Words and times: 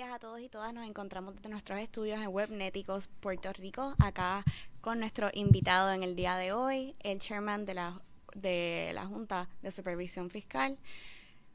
Días 0.00 0.14
a 0.14 0.18
todos 0.18 0.40
y 0.40 0.48
todas. 0.48 0.72
Nos 0.72 0.88
encontramos 0.88 1.36
desde 1.36 1.50
nuestros 1.50 1.78
estudios 1.78 2.18
en 2.20 2.28
Webnéticos, 2.28 3.08
Puerto 3.20 3.52
Rico, 3.52 3.94
acá 3.98 4.42
con 4.80 4.98
nuestro 4.98 5.28
invitado 5.34 5.92
en 5.92 6.02
el 6.02 6.16
día 6.16 6.36
de 6.36 6.54
hoy, 6.54 6.94
el 7.00 7.18
chairman 7.18 7.66
de 7.66 7.74
la, 7.74 8.00
de 8.34 8.92
la 8.94 9.04
Junta 9.04 9.50
de 9.60 9.70
Supervisión 9.70 10.30
Fiscal, 10.30 10.78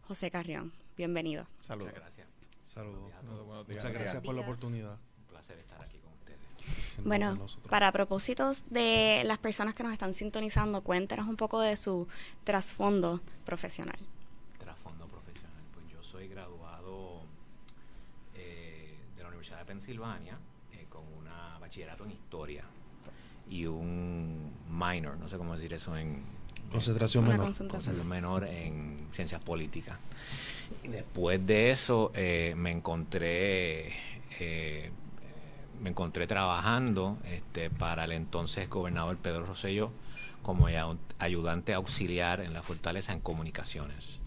José 0.07 0.29
Carrión. 0.29 0.71
Bienvenido. 0.95 1.47
Saludos. 1.57 1.87
Muchas 1.87 2.03
gracias. 2.03 2.27
Saludos. 2.65 3.11
Buenos 3.23 3.67
Muchas 3.67 3.91
gracias 3.91 4.23
por 4.23 4.35
la 4.35 4.41
oportunidad. 4.41 4.99
Un 5.17 5.25
placer 5.25 5.57
estar 5.57 5.81
aquí 5.81 5.97
con 5.97 6.13
ustedes. 6.13 6.39
En 6.99 7.03
Bueno, 7.03 7.47
para 7.67 7.91
propósitos 7.91 8.63
de 8.69 9.23
las 9.25 9.39
personas 9.39 9.73
que 9.73 9.81
nos 9.81 9.91
están 9.91 10.13
sintonizando, 10.13 10.83
cuéntenos 10.83 11.27
un 11.27 11.35
poco 11.35 11.61
de 11.61 11.75
su 11.75 12.07
trasfondo 12.43 13.21
profesional. 13.43 13.97
Trasfondo 14.59 15.07
profesional. 15.07 15.63
Pues 15.73 15.87
yo 15.87 16.03
soy 16.03 16.27
graduado 16.27 17.25
eh, 18.37 18.97
de 19.15 19.23
la 19.23 19.29
Universidad 19.29 19.59
de 19.59 19.64
Pensilvania 19.75 20.37
eh, 20.71 20.85
con 20.89 21.03
una 21.19 21.57
bachillerato 21.59 22.05
en 22.05 22.11
historia 22.11 22.63
y 23.49 23.65
un 23.65 24.53
minor, 24.69 25.17
no 25.17 25.27
sé 25.27 25.37
cómo 25.37 25.53
decir 25.53 25.73
eso 25.73 25.97
en 25.97 26.23
Concentración 26.71 27.27
menor. 27.27 27.43
concentración. 27.43 28.07
menor 28.07 28.45
en 28.45 29.07
ciencias 29.11 29.43
políticas. 29.43 29.97
Y 30.83 30.87
después 30.87 31.45
de 31.45 31.71
eso 31.71 32.11
eh, 32.15 32.53
me 32.57 32.71
encontré 32.71 33.93
eh, 34.39 34.91
me 35.81 35.89
encontré 35.89 36.25
trabajando 36.25 37.17
este, 37.25 37.69
para 37.69 38.05
el 38.05 38.13
entonces 38.13 38.69
gobernador 38.69 39.17
Pedro 39.17 39.45
Rosselló 39.45 39.91
como 40.41 40.67
ayudante 41.19 41.73
auxiliar 41.73 42.39
en 42.39 42.53
la 42.53 42.63
Fortaleza 42.63 43.11
en 43.11 43.19
comunicaciones. 43.19 44.21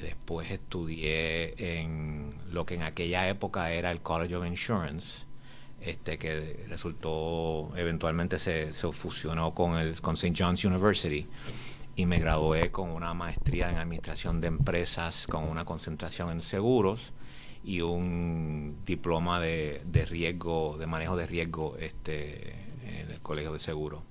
Después 0.00 0.50
estudié 0.50 1.78
en 1.78 2.34
lo 2.50 2.66
que 2.66 2.74
en 2.74 2.82
aquella 2.82 3.28
época 3.28 3.72
era 3.72 3.90
el 3.90 4.00
College 4.00 4.36
of 4.36 4.46
Insurance, 4.46 5.26
este 5.80 6.18
que 6.18 6.64
resultó, 6.68 7.72
eventualmente 7.76 8.38
se, 8.38 8.72
se 8.72 8.92
fusionó 8.92 9.54
con 9.54 9.76
el 9.76 10.00
con 10.00 10.14
St. 10.14 10.34
John's 10.36 10.64
University 10.64 11.26
y 11.96 12.06
me 12.06 12.18
gradué 12.18 12.70
con 12.70 12.90
una 12.90 13.14
maestría 13.14 13.70
en 13.70 13.78
administración 13.78 14.40
de 14.40 14.48
empresas 14.48 15.26
con 15.26 15.44
una 15.44 15.64
concentración 15.64 16.30
en 16.30 16.42
seguros 16.42 17.12
y 17.64 17.80
un 17.80 18.78
diploma 18.84 19.40
de, 19.40 19.82
de 19.86 20.04
riesgo, 20.04 20.76
de 20.78 20.86
manejo 20.86 21.16
de 21.16 21.26
riesgo 21.26 21.76
este, 21.78 22.52
en 22.84 23.10
el 23.10 23.20
Colegio 23.20 23.52
de 23.52 23.58
Seguros. 23.58 24.02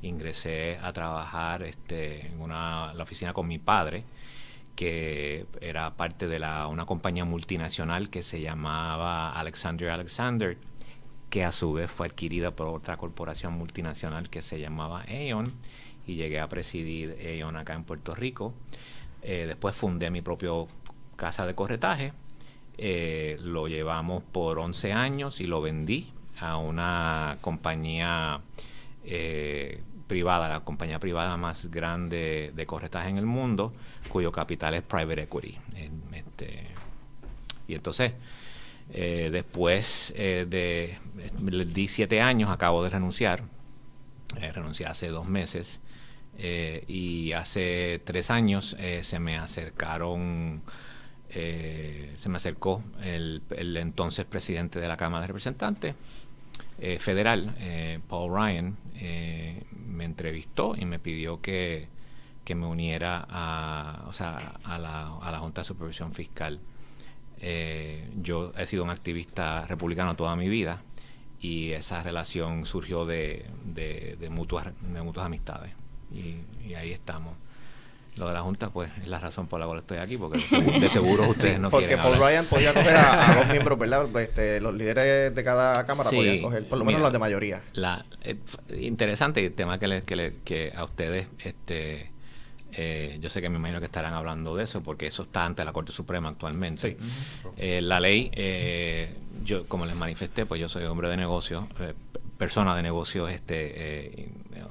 Ingresé 0.00 0.78
a 0.82 0.92
trabajar 0.92 1.62
este, 1.62 2.26
en 2.28 2.40
una, 2.40 2.94
la 2.94 3.02
oficina 3.02 3.34
con 3.34 3.46
mi 3.46 3.58
padre, 3.58 4.04
que 4.76 5.46
era 5.60 5.96
parte 5.96 6.28
de 6.28 6.38
una 6.68 6.86
compañía 6.86 7.24
multinacional 7.24 8.10
que 8.10 8.22
se 8.22 8.40
llamaba 8.40 9.32
Alexander 9.32 9.90
Alexander, 9.90 10.56
que 11.30 11.44
a 11.44 11.52
su 11.52 11.72
vez 11.72 11.90
fue 11.90 12.06
adquirida 12.06 12.50
por 12.50 12.68
otra 12.68 12.96
corporación 12.96 13.54
multinacional 13.54 14.28
que 14.30 14.42
se 14.42 14.60
llamaba 14.60 15.04
Aon, 15.08 15.52
y 16.06 16.16
llegué 16.16 16.40
a 16.40 16.48
presidir 16.48 17.16
Aon 17.42 17.56
acá 17.56 17.74
en 17.74 17.84
Puerto 17.84 18.14
Rico. 18.14 18.54
Eh, 19.22 19.44
después 19.46 19.74
fundé 19.74 20.10
mi 20.10 20.20
propio 20.20 20.66
casa 21.16 21.46
de 21.46 21.54
corretaje, 21.54 22.12
eh, 22.78 23.38
lo 23.40 23.68
llevamos 23.68 24.22
por 24.22 24.58
11 24.58 24.92
años 24.92 25.40
y 25.40 25.46
lo 25.46 25.60
vendí 25.60 26.12
a 26.40 26.56
una 26.56 27.38
compañía 27.40 28.40
eh, 29.04 29.82
privada, 30.12 30.46
la 30.46 30.60
compañía 30.60 30.98
privada 30.98 31.38
más 31.38 31.70
grande 31.70 32.52
de 32.54 32.66
corretaje 32.66 33.08
en 33.08 33.16
el 33.16 33.24
mundo, 33.24 33.72
cuyo 34.10 34.30
capital 34.30 34.74
es 34.74 34.82
private 34.82 35.22
equity. 35.22 35.56
Este, 36.12 36.66
y 37.66 37.74
entonces, 37.74 38.12
eh, 38.92 39.30
después 39.32 40.12
eh, 40.14 40.44
de 40.46 40.98
le 41.50 41.64
di 41.64 41.88
siete 41.88 42.20
años, 42.20 42.50
acabo 42.50 42.84
de 42.84 42.90
renunciar. 42.90 43.44
Eh, 44.38 44.52
renuncié 44.52 44.84
hace 44.84 45.08
dos 45.08 45.26
meses. 45.26 45.80
y 46.36 47.32
hace 47.32 48.00
tres 48.04 48.30
años 48.30 48.76
se 49.02 49.18
me 49.18 49.38
acercaron, 49.38 50.62
se 51.30 52.28
me 52.28 52.36
acercó 52.36 52.82
el 53.02 53.42
entonces 53.76 54.24
presidente 54.26 54.78
de 54.80 54.88
la 54.88 54.96
Cámara 54.96 55.22
de 55.22 55.28
Representantes 55.28 55.94
eh, 56.78 56.98
federal, 56.98 57.54
eh, 57.58 58.00
Paul 58.08 58.32
Ryan, 58.32 58.76
eh, 58.96 59.62
me 59.86 60.04
entrevistó 60.04 60.74
y 60.76 60.84
me 60.84 60.98
pidió 60.98 61.40
que, 61.40 61.88
que 62.44 62.54
me 62.54 62.66
uniera 62.66 63.26
a, 63.28 64.04
o 64.08 64.12
sea, 64.12 64.54
a, 64.64 64.78
la, 64.78 65.16
a 65.16 65.30
la 65.30 65.38
Junta 65.38 65.60
de 65.62 65.64
Supervisión 65.66 66.12
Fiscal. 66.12 66.60
Eh, 67.40 68.08
yo 68.20 68.52
he 68.56 68.66
sido 68.66 68.84
un 68.84 68.90
activista 68.90 69.66
republicano 69.66 70.14
toda 70.14 70.36
mi 70.36 70.48
vida 70.48 70.82
y 71.40 71.72
esa 71.72 72.02
relación 72.02 72.66
surgió 72.66 73.04
de, 73.04 73.46
de, 73.64 74.16
de 74.20 74.30
mutuas, 74.30 74.68
de 74.80 75.02
mutuas 75.02 75.26
amistades 75.26 75.72
y, 76.12 76.36
y 76.64 76.74
ahí 76.74 76.92
estamos. 76.92 77.34
Lo 78.18 78.26
de 78.28 78.34
la 78.34 78.42
Junta, 78.42 78.68
pues, 78.70 78.90
es 79.00 79.06
la 79.06 79.18
razón 79.18 79.46
por 79.46 79.58
la 79.58 79.66
cual 79.66 79.78
estoy 79.78 79.96
aquí, 79.98 80.18
porque 80.18 80.38
de 80.38 80.44
seguro, 80.46 80.80
de 80.80 80.88
seguro 80.90 81.22
ustedes 81.30 81.58
no 81.58 81.70
Porque 81.70 81.86
quieren 81.86 82.02
Paul 82.02 82.14
hablar. 82.14 82.30
Ryan 82.30 82.44
podía 82.46 82.74
coger 82.74 82.96
a, 82.96 83.30
a 83.32 83.34
dos 83.36 83.46
miembros, 83.48 83.78
¿verdad? 83.78 84.16
Este, 84.20 84.60
los 84.60 84.74
líderes 84.74 85.34
de 85.34 85.44
cada 85.44 85.86
cámara 85.86 86.10
Sí, 86.10 86.16
podían 86.16 86.42
coger, 86.42 86.68
por 86.68 86.78
lo 86.78 86.84
menos 86.84 86.98
mira, 87.00 87.06
los 87.08 87.12
de 87.14 87.18
mayoría. 87.18 87.62
La, 87.72 88.04
eh, 88.22 88.36
interesante 88.80 89.44
el 89.44 89.52
tema 89.54 89.78
que, 89.78 89.88
le- 89.88 90.02
que, 90.02 90.16
le- 90.16 90.34
que 90.44 90.72
a 90.76 90.84
ustedes, 90.84 91.28
este, 91.38 92.10
eh, 92.72 93.16
yo 93.20 93.30
sé 93.30 93.40
que 93.40 93.48
me 93.48 93.56
imagino 93.58 93.80
que 93.80 93.86
estarán 93.86 94.12
hablando 94.12 94.56
de 94.56 94.64
eso, 94.64 94.82
porque 94.82 95.06
eso 95.06 95.22
está 95.22 95.46
ante 95.46 95.64
la 95.64 95.72
Corte 95.72 95.92
Suprema 95.92 96.28
actualmente. 96.28 96.90
Sí. 96.90 96.96
Eh, 97.56 97.80
la 97.80 97.98
ley, 97.98 98.30
eh, 98.34 99.14
yo 99.42 99.64
como 99.68 99.86
les 99.86 99.96
manifesté, 99.96 100.44
pues 100.44 100.60
yo 100.60 100.68
soy 100.68 100.84
hombre 100.84 101.08
de 101.08 101.16
negocios, 101.16 101.64
p- 101.78 101.94
persona 102.38 102.74
de 102.76 102.82
negocios, 102.82 103.30
este, 103.30 103.72
eh, 103.76 104.28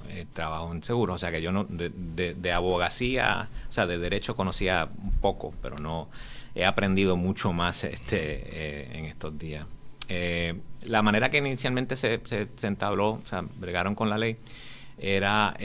eh, 0.09 0.25
trabajo 0.33 0.71
en 0.71 0.83
seguros, 0.83 1.15
o 1.15 1.17
sea 1.17 1.31
que 1.31 1.41
yo 1.41 1.51
no, 1.51 1.63
de, 1.65 1.89
de- 2.35 2.51
abogacía, 2.53 3.49
o 3.69 3.71
sea, 3.71 3.87
de 3.87 3.97
derecho 3.97 4.35
conocía 4.35 4.89
poco, 5.21 5.53
pero 5.61 5.77
no, 5.77 6.09
he 6.55 6.65
aprendido 6.65 7.15
mucho 7.15 7.53
más 7.53 7.83
este, 7.85 8.17
eh, 8.19 8.89
en 8.97 9.05
estos 9.05 9.37
días. 9.39 9.65
La 10.85 11.01
manera 11.03 11.29
que 11.29 11.37
inicialmente 11.37 11.95
se, 11.95 12.19
se, 12.25 12.47
se 12.55 12.67
entabló, 12.67 13.11
o 13.11 13.21
sea, 13.25 13.41
bregaron 13.57 13.95
con 13.95 14.09
la 14.09 14.17
ley, 14.17 14.37
era, 14.97 15.55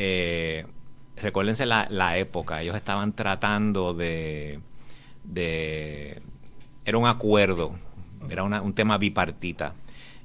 recuérdense 1.16 1.66
la, 1.66 1.86
la 1.90 2.16
época, 2.18 2.60
ellos 2.62 2.76
estaban 2.76 3.12
tratando 3.14 3.94
de, 3.94 4.60
de 5.24 6.20
era 6.84 6.98
un 6.98 7.06
acuerdo, 7.08 7.72
era 8.30 8.42
una- 8.44 8.62
un 8.62 8.74
tema 8.74 8.98
bipartita. 8.98 9.74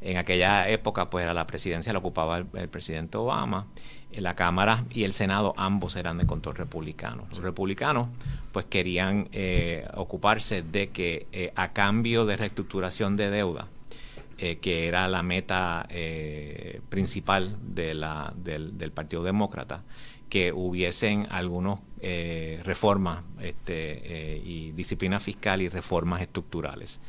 En 0.01 0.17
aquella 0.17 0.67
época, 0.69 1.09
pues 1.09 1.27
a 1.27 1.33
la 1.33 1.47
presidencia 1.47 1.93
la 1.93 1.99
ocupaba 1.99 2.39
el, 2.39 2.69
presidente 2.69 3.17
Obama, 3.17 3.67
la 4.11 4.35
Cámara 4.35 4.83
y 4.89 5.03
el 5.03 5.13
Senado 5.13 5.53
ambos 5.57 5.95
eran 5.95 6.17
de 6.17 6.25
control 6.25 6.55
republicano. 6.55 7.27
Los 7.29 7.39
republicanos, 7.39 8.09
pues 8.51 8.65
querían 8.65 9.29
eh, 9.31 9.87
ocuparse 9.95 10.63
de 10.63 10.89
que 10.89 11.27
eh, 11.31 11.53
a 11.55 11.71
cambio 11.71 12.25
de 12.25 12.37
reestructuración 12.37 13.15
de 13.15 13.29
deuda, 13.29 13.67
eh, 14.43 14.57
que 14.57 14.87
era 14.87 15.07
la 15.07 15.21
meta 15.21 15.85
eh, 15.91 16.81
principal 16.89 17.57
del, 17.61 18.01
Partido 18.91 19.21
Demócrata, 19.21 19.83
que 20.29 20.51
hubiesen 20.51 21.27
algunos 21.29 21.79
eh, 21.99 22.59
reformas 22.63 23.21
este, 23.39 24.41
y 24.43 24.71
disciplina 24.71 25.19
fiscal 25.19 25.61
y 25.61 25.69
reformas 25.69 26.23
estructurales. 26.23 26.99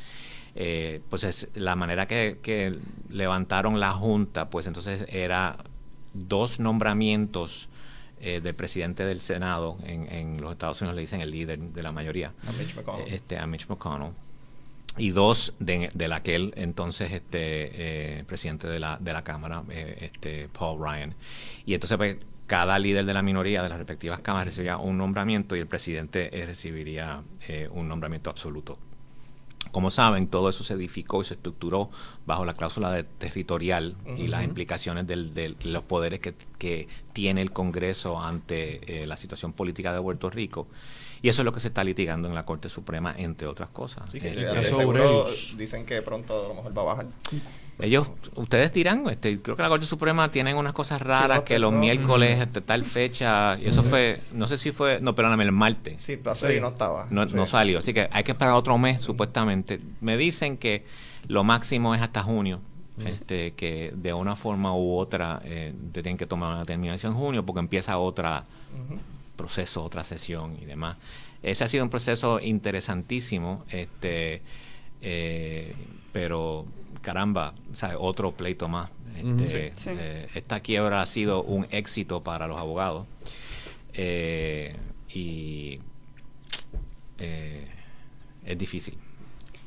Eh, 0.55 1.01
pues 1.09 1.23
es 1.23 1.47
la 1.55 1.75
manera 1.75 2.05
que, 2.07 2.37
que 2.41 2.75
levantaron 3.09 3.79
la 3.79 3.91
Junta, 3.91 4.49
pues 4.49 4.67
entonces 4.67 5.05
era 5.09 5.57
dos 6.13 6.59
nombramientos 6.59 7.69
eh, 8.21 8.39
del 8.41 8.53
presidente 8.53 9.03
del 9.03 9.19
Senado, 9.19 9.77
en, 9.83 10.11
en 10.11 10.41
los 10.41 10.51
Estados 10.51 10.81
Unidos 10.81 10.95
le 10.95 11.01
dicen 11.01 11.21
el 11.21 11.31
líder 11.31 11.59
de 11.59 11.83
la 11.83 11.91
mayoría, 11.91 12.33
A 12.47 12.51
Mitch 12.51 12.75
McConnell. 12.75 13.13
este, 13.13 13.37
a 13.37 13.47
Mitch 13.47 13.67
McConnell, 13.67 14.11
y 14.97 15.09
dos 15.09 15.55
de, 15.59 15.89
del 15.95 16.13
aquel 16.13 16.53
entonces 16.55 17.11
este 17.11 18.19
eh, 18.19 18.23
presidente 18.25 18.67
de 18.67 18.79
la, 18.79 18.97
de 19.01 19.11
la 19.11 19.23
Cámara, 19.23 19.63
eh, 19.71 20.11
este 20.13 20.47
Paul 20.49 20.79
Ryan. 20.79 21.15
Y 21.65 21.73
entonces 21.73 21.97
pues, 21.97 22.17
cada 22.45 22.77
líder 22.77 23.05
de 23.05 23.13
la 23.13 23.23
minoría 23.23 23.63
de 23.63 23.69
las 23.69 23.79
respectivas 23.79 24.19
cámaras 24.19 24.45
recibía 24.47 24.77
un 24.77 24.97
nombramiento 24.97 25.55
y 25.55 25.59
el 25.59 25.67
presidente 25.67 26.39
eh, 26.39 26.45
recibiría 26.45 27.23
eh, 27.47 27.67
un 27.71 27.87
nombramiento 27.87 28.29
absoluto. 28.29 28.77
Como 29.73 29.89
saben, 29.89 30.27
todo 30.27 30.47
eso 30.49 30.63
se 30.63 30.75
edificó 30.75 31.19
y 31.21 31.25
se 31.25 31.33
estructuró 31.33 31.89
bajo 32.25 32.45
la 32.45 32.53
cláusula 32.53 32.91
de 32.91 33.03
territorial 33.03 33.97
y 34.17 34.27
las 34.27 34.45
implicaciones 34.45 35.05
del- 35.07 35.33
del- 35.33 35.57
de 35.57 35.65
los 35.69 35.83
poderes 35.83 36.19
que, 36.21 36.33
que 36.57 36.87
tiene 37.11 37.41
el 37.41 37.51
Congreso 37.51 38.21
ante 38.21 39.01
eh, 39.01 39.05
la 39.07 39.17
situación 39.17 39.51
política 39.51 39.91
de 39.91 39.99
Puerto 39.99 40.29
Rico. 40.29 40.67
Y 41.23 41.29
eso 41.29 41.41
es 41.41 41.45
lo 41.45 41.51
que 41.53 41.59
se 41.59 41.69
está 41.69 41.83
litigando 41.83 42.27
en 42.27 42.35
la 42.35 42.45
Corte 42.45 42.69
Suprema, 42.69 43.15
entre 43.17 43.47
otras 43.47 43.69
cosas. 43.69 44.03
Así 44.07 44.19
que 44.19 44.27
Eh, 44.43 44.45
caso 44.53 44.77
dicen 45.57 45.85
que 45.85 46.01
pronto 46.01 46.45
a 46.45 46.47
lo 46.49 46.53
mejor 46.53 46.77
va 46.77 46.81
a 46.81 46.85
bajar. 46.85 47.07
Ellos, 47.83 48.09
ustedes 48.35 48.71
dirán, 48.71 49.07
este, 49.09 49.41
creo 49.41 49.57
que 49.57 49.61
la 49.61 49.67
Corte 49.67 49.85
Suprema 49.85 50.29
tienen 50.29 50.55
unas 50.55 50.71
cosas 50.71 51.01
raras 51.01 51.43
que 51.43 51.59
los 51.59 51.73
miércoles, 51.73 52.39
este, 52.39 52.61
tal 52.61 52.85
fecha, 52.85 53.57
y 53.59 53.67
eso 53.67 53.83
fue, 53.83 54.21
no 54.31 54.47
sé 54.47 54.57
si 54.57 54.71
fue, 54.71 55.01
no, 55.01 55.13
perdóname, 55.15 55.43
el 55.43 55.51
martes. 55.51 56.01
Sí, 56.01 56.15
pasó 56.15 56.49
y 56.49 56.61
no 56.61 56.69
estaba. 56.69 57.07
No, 57.09 57.25
no 57.25 57.45
salió, 57.45 57.79
así 57.79 57.93
que 57.93 58.07
hay 58.09 58.23
que 58.23 58.31
esperar 58.31 58.53
otro 58.53 58.77
mes, 58.77 59.01
supuestamente. 59.01 59.81
Me 59.99 60.15
dicen 60.15 60.55
que 60.57 60.85
lo 61.27 61.43
máximo 61.43 61.93
es 61.93 62.01
hasta 62.01 62.23
junio, 62.23 62.61
este, 63.05 63.51
que 63.51 63.91
de 63.93 64.13
una 64.13 64.37
forma 64.37 64.73
u 64.73 64.95
otra 64.95 65.41
eh, 65.43 65.73
tienen 65.91 66.15
que 66.15 66.25
tomar 66.25 66.51
una 66.51 66.59
determinación 66.59 67.11
en 67.13 67.19
junio 67.19 67.45
porque 67.45 67.59
empieza 67.59 67.97
otra 67.97 68.45
proceso, 69.35 69.83
otra 69.83 70.05
sesión 70.05 70.57
y 70.61 70.65
demás. 70.65 70.95
Ese 71.41 71.65
ha 71.65 71.67
sido 71.67 71.83
un 71.83 71.89
proceso 71.89 72.39
interesantísimo, 72.39 73.65
este, 73.69 74.41
eh, 75.01 75.75
pero 76.13 76.65
caramba, 77.03 77.53
otro 77.99 78.31
pleito 78.31 78.67
más. 78.67 78.89
Este, 79.15 79.71
eh, 79.85 80.27
esta 80.33 80.59
quiebra 80.61 81.03
ha 81.03 81.05
sido 81.05 81.43
un 81.43 81.67
éxito 81.69 82.23
para 82.23 82.47
los 82.47 82.57
abogados 82.57 83.05
eh, 83.93 84.75
y 85.13 85.79
es 87.19 88.57
difícil. 88.57 88.97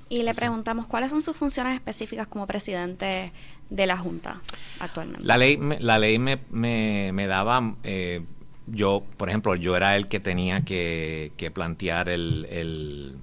Y 0.08 0.22
le 0.22 0.34
preguntamos 0.34 0.86
cuáles 0.86 1.10
son 1.10 1.20
sus 1.20 1.36
funciones 1.36 1.74
específicas 1.74 2.28
como 2.28 2.46
presidente 2.46 3.32
de 3.70 3.86
la 3.86 3.96
Junta 3.96 4.40
actualmente. 4.78 5.26
La 5.26 5.36
ley, 5.36 5.58
la 5.80 5.98
ley 5.98 6.18
me, 6.18 6.38
me, 6.50 7.26
daba, 7.26 7.74
eh, 7.82 8.22
yo, 8.68 9.04
por 9.16 9.28
ejemplo, 9.28 9.56
yo 9.56 9.76
era 9.76 9.96
el 9.96 10.06
que 10.06 10.20
tenía 10.20 10.60
que, 10.60 11.50
plantear 11.52 12.08
el, 12.08 12.46
el, 12.50 13.16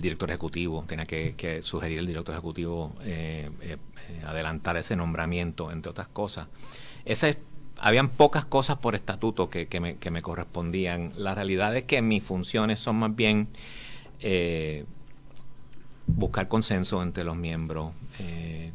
director 0.00 0.30
ejecutivo, 0.30 0.84
tenía 0.86 1.06
que, 1.06 1.60
sugerir 1.62 1.98
el 1.98 2.06
director 2.06 2.34
ejecutivo, 2.34 2.94
eh, 3.02 3.50
eh, 3.62 3.76
adelantar 4.26 4.76
ese 4.76 4.96
nombramiento, 4.96 5.70
entre 5.72 5.90
otras 5.90 6.08
cosas. 6.08 6.48
Ese, 7.04 7.38
habían 7.78 8.08
pocas 8.08 8.44
cosas 8.44 8.78
por 8.78 8.94
estatuto 8.94 9.50
que, 9.50 9.66
me, 9.80 10.22
correspondían. 10.22 11.12
La 11.16 11.34
realidad 11.34 11.76
es 11.76 11.84
que 11.84 12.02
mis 12.02 12.22
funciones 12.22 12.80
son 12.80 12.96
más 12.96 13.14
bien 13.14 13.48
buscar 16.08 16.48
consenso 16.48 17.02
entre 17.02 17.24
los 17.24 17.36
miembros. 17.36 17.92
Eh, 18.18 18.72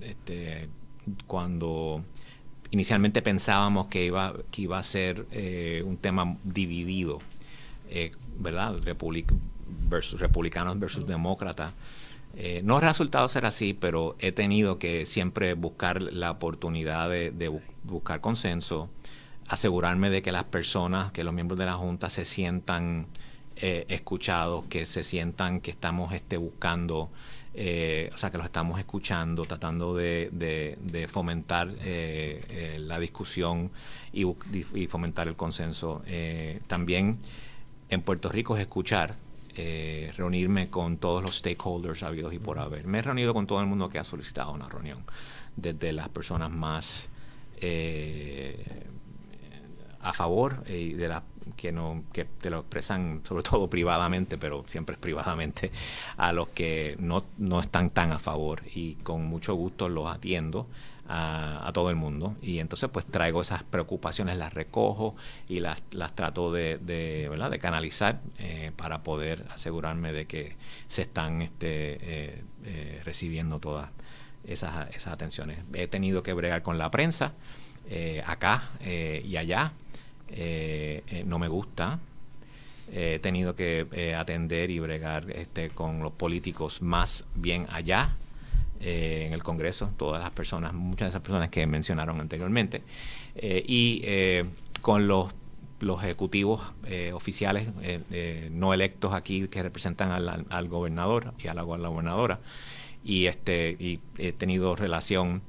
este, 0.00 0.68
cuando 1.26 2.02
inicialmente 2.70 3.22
pensábamos 3.22 3.86
que 3.88 4.06
iba, 4.06 4.34
que 4.50 4.62
iba 4.62 4.78
a 4.78 4.82
ser 4.82 5.26
eh, 5.30 5.82
un 5.84 5.96
tema 5.96 6.36
dividido, 6.44 7.20
eh, 7.90 8.12
¿verdad? 8.38 8.76
Versus, 9.88 10.20
republicanos 10.20 10.78
versus 10.78 11.06
demócratas. 11.06 11.72
no 12.62 12.76
ha 12.76 12.80
resultado 12.80 13.28
ser 13.28 13.46
así, 13.46 13.74
pero 13.74 14.16
he 14.18 14.32
tenido 14.32 14.78
que 14.78 15.06
siempre 15.06 15.54
buscar 15.54 16.02
la 16.02 16.30
oportunidad 16.30 17.08
de, 17.08 17.30
de, 17.30 17.60
buscar 17.84 18.20
consenso, 18.20 18.90
asegurarme 19.48 20.10
de 20.10 20.22
que 20.22 20.32
las 20.32 20.44
personas, 20.44 21.12
que 21.12 21.24
los 21.24 21.32
miembros 21.32 21.58
de 21.58 21.66
la 21.66 21.74
Junta 21.74 22.10
se 22.10 22.24
sientan 22.24 23.06
eh, 23.56 23.86
escuchados, 23.88 24.66
que 24.66 24.84
se 24.84 25.02
sientan 25.02 25.60
que 25.60 25.70
estamos 25.70 26.12
este, 26.12 26.36
buscando, 26.36 27.10
eh, 27.54 28.10
o 28.12 28.16
sea, 28.18 28.30
que 28.30 28.36
los 28.36 28.44
estamos 28.44 28.78
escuchando, 28.78 29.44
tratando 29.44 29.94
de, 29.94 31.08
fomentar 31.08 31.70
eh, 31.80 32.44
eh, 32.50 32.78
la 32.78 32.98
discusión 32.98 33.70
y, 34.12 34.26
fomentar 34.88 35.28
el 35.28 35.36
consenso. 35.36 36.02
también 36.66 37.18
en 37.88 38.02
Puerto 38.02 38.28
Rico 38.28 38.56
es 38.56 38.60
escuchar, 38.60 39.14
reunirme 40.16 40.68
con 40.70 40.98
todos 40.98 41.22
los 41.22 41.36
stakeholders 41.38 42.02
habidos 42.02 42.32
y 42.32 42.38
por 42.38 42.58
haber. 42.58 42.86
Me 42.86 42.98
he 42.98 43.02
reunido 43.02 43.34
con 43.34 43.46
todo 43.46 43.60
el 43.60 43.66
mundo 43.66 43.88
que 43.88 43.98
ha 43.98 44.04
solicitado 44.04 44.52
una 44.52 44.68
reunión, 44.68 45.04
desde 45.56 45.92
las 45.92 46.08
personas 46.08 46.50
más 46.50 47.08
a 50.06 50.12
favor 50.12 50.62
y 50.68 50.92
de 50.92 51.08
las 51.08 51.22
que 51.56 51.72
no 51.72 52.04
que 52.12 52.24
te 52.24 52.50
lo 52.50 52.60
expresan 52.60 53.22
sobre 53.24 53.42
todo 53.42 53.68
privadamente 53.70 54.38
pero 54.38 54.64
siempre 54.66 54.94
es 54.94 55.00
privadamente 55.00 55.70
a 56.16 56.32
los 56.32 56.48
que 56.48 56.96
no, 56.98 57.24
no 57.38 57.60
están 57.60 57.90
tan 57.90 58.12
a 58.12 58.18
favor 58.18 58.62
y 58.74 58.94
con 58.96 59.24
mucho 59.24 59.54
gusto 59.54 59.88
los 59.88 60.06
atiendo 60.06 60.66
a, 61.08 61.70
todo 61.74 61.90
el 61.90 61.96
mundo 61.96 62.34
y 62.40 62.58
entonces 62.58 62.88
pues 62.90 63.04
traigo 63.06 63.42
esas 63.42 63.62
preocupaciones 63.62 64.36
las 64.36 64.54
recojo 64.54 65.14
y 65.48 65.60
las, 65.60 65.82
las 65.90 66.14
trato 66.14 66.52
de, 66.52 66.78
de, 66.78 67.28
¿verdad? 67.28 67.50
de 67.50 67.58
canalizar 67.58 68.20
eh, 68.38 68.72
para 68.76 69.02
poder 69.02 69.44
asegurarme 69.50 70.12
de 70.12 70.26
que 70.26 70.56
se 70.88 71.02
están 71.02 71.42
este, 71.42 71.98
eh, 72.00 72.42
eh, 72.64 73.02
recibiendo 73.04 73.60
todas 73.60 73.90
esas, 74.44 74.90
esas 74.94 75.12
atenciones 75.12 75.58
he 75.74 75.88
tenido 75.88 76.22
que 76.22 76.32
bregar 76.32 76.62
con 76.62 76.78
la 76.78 76.90
prensa 76.90 77.32
acá 78.26 78.70
y 78.80 79.36
allá 79.36 79.72
no 81.24 81.38
me 81.38 81.46
gusta. 81.46 82.00
he 82.92 83.20
tenido 83.20 83.54
que 83.54 84.14
atender 84.18 84.70
y 84.70 84.80
bregar 84.80 85.30
este, 85.30 85.70
con 85.70 86.00
los 86.00 86.12
políticos 86.12 86.82
más 86.82 87.24
bien 87.34 87.66
allá 87.70 88.16
en 88.80 89.32
el 89.32 89.42
Congreso, 89.42 89.90
todas 89.96 90.20
las 90.20 90.30
personas, 90.30 90.74
muchas 90.74 91.06
de 91.06 91.08
esas 91.10 91.22
personas 91.22 91.48
que 91.50 91.66
mencionaron 91.66 92.20
anteriormente, 92.20 92.82
y 93.40 94.02
con 94.82 95.06
los 95.06 95.34
los 95.78 96.02
ejecutivos 96.02 96.72
oficiales 97.12 97.68
no 98.50 98.72
electos 98.72 99.12
aquí 99.12 99.46
que 99.48 99.62
representan 99.62 100.10
al, 100.10 100.68
gobernador 100.68 101.34
y 101.38 101.48
a 101.48 101.54
la, 101.54 101.62
gobernadora. 101.62 102.40
Y 103.04 103.26
este 103.26 103.76
y 103.78 104.00
he 104.16 104.32
tenido 104.32 104.74
relación 104.74 105.42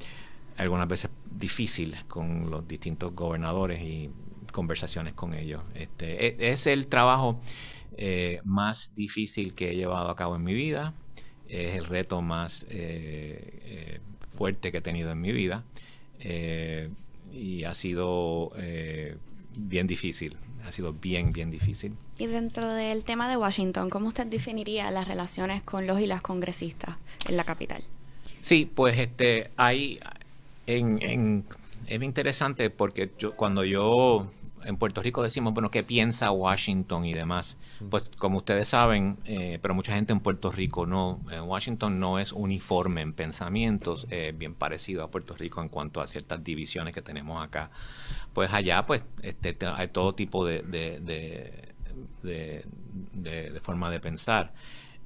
algunas 0.58 0.88
veces 0.88 1.12
difícil 1.32 1.96
con 2.08 2.50
los 2.50 2.68
distintos 2.68 3.14
gobernadores 3.14 3.82
y 3.82 4.10
conversaciones 4.52 5.14
con 5.14 5.34
ellos. 5.34 5.64
Este, 5.76 6.28
e, 6.28 6.52
es 6.52 6.68
el 6.68 6.88
trabajo 6.88 7.40
eh, 7.96 8.42
más 8.44 8.94
difícil 8.96 9.54
que 9.54 9.72
he 9.72 9.76
llevado 9.76 10.10
a 10.10 10.16
cabo 10.16 10.36
en 10.36 10.44
mi 10.44 10.54
vida, 10.54 10.94
es 11.50 11.76
el 11.76 11.86
reto 11.86 12.22
más 12.22 12.66
eh, 12.70 13.62
eh, 13.66 14.00
fuerte 14.36 14.72
que 14.72 14.80
he 14.80 14.82
tenido 14.82 15.12
en 15.12 15.22
mi 15.22 15.32
vida 15.32 15.64
y 17.32 17.64
ha 17.64 17.74
sido 17.74 18.52
bien 19.56 19.88
difícil, 19.88 20.36
ha 20.66 20.72
sido 20.72 20.94
bien, 20.94 21.32
bien 21.32 21.50
difícil. 21.50 21.94
Y 22.18 22.26
dentro 22.28 22.74
del 22.74 23.04
tema 23.04 23.30
de 23.30 23.38
Washington, 23.38 23.90
¿cómo 23.90 24.08
usted 24.08 24.26
definiría 24.28 24.90
las 24.92 25.08
relaciones 25.08 25.64
con 25.64 25.88
los 25.88 26.00
y 26.00 26.08
las 26.08 26.22
congresistas 26.22 26.96
en 27.28 27.38
la 27.38 27.44
capital? 27.44 27.84
Sí, 28.42 28.70
pues 28.74 28.98
este, 28.98 29.52
hay 29.58 30.00
en, 30.66 31.00
en 31.02 31.46
es 31.88 32.02
interesante 32.04 32.70
porque 32.70 33.10
yo, 33.18 33.36
cuando 33.36 33.64
yo 33.64 34.28
en 34.68 34.76
Puerto 34.76 35.02
Rico 35.02 35.24
decimos, 35.24 35.54
bueno, 35.54 35.72
¿qué 35.72 35.82
piensa 35.82 36.30
Washington 36.30 37.06
y 37.06 37.14
demás? 37.14 37.58
Pues 37.90 38.12
como 38.18 38.40
ustedes 38.40 38.68
saben, 38.68 39.18
eh, 39.24 39.60
pero 39.62 39.74
mucha 39.74 39.94
gente 39.94 40.12
en 40.12 40.20
Puerto 40.20 40.52
Rico 40.52 40.86
no, 40.86 41.22
Washington 41.46 42.02
no 42.02 42.20
es 42.20 42.34
uniforme 42.34 43.00
en 43.02 43.14
pensamientos, 43.14 44.08
eh, 44.10 44.34
bien 44.36 44.54
parecido 44.54 45.06
a 45.06 45.10
Puerto 45.10 45.36
Rico 45.36 45.62
en 45.62 45.70
cuanto 45.70 46.02
a 46.02 46.08
ciertas 46.08 46.44
divisiones 46.44 46.94
que 46.94 47.02
tenemos 47.02 47.42
acá. 47.42 47.72
Pues 48.34 48.52
allá, 48.52 48.86
pues, 48.86 49.04
este, 49.22 49.58
hay 49.66 49.88
todo 49.88 50.14
tipo 50.14 50.46
de, 50.46 50.62
de, 50.62 51.74
de, 52.24 53.60
forma 53.62 53.90
de 53.90 54.02
pensar. 54.02 54.54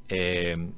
Eh, 0.09 0.71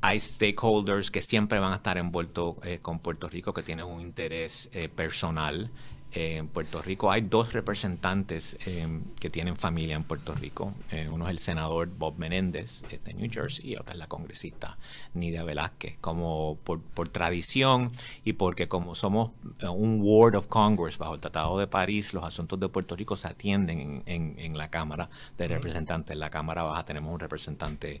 hay 0.00 0.18
stakeholders 0.18 1.12
que 1.12 1.22
siempre 1.22 1.60
van 1.60 1.72
a 1.72 1.76
estar 1.76 1.98
envueltos 1.98 2.56
con 2.82 2.98
Puerto 2.98 3.28
Rico, 3.28 3.54
que 3.54 3.62
tienen 3.62 3.86
un 3.86 4.00
interés 4.00 4.70
personal 4.94 5.70
en 6.12 6.48
Puerto 6.48 6.80
Rico 6.80 7.10
hay 7.10 7.20
dos 7.22 7.52
representantes 7.52 8.56
em, 8.66 9.02
que 9.20 9.28
tienen 9.28 9.56
familia 9.56 9.94
en 9.94 10.04
Puerto 10.04 10.34
Rico. 10.34 10.72
Eh, 10.90 11.08
uno 11.10 11.26
es 11.26 11.30
el 11.30 11.38
senador 11.38 11.88
Bob 11.88 12.18
Menéndez 12.18 12.82
de 13.04 13.14
New 13.14 13.30
Jersey 13.30 13.72
y 13.72 13.76
otra 13.76 13.92
es 13.92 13.98
la 13.98 14.06
congresista 14.06 14.78
Nidia 15.12 15.44
Velázquez. 15.44 15.98
Como 16.00 16.56
por, 16.64 17.08
tradición 17.10 17.90
y 18.24 18.34
porque 18.34 18.68
como 18.68 18.94
somos 18.94 19.32
eh, 19.60 19.68
un 19.68 20.00
Ward 20.02 20.36
of 20.36 20.48
Congress 20.48 20.96
bajo 20.96 21.14
el 21.14 21.20
Tratado 21.20 21.58
de 21.58 21.66
París, 21.66 22.14
los 22.14 22.24
asuntos 22.24 22.58
de 22.58 22.68
Puerto 22.68 22.96
Rico 22.96 23.16
se 23.16 23.28
atienden 23.28 24.02
en, 24.06 24.58
la 24.58 24.70
Cámara 24.70 25.10
de 25.36 25.46
Representantes. 25.46 26.12
En 26.12 26.20
la 26.20 26.30
Cámara 26.30 26.62
Baja 26.62 26.84
tenemos 26.84 27.12
un 27.12 27.20
representante, 27.20 28.00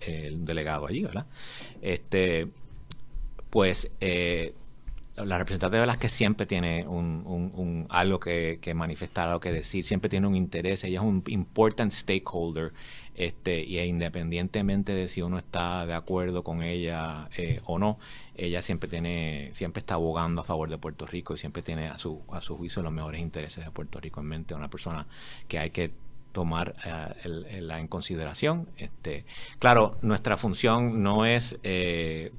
eh, 0.00 0.30
un 0.32 0.44
delegado 0.44 0.86
allí, 0.86 1.02
¿verdad? 1.02 1.26
Este, 1.82 2.48
pues 3.50 3.90
la 5.24 5.38
representante 5.38 5.76
de 5.76 5.80
Velázquez 5.80 6.12
siempre 6.12 6.46
tiene 6.46 6.86
un, 6.86 7.86
algo 7.88 8.20
que, 8.20 8.72
manifestar, 8.74 9.28
algo 9.28 9.40
que 9.40 9.52
decir, 9.52 9.84
siempre 9.84 10.08
tiene 10.08 10.26
un 10.26 10.34
interés, 10.34 10.84
ella 10.84 11.00
es 11.00 11.04
un 11.04 11.22
important 11.28 11.92
stakeholder, 11.92 12.72
este, 13.14 13.64
y 13.64 13.78
independientemente 13.80 14.94
de 14.94 15.08
si 15.08 15.22
uno 15.22 15.38
está 15.38 15.86
de 15.86 15.94
acuerdo 15.94 16.44
con 16.44 16.62
ella 16.62 17.28
eh, 17.36 17.60
o 17.64 17.78
no, 17.78 17.98
ella 18.36 18.62
siempre 18.62 18.88
tiene, 18.88 19.50
siempre 19.54 19.80
está 19.80 19.94
abogando 19.94 20.42
a 20.42 20.44
favor 20.44 20.70
de 20.70 20.78
Puerto 20.78 21.06
Rico 21.06 21.34
y 21.34 21.36
siempre 21.36 21.62
tiene 21.62 21.88
a 21.88 21.98
su, 21.98 22.22
a 22.30 22.40
su 22.40 22.56
juicio 22.56 22.82
los 22.82 22.92
mejores 22.92 23.20
intereses 23.20 23.64
de 23.64 23.70
Puerto 23.70 24.00
Rico 24.00 24.20
en 24.20 24.26
mente, 24.26 24.54
una 24.54 24.70
persona 24.70 25.06
que 25.48 25.58
hay 25.58 25.70
que 25.70 25.90
tomar 26.32 26.76
eh, 26.84 27.58
en 27.58 27.88
consideración. 27.88 28.68
Este, 28.76 29.24
claro, 29.58 29.98
nuestra 30.02 30.36
función 30.36 31.02
no 31.02 31.26
es 31.26 31.58
eh, 31.64 32.32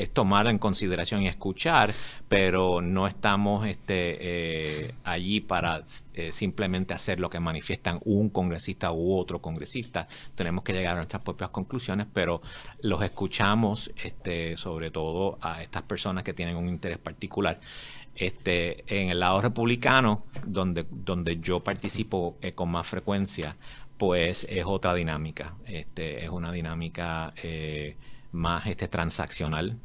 es 0.00 0.10
tomar 0.10 0.46
en 0.46 0.58
consideración 0.58 1.22
y 1.22 1.28
escuchar, 1.28 1.92
pero 2.26 2.80
no 2.80 3.06
estamos 3.06 3.66
este, 3.66 4.16
eh, 4.20 4.94
allí 5.04 5.40
para 5.40 5.84
eh, 6.14 6.32
simplemente 6.32 6.94
hacer 6.94 7.20
lo 7.20 7.28
que 7.28 7.38
manifiestan 7.38 8.00
un 8.04 8.30
congresista 8.30 8.92
u 8.92 9.14
otro 9.14 9.42
congresista. 9.42 10.08
Tenemos 10.34 10.64
que 10.64 10.72
llegar 10.72 10.94
a 10.94 10.96
nuestras 10.96 11.22
propias 11.22 11.50
conclusiones, 11.50 12.06
pero 12.14 12.40
los 12.80 13.02
escuchamos 13.02 13.92
este, 14.02 14.56
sobre 14.56 14.90
todo 14.90 15.38
a 15.42 15.62
estas 15.62 15.82
personas 15.82 16.24
que 16.24 16.32
tienen 16.32 16.56
un 16.56 16.68
interés 16.68 16.98
particular. 16.98 17.60
Este, 18.14 18.84
en 18.86 19.10
el 19.10 19.20
lado 19.20 19.40
republicano, 19.42 20.24
donde, 20.46 20.86
donde 20.90 21.40
yo 21.40 21.60
participo 21.60 22.38
eh, 22.40 22.52
con 22.52 22.70
más 22.70 22.86
frecuencia, 22.86 23.56
pues 23.98 24.46
es 24.48 24.64
otra 24.64 24.94
dinámica. 24.94 25.56
Este, 25.66 26.24
es 26.24 26.30
una 26.30 26.50
dinámica 26.52 27.34
más 28.32 28.66
este, 28.66 28.88
transaccional 28.88 29.76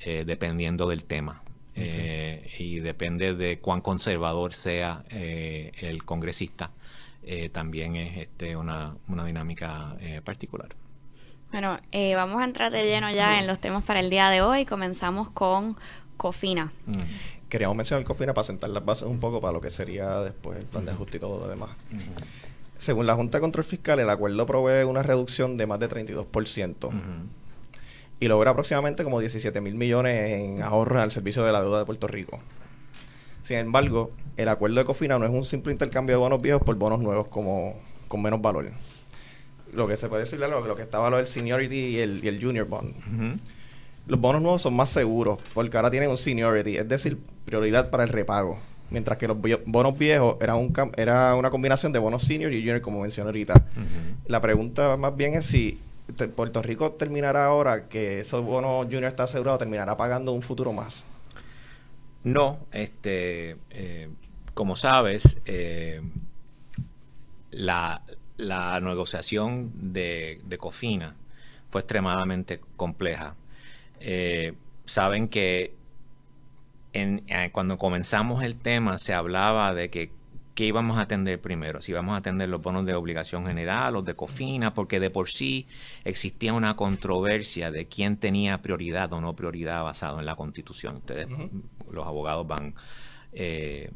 eh, 0.00 0.24
dependiendo 0.26 0.88
del 0.88 1.04
tema. 1.04 1.42
Eh, 1.74 2.50
y 2.58 2.80
depende 2.80 3.34
de 3.34 3.60
cuán 3.60 3.80
conservador 3.80 4.52
sea 4.52 5.04
eh, 5.10 5.72
el 5.78 6.04
congresista, 6.04 6.72
también 7.52 7.94
es 7.94 8.16
este, 8.16 8.56
una, 8.56 8.96
una 9.06 9.24
dinámica 9.24 9.96
particular. 10.24 10.70
Bueno, 11.52 11.78
vamos 12.14 12.40
a 12.40 12.44
entrar 12.44 12.72
de 12.72 12.84
lleno 12.84 13.10
ya 13.10 13.38
en 13.38 13.46
los 13.46 13.60
temas 13.60 13.84
para 13.84 14.00
el 14.00 14.08
día 14.08 14.30
de 14.30 14.40
hoy. 14.40 14.64
Comenzamos 14.64 15.28
con 15.28 15.76
COFINA. 16.16 16.72
Mm. 16.86 17.48
Queríamos 17.50 17.76
mencionar 17.76 18.04
COFINA 18.06 18.32
para 18.32 18.46
sentar 18.46 18.70
las 18.70 18.82
bases 18.82 19.06
un 19.06 19.20
poco 19.20 19.42
para 19.42 19.52
lo 19.52 19.60
que 19.60 19.68
sería 19.68 20.20
después 20.20 20.58
el 20.58 20.64
plan 20.64 20.86
de 20.86 20.92
ajuste 20.92 21.18
y 21.18 21.20
todo 21.20 21.38
lo 21.38 21.48
demás. 21.48 21.70
Según 22.78 23.06
la 23.06 23.14
Junta 23.14 23.38
de 23.38 23.42
Control 23.42 23.64
Fiscal, 23.64 24.00
el 24.00 24.08
acuerdo 24.08 24.46
provee 24.46 24.84
una 24.84 25.02
reducción 25.02 25.58
de 25.58 25.66
más 25.66 25.80
de 25.80 25.88
32% 25.90 26.90
y 28.20 28.28
logra 28.28 28.50
aproximadamente 28.50 29.04
como 29.04 29.20
17 29.20 29.60
mil 29.60 29.74
millones 29.74 30.32
en 30.32 30.62
ahorros 30.62 31.02
al 31.02 31.10
servicio 31.10 31.44
de 31.44 31.52
la 31.52 31.60
deuda 31.60 31.80
de 31.80 31.84
Puerto 31.84 32.06
Rico. 32.06 32.40
Sin 33.42 33.58
embargo, 33.58 34.10
el 34.36 34.48
acuerdo 34.48 34.76
de 34.76 34.84
Cofina 34.84 35.18
no 35.18 35.24
es 35.24 35.32
un 35.32 35.44
simple 35.44 35.72
intercambio 35.72 36.16
de 36.16 36.18
bonos 36.18 36.42
viejos 36.42 36.62
por 36.62 36.74
bonos 36.76 37.00
nuevos 37.00 37.28
como 37.28 37.74
con 38.08 38.22
menos 38.22 38.42
valor. 38.42 38.70
Lo 39.72 39.86
que 39.86 39.96
se 39.96 40.08
puede 40.08 40.22
decir 40.22 40.38
lo, 40.38 40.66
lo 40.66 40.76
que 40.76 40.82
estaba 40.82 41.10
lo 41.10 41.18
del 41.18 41.28
seniority 41.28 41.76
y 41.76 41.98
el, 41.98 42.24
y 42.24 42.28
el 42.28 42.42
junior 42.42 42.66
bond. 42.66 42.94
Los 44.06 44.20
bonos 44.20 44.42
nuevos 44.42 44.62
son 44.62 44.74
más 44.74 44.90
seguros 44.90 45.38
porque 45.54 45.76
ahora 45.76 45.90
tienen 45.90 46.10
un 46.10 46.16
seniority, 46.16 46.78
es 46.78 46.88
decir, 46.88 47.18
prioridad 47.44 47.90
para 47.90 48.04
el 48.04 48.08
repago. 48.08 48.58
Mientras 48.90 49.18
que 49.18 49.28
los 49.28 49.36
bonos 49.66 49.98
viejos 49.98 50.36
era, 50.40 50.54
un, 50.54 50.74
era 50.96 51.34
una 51.34 51.50
combinación 51.50 51.92
de 51.92 51.98
bonos 51.98 52.22
senior 52.24 52.52
y 52.52 52.60
junior, 52.60 52.80
como 52.80 53.02
mencioné 53.02 53.28
ahorita. 53.28 53.62
La 54.26 54.40
pregunta 54.40 54.96
más 54.96 55.14
bien 55.14 55.34
es 55.34 55.44
si 55.46 55.78
Puerto 56.34 56.62
Rico 56.62 56.92
terminará 56.92 57.46
ahora 57.46 57.88
que 57.88 58.20
esos 58.20 58.44
bonos 58.44 58.86
junior 58.86 59.04
está 59.04 59.24
asegurado, 59.24 59.58
terminará 59.58 59.96
pagando 59.96 60.32
un 60.32 60.42
futuro 60.42 60.72
más. 60.72 61.04
No, 62.24 62.58
este, 62.72 63.56
eh, 63.70 64.08
como 64.54 64.74
sabes, 64.74 65.38
eh, 65.44 66.02
la, 67.50 68.02
negociación 68.82 69.72
de, 69.92 70.40
Cofina 70.58 71.14
fue 71.70 71.82
extremadamente 71.82 72.60
compleja. 72.76 73.34
Eh, 74.00 74.54
saben 74.84 75.28
que 75.28 75.74
en, 76.92 77.24
cuando 77.52 77.78
comenzamos 77.78 78.42
el 78.42 78.56
tema 78.56 78.98
se 78.98 79.14
hablaba 79.14 79.74
de 79.74 79.90
que 79.90 80.10
¿qué 80.58 80.64
íbamos 80.64 80.98
a 80.98 81.02
atender 81.02 81.40
primero? 81.40 81.80
Si 81.80 81.92
íbamos 81.92 82.14
a 82.14 82.16
atender 82.16 82.48
los 82.48 82.60
bonos 82.60 82.84
de 82.84 82.92
obligación 82.92 83.46
general, 83.46 83.94
los 83.94 84.04
de 84.04 84.14
COFINA, 84.14 84.74
porque 84.74 84.98
de 84.98 85.08
por 85.08 85.28
sí 85.28 85.68
existía 86.02 86.52
una 86.52 86.74
controversia 86.74 87.70
de 87.70 87.86
quién 87.86 88.16
tenía 88.16 88.60
prioridad 88.60 89.12
o 89.12 89.20
no 89.20 89.36
prioridad 89.36 89.84
basado 89.84 90.18
en 90.18 90.26
la 90.26 90.34
Constitución. 90.34 90.96
Ustedes, 90.96 91.28
los 91.88 92.04
abogados, 92.04 92.44
van... 92.48 92.74
Eh, 93.32 93.92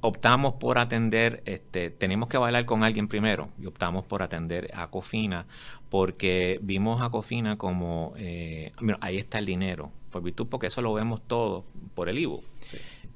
optamos 0.00 0.54
por 0.54 0.78
atender, 0.78 1.42
este, 1.44 1.90
tenemos 1.90 2.30
que 2.30 2.38
bailar 2.38 2.64
con 2.64 2.84
alguien 2.84 3.06
primero 3.06 3.50
y 3.60 3.66
optamos 3.66 4.04
por 4.06 4.22
atender 4.22 4.70
a 4.72 4.86
Cofina 4.86 5.46
porque 5.90 6.58
vimos 6.62 7.02
a 7.02 7.10
Cofina 7.10 7.58
como, 7.58 8.14
eh, 8.16 8.72
ahí 9.00 9.18
está 9.18 9.40
el 9.40 9.44
dinero, 9.44 9.92
por 10.10 10.22
virtud 10.22 10.46
porque 10.48 10.68
eso 10.68 10.80
lo 10.80 10.94
vemos 10.94 11.20
todo 11.26 11.66
por 11.94 12.08
el 12.08 12.18
IVU. 12.18 12.42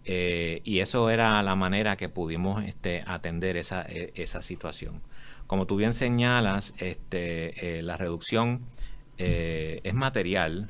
Eh, 0.08 0.60
y 0.62 0.78
eso 0.78 1.10
era 1.10 1.42
la 1.42 1.56
manera 1.56 1.96
que 1.96 2.08
pudimos 2.08 2.62
este, 2.62 3.02
atender 3.06 3.56
esa, 3.56 3.82
e, 3.88 4.12
esa 4.14 4.40
situación. 4.40 5.02
Como 5.48 5.66
tú 5.66 5.76
bien 5.76 5.92
señalas, 5.92 6.74
este, 6.78 7.78
eh, 7.78 7.82
la 7.82 7.96
reducción 7.96 8.60
eh, 9.18 9.80
es 9.82 9.94
material 9.94 10.68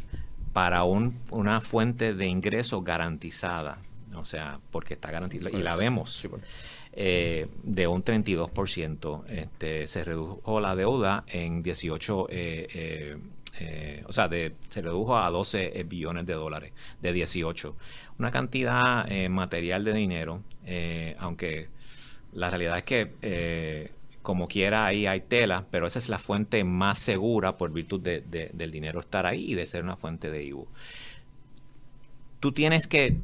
para 0.54 0.84
un, 0.84 1.20
una 1.30 1.60
fuente 1.60 2.14
de 2.14 2.26
ingreso 2.26 2.80
garantizada, 2.82 3.78
o 4.14 4.24
sea, 4.24 4.58
porque 4.70 4.94
está 4.94 5.10
garantizada, 5.10 5.50
y 5.50 5.62
la 5.62 5.72
pues, 5.72 5.78
vemos, 5.78 6.26
pues. 6.30 6.42
de 6.94 7.86
un 7.86 8.02
32%. 8.02 9.26
Este, 9.28 9.86
se 9.86 10.02
redujo 10.02 10.60
la 10.60 10.74
deuda 10.74 11.24
en 11.26 11.62
18 11.62 12.28
eh, 13.60 14.04
o 14.06 14.12
sea, 14.12 14.28
se 14.28 14.82
redujo 14.82 15.16
a 15.18 15.30
12 15.30 15.84
billones 15.88 16.26
de 16.26 16.34
dólares, 16.34 16.72
de 17.00 17.12
18. 17.12 17.76
Una 18.18 18.30
cantidad 18.30 19.10
eh, 19.10 19.28
material 19.28 19.84
de 19.84 19.92
dinero, 19.92 20.42
eh, 20.64 21.16
aunque 21.18 21.68
la 22.32 22.50
realidad 22.50 22.78
es 22.78 22.84
que 22.84 23.92
como 24.22 24.48
quiera 24.48 24.86
ahí 24.86 25.06
hay 25.06 25.20
tela, 25.20 25.66
pero 25.70 25.86
esa 25.86 26.00
es 26.00 26.08
la 26.08 26.18
fuente 26.18 26.64
más 26.64 26.98
segura 26.98 27.56
por 27.56 27.70
virtud 27.72 28.00
de, 28.00 28.50
del 28.52 28.70
dinero 28.72 28.98
estar 28.98 29.24
ahí 29.24 29.52
y 29.52 29.54
de 29.54 29.64
ser 29.66 29.84
una 29.84 29.96
fuente 29.96 30.30
de 30.30 30.42
IBU. 30.42 30.66
Tú 32.40 32.50
tienes 32.52 32.88
que, 32.88 33.16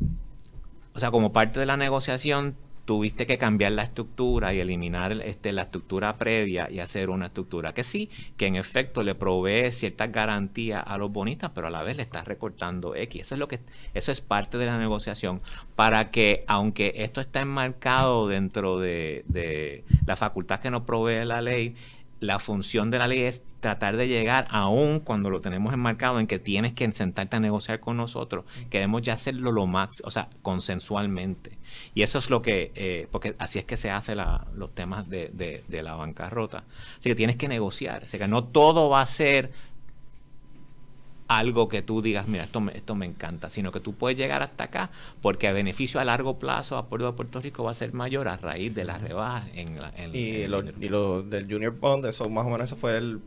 o 0.94 1.00
sea, 1.00 1.10
como 1.10 1.32
parte 1.32 1.58
de 1.58 1.66
la 1.66 1.76
negociación, 1.76 2.56
tuviste 2.84 3.26
que 3.26 3.38
cambiar 3.38 3.72
la 3.72 3.84
estructura 3.84 4.52
y 4.52 4.60
eliminar 4.60 5.12
este, 5.12 5.52
la 5.52 5.62
estructura 5.62 6.14
previa 6.14 6.68
y 6.70 6.80
hacer 6.80 7.10
una 7.10 7.26
estructura 7.26 7.72
que 7.72 7.84
sí, 7.84 8.10
que 8.36 8.46
en 8.46 8.56
efecto 8.56 9.02
le 9.02 9.14
provee 9.14 9.70
ciertas 9.70 10.10
garantías 10.10 10.82
a 10.86 10.98
los 10.98 11.12
bonistas, 11.12 11.50
pero 11.54 11.68
a 11.68 11.70
la 11.70 11.82
vez 11.82 11.96
le 11.96 12.02
estás 12.02 12.26
recortando 12.26 12.94
X. 12.96 13.22
Eso 13.22 13.34
es 13.34 13.38
lo 13.38 13.48
que 13.48 13.60
eso 13.94 14.10
es 14.10 14.20
parte 14.20 14.58
de 14.58 14.66
la 14.66 14.78
negociación 14.78 15.40
para 15.76 16.10
que 16.10 16.44
aunque 16.46 16.92
esto 16.96 17.20
está 17.20 17.40
enmarcado 17.40 18.26
dentro 18.26 18.78
de, 18.78 19.24
de 19.28 19.84
la 20.06 20.16
facultad 20.16 20.60
que 20.60 20.70
nos 20.70 20.82
provee 20.82 21.24
la 21.24 21.40
ley, 21.40 21.76
la 22.22 22.38
función 22.38 22.92
de 22.92 23.00
la 23.00 23.08
ley 23.08 23.22
es 23.22 23.42
tratar 23.58 23.96
de 23.96 24.06
llegar, 24.06 24.46
aún 24.50 25.00
cuando 25.00 25.28
lo 25.28 25.40
tenemos 25.40 25.74
enmarcado 25.74 26.20
en 26.20 26.28
que 26.28 26.38
tienes 26.38 26.72
que 26.72 26.90
sentarte 26.92 27.36
a 27.36 27.40
negociar 27.40 27.80
con 27.80 27.96
nosotros, 27.96 28.44
queremos 28.70 29.02
ya 29.02 29.14
hacerlo 29.14 29.50
lo 29.50 29.66
más, 29.66 30.02
o 30.04 30.10
sea, 30.10 30.28
consensualmente. 30.40 31.58
Y 31.94 32.02
eso 32.02 32.18
es 32.18 32.30
lo 32.30 32.40
que, 32.40 32.70
eh, 32.76 33.08
porque 33.10 33.34
así 33.40 33.58
es 33.58 33.64
que 33.64 33.76
se 33.76 33.90
hacen 33.90 34.18
los 34.54 34.72
temas 34.72 35.08
de, 35.08 35.30
de, 35.32 35.64
de, 35.66 35.82
la 35.82 35.94
bancarrota. 35.94 36.64
Así 36.96 37.10
que 37.10 37.16
tienes 37.16 37.34
que 37.34 37.48
negociar, 37.48 38.04
así 38.04 38.18
que 38.18 38.28
no 38.28 38.44
todo 38.44 38.88
va 38.88 39.00
a 39.00 39.06
ser 39.06 39.50
algo 41.38 41.68
que 41.68 41.82
tú 41.82 42.02
digas, 42.02 42.28
mira, 42.28 42.44
esto 42.44 42.60
me, 42.60 42.76
esto 42.76 42.94
me 42.94 43.06
encanta, 43.06 43.50
sino 43.50 43.72
que 43.72 43.80
tú 43.80 43.94
puedes 43.94 44.18
llegar 44.18 44.42
hasta 44.42 44.64
acá 44.64 44.90
porque 45.20 45.48
a 45.48 45.52
beneficio 45.52 46.00
a 46.00 46.04
largo 46.04 46.38
plazo 46.38 46.76
a 46.76 46.86
Puerto, 46.86 47.14
Puerto 47.14 47.40
Rico 47.40 47.64
va 47.64 47.70
a 47.70 47.74
ser 47.74 47.92
mayor 47.92 48.28
a 48.28 48.36
raíz 48.36 48.74
de 48.74 48.84
las 48.84 49.02
rebajas 49.02 49.48
en 49.54 49.80
la... 49.80 49.92
y, 50.12 50.46
lo, 50.46 50.62
y 50.80 50.88
lo 50.88 51.22
del 51.22 51.50
Junior 51.50 51.78
Bond, 51.78 52.06
eso 52.06 52.28
más 52.28 52.46
o 52.46 52.50
menos 52.50 52.62
eso 52.62 52.76
fue 52.76 52.96
el, 52.96 53.20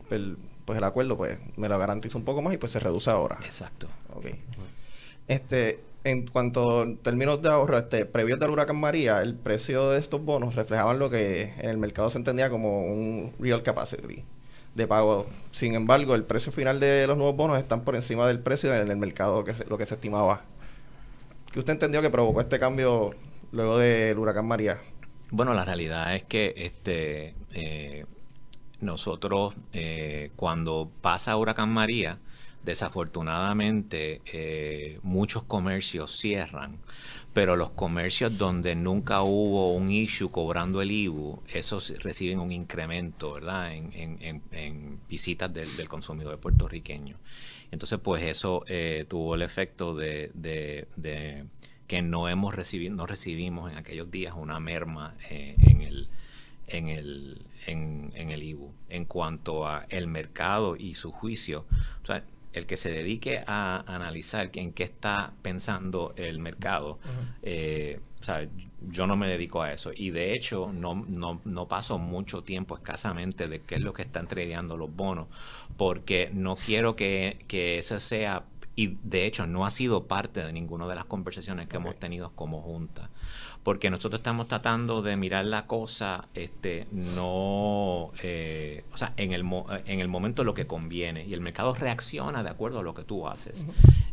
pues 0.64 0.78
el 0.78 0.84
acuerdo, 0.84 1.16
pues 1.16 1.38
me 1.56 1.68
lo 1.68 1.78
garantiza 1.78 2.18
un 2.18 2.24
poco 2.24 2.42
más 2.42 2.52
y 2.54 2.58
pues 2.58 2.72
se 2.72 2.80
reduce 2.80 3.10
ahora. 3.10 3.38
Exacto. 3.44 3.88
Ok. 4.14 4.26
Este, 5.28 5.80
en 6.04 6.26
cuanto 6.26 6.82
a 6.82 6.86
términos 7.02 7.42
de 7.42 7.48
ahorro, 7.48 7.78
este, 7.78 8.04
previo 8.04 8.36
del 8.36 8.50
huracán 8.50 8.78
María, 8.78 9.22
el 9.22 9.34
precio 9.34 9.90
de 9.90 9.98
estos 9.98 10.24
bonos 10.24 10.54
reflejaban 10.54 10.98
lo 10.98 11.10
que 11.10 11.54
en 11.58 11.70
el 11.70 11.78
mercado 11.78 12.10
se 12.10 12.18
entendía 12.18 12.50
como 12.50 12.84
un 12.84 13.32
real 13.38 13.62
capacity 13.62 14.24
de 14.76 14.86
pago. 14.86 15.26
Sin 15.50 15.74
embargo, 15.74 16.14
el 16.14 16.24
precio 16.24 16.52
final 16.52 16.78
de 16.78 17.06
los 17.06 17.16
nuevos 17.16 17.34
bonos 17.34 17.58
están 17.58 17.82
por 17.82 17.96
encima 17.96 18.28
del 18.28 18.38
precio 18.40 18.74
en 18.74 18.90
el 18.90 18.96
mercado, 18.96 19.42
que 19.42 19.54
lo 19.68 19.78
que 19.78 19.86
se 19.86 19.94
estimaba. 19.94 20.42
¿Qué 21.50 21.58
usted 21.58 21.72
entendió 21.72 22.02
que 22.02 22.10
provocó 22.10 22.40
este 22.40 22.58
cambio 22.60 23.14
luego 23.52 23.78
del 23.78 24.18
huracán 24.18 24.46
María? 24.46 24.78
Bueno, 25.30 25.54
la 25.54 25.64
realidad 25.64 26.14
es 26.14 26.24
que 26.24 26.52
este 26.56 27.34
eh, 27.54 28.04
nosotros 28.80 29.54
eh, 29.72 30.30
cuando 30.36 30.90
pasa 31.00 31.36
huracán 31.36 31.70
María, 31.70 32.18
desafortunadamente 32.62 34.20
eh, 34.26 35.00
muchos 35.02 35.44
comercios 35.44 36.18
cierran 36.18 36.78
pero 37.36 37.54
los 37.54 37.72
comercios 37.72 38.38
donde 38.38 38.74
nunca 38.74 39.20
hubo 39.20 39.74
un 39.74 39.90
issue 39.90 40.30
cobrando 40.30 40.80
el 40.80 40.90
IBU, 40.90 41.42
esos 41.52 41.92
reciben 42.02 42.40
un 42.40 42.50
incremento, 42.50 43.34
¿verdad?, 43.34 43.74
en, 43.74 45.00
visitas 45.06 45.52
del, 45.52 45.86
consumidor 45.86 46.40
puertorriqueño. 46.40 47.18
Entonces, 47.70 47.98
pues 48.02 48.22
eso 48.22 48.64
eh, 48.68 49.04
tuvo 49.06 49.34
el 49.34 49.42
efecto 49.42 49.94
de, 49.94 50.86
que 51.86 52.00
no 52.00 52.30
hemos 52.30 52.54
recibido, 52.54 52.94
no 52.94 53.04
recibimos 53.04 53.70
en 53.70 53.76
aquellos 53.76 54.10
días 54.10 54.32
una 54.34 54.58
merma 54.58 55.14
eh, 55.28 55.56
en 55.58 55.82
el 55.82 56.08
en 56.68 56.88
el 56.88 57.42
en, 57.66 58.30
el 58.30 58.42
IBU 58.42 58.72
en 58.88 59.04
cuanto 59.04 59.68
a 59.68 59.84
el 59.90 60.06
mercado 60.06 60.74
y 60.74 60.94
su 60.94 61.12
juicio. 61.12 61.66
O 62.02 62.06
sea, 62.06 62.24
el 62.56 62.66
que 62.66 62.76
se 62.76 62.90
dedique 62.90 63.42
a 63.46 63.84
analizar 63.86 64.50
en 64.54 64.72
qué 64.72 64.84
está 64.84 65.32
pensando 65.42 66.14
el 66.16 66.38
mercado, 66.38 66.98
eh, 67.42 68.00
o 68.20 68.24
sea, 68.24 68.48
yo 68.88 69.06
no 69.06 69.16
me 69.16 69.28
dedico 69.28 69.62
a 69.62 69.72
eso. 69.72 69.90
Y 69.94 70.10
de 70.10 70.32
hecho, 70.32 70.72
no, 70.72 71.04
no, 71.06 71.40
no 71.44 71.68
paso 71.68 71.98
mucho 71.98 72.42
tiempo 72.42 72.76
escasamente 72.76 73.46
de 73.46 73.60
qué 73.60 73.76
es 73.76 73.82
lo 73.82 73.92
que 73.92 74.02
están 74.02 74.26
tradeando 74.26 74.76
los 74.76 74.94
bonos, 74.94 75.28
porque 75.76 76.30
no 76.32 76.56
quiero 76.56 76.96
que, 76.96 77.44
que 77.46 77.78
eso 77.78 78.00
sea 78.00 78.44
y 78.76 78.98
de 79.02 79.26
hecho 79.26 79.46
no 79.46 79.66
ha 79.66 79.70
sido 79.70 80.06
parte 80.06 80.44
de 80.44 80.52
ninguna 80.52 80.86
de 80.86 80.94
las 80.94 81.06
conversaciones 81.06 81.66
que 81.66 81.78
hemos 81.78 81.98
tenido 81.98 82.30
como 82.34 82.60
junta 82.60 83.10
porque 83.66 83.90
nosotros 83.90 84.20
estamos 84.20 84.46
tratando 84.46 85.02
de 85.02 85.16
mirar 85.16 85.44
la 85.44 85.66
cosa, 85.66 86.28
este, 86.34 86.86
no, 86.92 88.12
eh, 88.22 88.84
o 88.92 88.96
sea, 88.96 89.12
en 89.16 89.32
el, 89.32 89.44
en 89.86 89.98
el 89.98 90.06
momento 90.06 90.44
lo 90.44 90.54
que 90.54 90.68
conviene 90.68 91.24
y 91.26 91.34
el 91.34 91.40
mercado 91.40 91.74
reacciona 91.74 92.44
de 92.44 92.50
acuerdo 92.50 92.78
a 92.78 92.84
lo 92.84 92.94
que 92.94 93.02
tú 93.02 93.26
haces. 93.26 93.64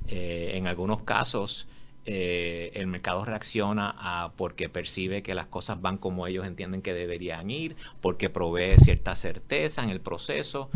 Eh, 0.08 0.54
en 0.56 0.66
algunos 0.66 1.04
casos, 1.04 1.68
eh, 2.08 2.72
el 2.74 2.88
mercado 2.88 3.26
reacciona 3.26 3.94
a 3.96 4.32
porque 4.38 4.70
percibe 4.70 5.22
que 5.22 5.36
las 5.36 5.46
cosas 5.46 5.80
van 5.80 6.00
como 6.00 6.26
ellos 6.26 6.48
entienden 6.48 6.82
que 6.82 6.96
deberían 6.96 7.52
ir, 7.52 7.76
porque 8.02 8.32
provee 8.32 8.78
cierta 8.80 9.16
certeza 9.16 9.84
en 9.84 9.92
el 9.92 10.02
proceso. 10.02 10.72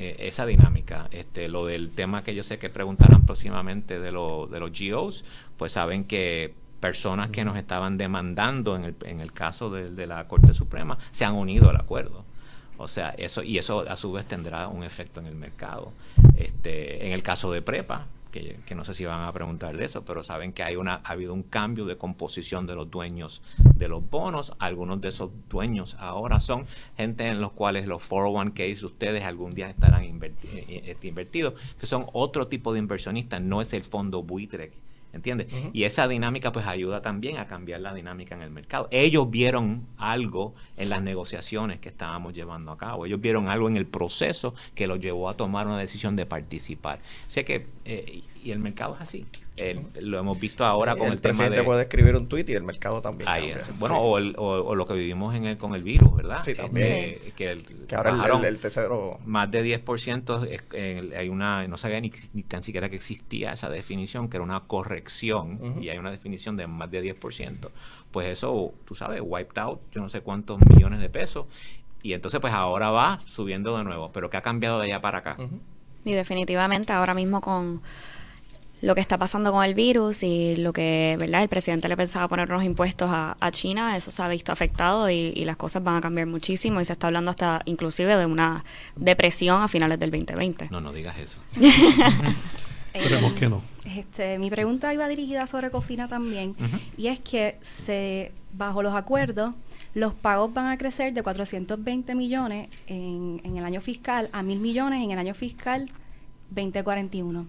Esa 0.00 0.46
dinámica, 0.46 1.08
este, 1.10 1.48
lo 1.48 1.66
del 1.66 1.90
tema 1.90 2.22
que 2.22 2.34
yo 2.34 2.42
sé 2.42 2.58
que 2.58 2.70
preguntarán 2.70 3.26
próximamente 3.26 4.00
de, 4.00 4.12
lo, 4.12 4.46
de 4.46 4.60
los 4.60 4.70
GOs, 4.72 5.24
pues 5.56 5.72
saben 5.72 6.04
que 6.04 6.54
personas 6.80 7.28
que 7.30 7.44
nos 7.44 7.56
estaban 7.56 7.98
demandando 7.98 8.74
en 8.74 8.84
el, 8.84 8.96
en 9.04 9.20
el 9.20 9.32
caso 9.32 9.70
de, 9.70 10.06
la 10.06 10.26
Corte 10.26 10.54
Suprema 10.54 10.98
se 11.10 11.24
han 11.24 11.34
unido 11.34 11.68
al 11.68 11.76
acuerdo. 11.76 12.24
O 12.78 12.88
sea, 12.88 13.10
eso 13.10 13.42
y 13.42 13.58
eso 13.58 13.80
a 13.88 13.96
su 13.96 14.12
vez 14.12 14.24
tendrá 14.24 14.68
un 14.68 14.82
efecto 14.82 15.20
en 15.20 15.26
el 15.26 15.34
mercado. 15.34 15.92
Este, 16.36 17.06
en 17.06 17.12
el 17.12 17.22
caso 17.22 17.52
de 17.52 17.60
Prepa, 17.60 18.06
que, 18.30 18.74
no 18.74 18.84
sé 18.84 18.94
si 18.94 19.04
van 19.04 19.22
a 19.22 19.32
preguntar 19.32 19.76
de 19.76 19.84
eso, 19.84 20.04
pero 20.04 20.22
saben 20.22 20.52
que 20.52 20.62
hay 20.62 20.76
una, 20.76 21.00
ha 21.04 21.12
habido 21.12 21.34
un 21.34 21.42
cambio 21.42 21.84
de 21.84 21.96
composición 21.96 22.66
de 22.66 22.74
los 22.74 22.90
dueños 22.90 23.42
de 23.76 23.88
los 23.88 24.08
bonos. 24.08 24.52
Algunos 24.58 25.00
de 25.00 25.08
esos 25.08 25.30
dueños 25.48 25.96
ahora 25.98 26.40
son 26.40 26.66
gente 26.96 27.26
en 27.26 27.40
los 27.40 27.52
cuales 27.52 27.86
los 27.86 28.08
401ks 28.08 28.82
ustedes 28.82 29.24
algún 29.24 29.54
día 29.54 29.68
estarán 29.68 30.04
eh, 30.04 30.32
eh, 30.52 30.96
invertidos, 31.02 31.54
que 31.78 31.86
son 31.86 32.06
otro 32.12 32.46
tipo 32.48 32.72
de 32.72 32.78
inversionistas, 32.78 33.40
no 33.40 33.60
es 33.60 33.72
el 33.72 33.84
fondo 33.84 34.22
buitre 34.22 34.72
¿Entiendes? 35.12 35.48
Y 35.72 35.84
esa 35.84 36.06
dinámica 36.06 36.52
pues 36.52 36.66
ayuda 36.66 37.02
también 37.02 37.38
a 37.38 37.46
cambiar 37.46 37.80
la 37.80 37.92
dinámica 37.92 38.34
en 38.36 38.42
el 38.42 38.50
mercado. 38.50 38.88
Ellos 38.92 39.28
vieron 39.28 39.86
algo 39.96 40.54
en 40.76 40.88
las 40.88 41.02
negociaciones 41.02 41.80
que 41.80 41.88
estábamos 41.88 42.32
llevando 42.32 42.70
a 42.70 42.78
cabo. 42.78 43.06
Ellos 43.06 43.20
vieron 43.20 43.48
algo 43.48 43.68
en 43.68 43.76
el 43.76 43.86
proceso 43.86 44.54
que 44.74 44.86
los 44.86 45.00
llevó 45.00 45.28
a 45.28 45.36
tomar 45.36 45.66
una 45.66 45.78
decisión 45.78 46.14
de 46.14 46.26
participar. 46.26 47.00
O 47.26 47.30
sea 47.30 47.44
que, 47.44 47.66
eh, 47.84 48.22
y 48.42 48.50
el 48.50 48.58
mercado 48.58 48.94
es 48.94 49.00
así 49.00 49.26
lo 50.00 50.18
hemos 50.18 50.38
visto 50.38 50.64
ahora 50.64 50.96
con 50.96 51.08
el, 51.08 51.14
el 51.14 51.20
tema 51.20 51.48
de... 51.48 51.62
puede 51.62 51.82
escribir 51.82 52.16
un 52.16 52.28
tuit 52.28 52.48
y 52.48 52.54
el 52.54 52.62
mercado 52.62 53.00
también. 53.00 53.28
bueno, 53.78 54.00
o, 54.00 54.74
lo 54.74 54.86
que 54.86 54.94
vivimos 54.94 55.34
en 55.34 55.46
el, 55.46 55.58
con 55.58 55.74
el 55.74 55.82
virus, 55.82 56.16
¿verdad? 56.16 56.40
Sí, 56.40 56.54
también. 56.54 57.18
que, 57.36 57.64
ahora 57.94 58.38
el, 58.38 58.44
el, 58.44 58.58
tercero... 58.58 59.18
Más 59.26 59.50
de 59.50 59.82
10%, 59.82 61.14
hay 61.16 61.28
una, 61.28 61.66
no 61.66 61.76
sabía 61.76 62.00
ni, 62.00 62.12
ni, 62.32 62.42
tan 62.42 62.62
siquiera 62.62 62.88
que 62.88 62.96
existía 62.96 63.52
esa 63.52 63.68
definición, 63.68 64.28
que 64.28 64.36
era 64.36 64.44
una 64.44 64.60
corrección, 64.60 65.78
y 65.80 65.88
hay 65.88 65.98
una 65.98 66.10
definición 66.10 66.56
de 66.56 66.66
más 66.66 66.90
de 66.90 67.14
10%. 67.14 67.68
Pues 68.10 68.28
eso, 68.28 68.72
tú 68.84 68.94
sabes, 68.94 69.20
wiped 69.24 69.58
out 69.58 69.80
yo 69.92 70.00
no 70.00 70.08
sé 70.08 70.20
cuántos 70.20 70.58
millones 70.68 71.00
de 71.00 71.08
pesos, 71.08 71.46
y 72.02 72.14
entonces 72.14 72.40
pues 72.40 72.52
ahora 72.52 72.90
va 72.90 73.20
subiendo 73.26 73.76
de 73.76 73.84
nuevo, 73.84 74.10
pero 74.12 74.30
¿qué 74.30 74.36
ha 74.38 74.42
cambiado 74.42 74.80
de 74.80 74.86
allá 74.86 75.00
para 75.00 75.18
acá? 75.18 75.36
Y 76.04 76.12
definitivamente 76.12 76.94
ahora 76.94 77.12
mismo 77.12 77.42
con 77.42 77.82
lo 78.80 78.94
que 78.94 79.00
está 79.00 79.18
pasando 79.18 79.52
con 79.52 79.64
el 79.64 79.74
virus 79.74 80.22
y 80.22 80.56
lo 80.56 80.72
que, 80.72 81.16
¿verdad? 81.18 81.42
El 81.42 81.48
presidente 81.48 81.88
le 81.88 81.96
pensaba 81.96 82.28
poner 82.28 82.50
unos 82.50 82.64
impuestos 82.64 83.10
a, 83.12 83.36
China, 83.50 83.96
eso 83.96 84.10
se 84.10 84.22
ha 84.22 84.28
visto 84.28 84.52
afectado 84.52 85.10
y, 85.10 85.44
las 85.44 85.56
cosas 85.56 85.82
van 85.82 85.96
a 85.96 86.00
cambiar 86.00 86.26
muchísimo 86.26 86.80
y 86.80 86.84
se 86.84 86.92
está 86.92 87.08
hablando 87.08 87.30
hasta 87.30 87.62
inclusive 87.64 88.16
de 88.16 88.26
una 88.26 88.64
depresión 88.96 89.62
a 89.62 89.68
finales 89.68 89.98
del 89.98 90.10
2020. 90.10 90.68
No, 90.70 90.80
no 90.80 90.92
digas 90.92 91.18
eso. 91.18 91.40
Esperemos 92.94 93.32
que 93.34 93.48
no. 93.48 93.62
Este, 93.84 94.38
mi 94.38 94.50
pregunta 94.50 94.92
iba 94.94 95.08
dirigida 95.08 95.46
sobre 95.46 95.70
Cofina 95.70 96.06
también 96.08 96.54
y 96.96 97.08
es 97.08 97.18
que 97.18 97.58
se 97.62 98.32
bajo 98.52 98.82
los 98.82 98.94
acuerdos 98.94 99.54
los 99.94 100.14
pagos 100.14 100.52
van 100.54 100.66
a 100.66 100.78
crecer 100.78 101.12
de 101.12 101.22
420 101.22 102.14
millones 102.14 102.68
en, 102.86 103.40
en 103.42 103.56
el 103.56 103.64
año 103.64 103.80
fiscal 103.80 104.28
a 104.32 104.42
mil 104.42 104.60
millones 104.60 105.02
en 105.02 105.10
el 105.10 105.18
año 105.18 105.34
fiscal 105.34 105.90
2041. 106.50 107.46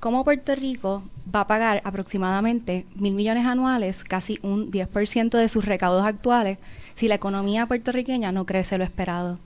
¿Cómo 0.00 0.24
Puerto 0.24 0.54
Rico 0.54 1.02
va 1.34 1.42
a 1.42 1.46
pagar 1.46 1.82
aproximadamente 1.84 2.86
mil 2.94 3.14
millones 3.14 3.46
anuales, 3.46 4.04
casi 4.04 4.38
un 4.42 4.70
10% 4.70 5.30
de 5.38 5.48
sus 5.48 5.64
recaudos 5.64 6.04
actuales, 6.04 6.58
si 6.94 7.08
la 7.08 7.16
economía 7.16 7.66
puertorriqueña 7.66 8.32
no 8.32 8.46
crece 8.46 8.78
lo 8.78 8.84
esperado? 8.84 9.38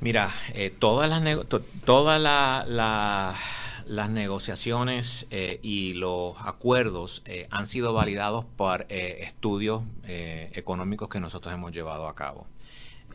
Mira, 0.00 0.30
eh, 0.54 0.72
todas 0.76 1.08
las, 1.08 1.46
todas 1.84 2.20
las 2.20 4.10
negociaciones 4.10 5.26
eh, 5.30 5.58
y 5.62 5.94
los 5.94 6.36
acuerdos 6.44 7.22
eh, 7.24 7.48
han 7.50 7.66
sido 7.66 7.92
validados 7.92 8.44
por 8.44 8.86
estudios 8.88 9.82
económicos 10.06 11.08
que 11.08 11.20
nosotros 11.20 11.52
hemos 11.52 11.72
llevado 11.72 12.06
a 12.08 12.14
cabo 12.14 12.46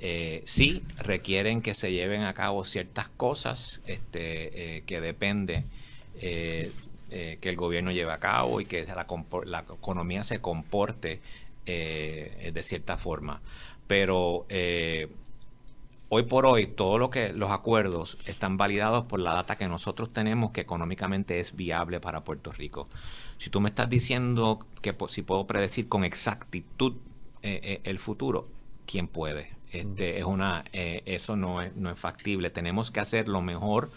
eh, 0.06 0.42
sí 0.44 0.84
requieren 0.98 1.62
que 1.62 1.74
se 1.74 1.94
lleven 1.94 2.24
a 2.24 2.34
cabo 2.34 2.66
ciertas 2.66 3.08
cosas 3.08 3.82
este, 3.86 4.76
eh, 4.76 4.84
que 4.86 5.00
depende 5.00 5.64
eh, 6.20 6.70
que 7.10 7.50
el 7.50 7.56
gobierno 7.56 7.90
lleve 7.90 8.12
a 8.12 8.20
cabo 8.20 8.60
y 8.60 8.66
que 8.66 8.86
la, 8.86 9.60
economía 9.62 10.26
se 10.26 10.42
comporte 10.42 11.22
de 11.66 12.64
cierta 12.64 12.98
forma. 12.98 13.42
Pero 13.88 14.46
hoy 16.10 16.24
por 16.28 16.48
hoy 16.48 16.68
todo 16.68 16.98
lo 16.98 17.10
que 17.10 17.32
los 17.32 17.52
acuerdos 17.52 18.18
están 18.26 18.58
validados 18.58 19.06
por 19.06 19.22
la 19.22 19.34
data 19.34 19.58
que 19.58 19.70
nosotros 19.70 20.12
tenemos 20.12 20.52
que 20.52 20.60
económicamente 20.60 21.40
es 21.40 21.56
viable 21.56 22.02
para 22.02 22.26
Puerto 22.26 22.52
Rico. 22.52 22.90
Si 23.38 23.50
tú 23.50 23.62
me 23.62 23.70
estás 23.70 23.90
diciendo 23.90 24.66
que 24.82 24.94
si 25.08 25.22
puedo 25.22 25.48
predecir 25.48 25.88
con 25.88 26.04
exactitud 26.04 26.96
el 27.42 28.00
futuro, 28.00 28.50
¿quién 28.86 29.08
puede? 29.08 29.63
Este, 29.74 30.20
es 30.20 30.24
una, 30.24 30.64
eh, 30.72 31.02
eso 31.06 31.36
no 31.36 31.62
es, 31.62 31.76
no 31.76 31.90
es 31.90 31.98
factible. 31.98 32.52
Tenemos 32.52 32.92
que 32.92 33.00
hacer 33.00 33.28
lo 33.28 33.42
mejor 33.42 33.92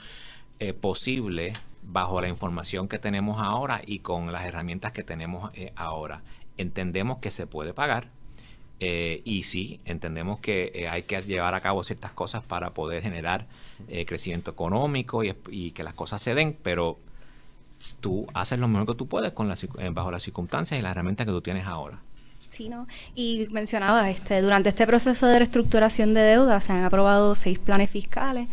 eh, 0.59 0.73
posible 0.73 1.53
bajo 1.83 2.21
la 2.21 2.29
información 2.29 2.89
que 2.89 2.99
tenemos 2.99 3.41
ahora 3.41 3.83
y 3.87 4.01
con 4.01 4.33
las 4.33 4.47
herramientas 4.47 4.93
que 4.93 5.05
tenemos 5.05 5.51
eh, 5.55 5.73
ahora. 5.77 6.23
Entendemos 6.57 7.19
que 7.19 7.31
se 7.31 7.47
puede 7.47 7.75
pagar 7.75 8.09
y 8.79 9.45
sí, 9.45 9.81
entendemos 9.87 10.39
que 10.39 10.87
hay 10.91 11.05
que 11.05 11.19
llevar 11.23 11.55
a 11.55 11.62
cabo 11.62 11.83
ciertas 11.83 12.12
cosas 12.12 12.45
para 12.45 12.75
poder 12.75 13.03
generar 13.03 13.47
crecimiento 14.07 14.51
económico 14.51 15.23
y, 15.25 15.71
que 15.71 15.83
las 15.83 15.95
cosas 15.95 16.21
se 16.21 16.35
den, 16.35 16.55
pero 16.62 16.99
tú 18.01 18.27
haces 18.35 18.59
lo 18.59 18.69
mejor 18.69 18.89
que 18.89 18.95
tú 18.95 19.07
puedes 19.09 19.33
con 19.33 19.51
bajo 19.93 20.11
las 20.11 20.23
circunstancias 20.23 20.79
y 20.79 20.83
las 20.83 20.91
herramientas 20.91 21.27
que 21.27 21.33
tú 21.33 21.41
tienes 21.41 21.67
ahora. 21.67 22.01
Sí, 22.57 22.71
¿no? 22.71 22.87
Y 23.14 23.49
mencionaba, 23.51 24.09
este, 24.09 24.40
durante 24.40 24.71
este 24.71 24.87
proceso 24.87 25.27
de 25.27 25.40
reestructuración 25.40 26.14
de 26.14 26.23
deuda 26.23 26.59
se 26.62 26.73
han 26.73 26.85
aprobado 26.85 27.35
seis 27.35 27.59
planes 27.59 27.90
fiscales, 27.90 28.49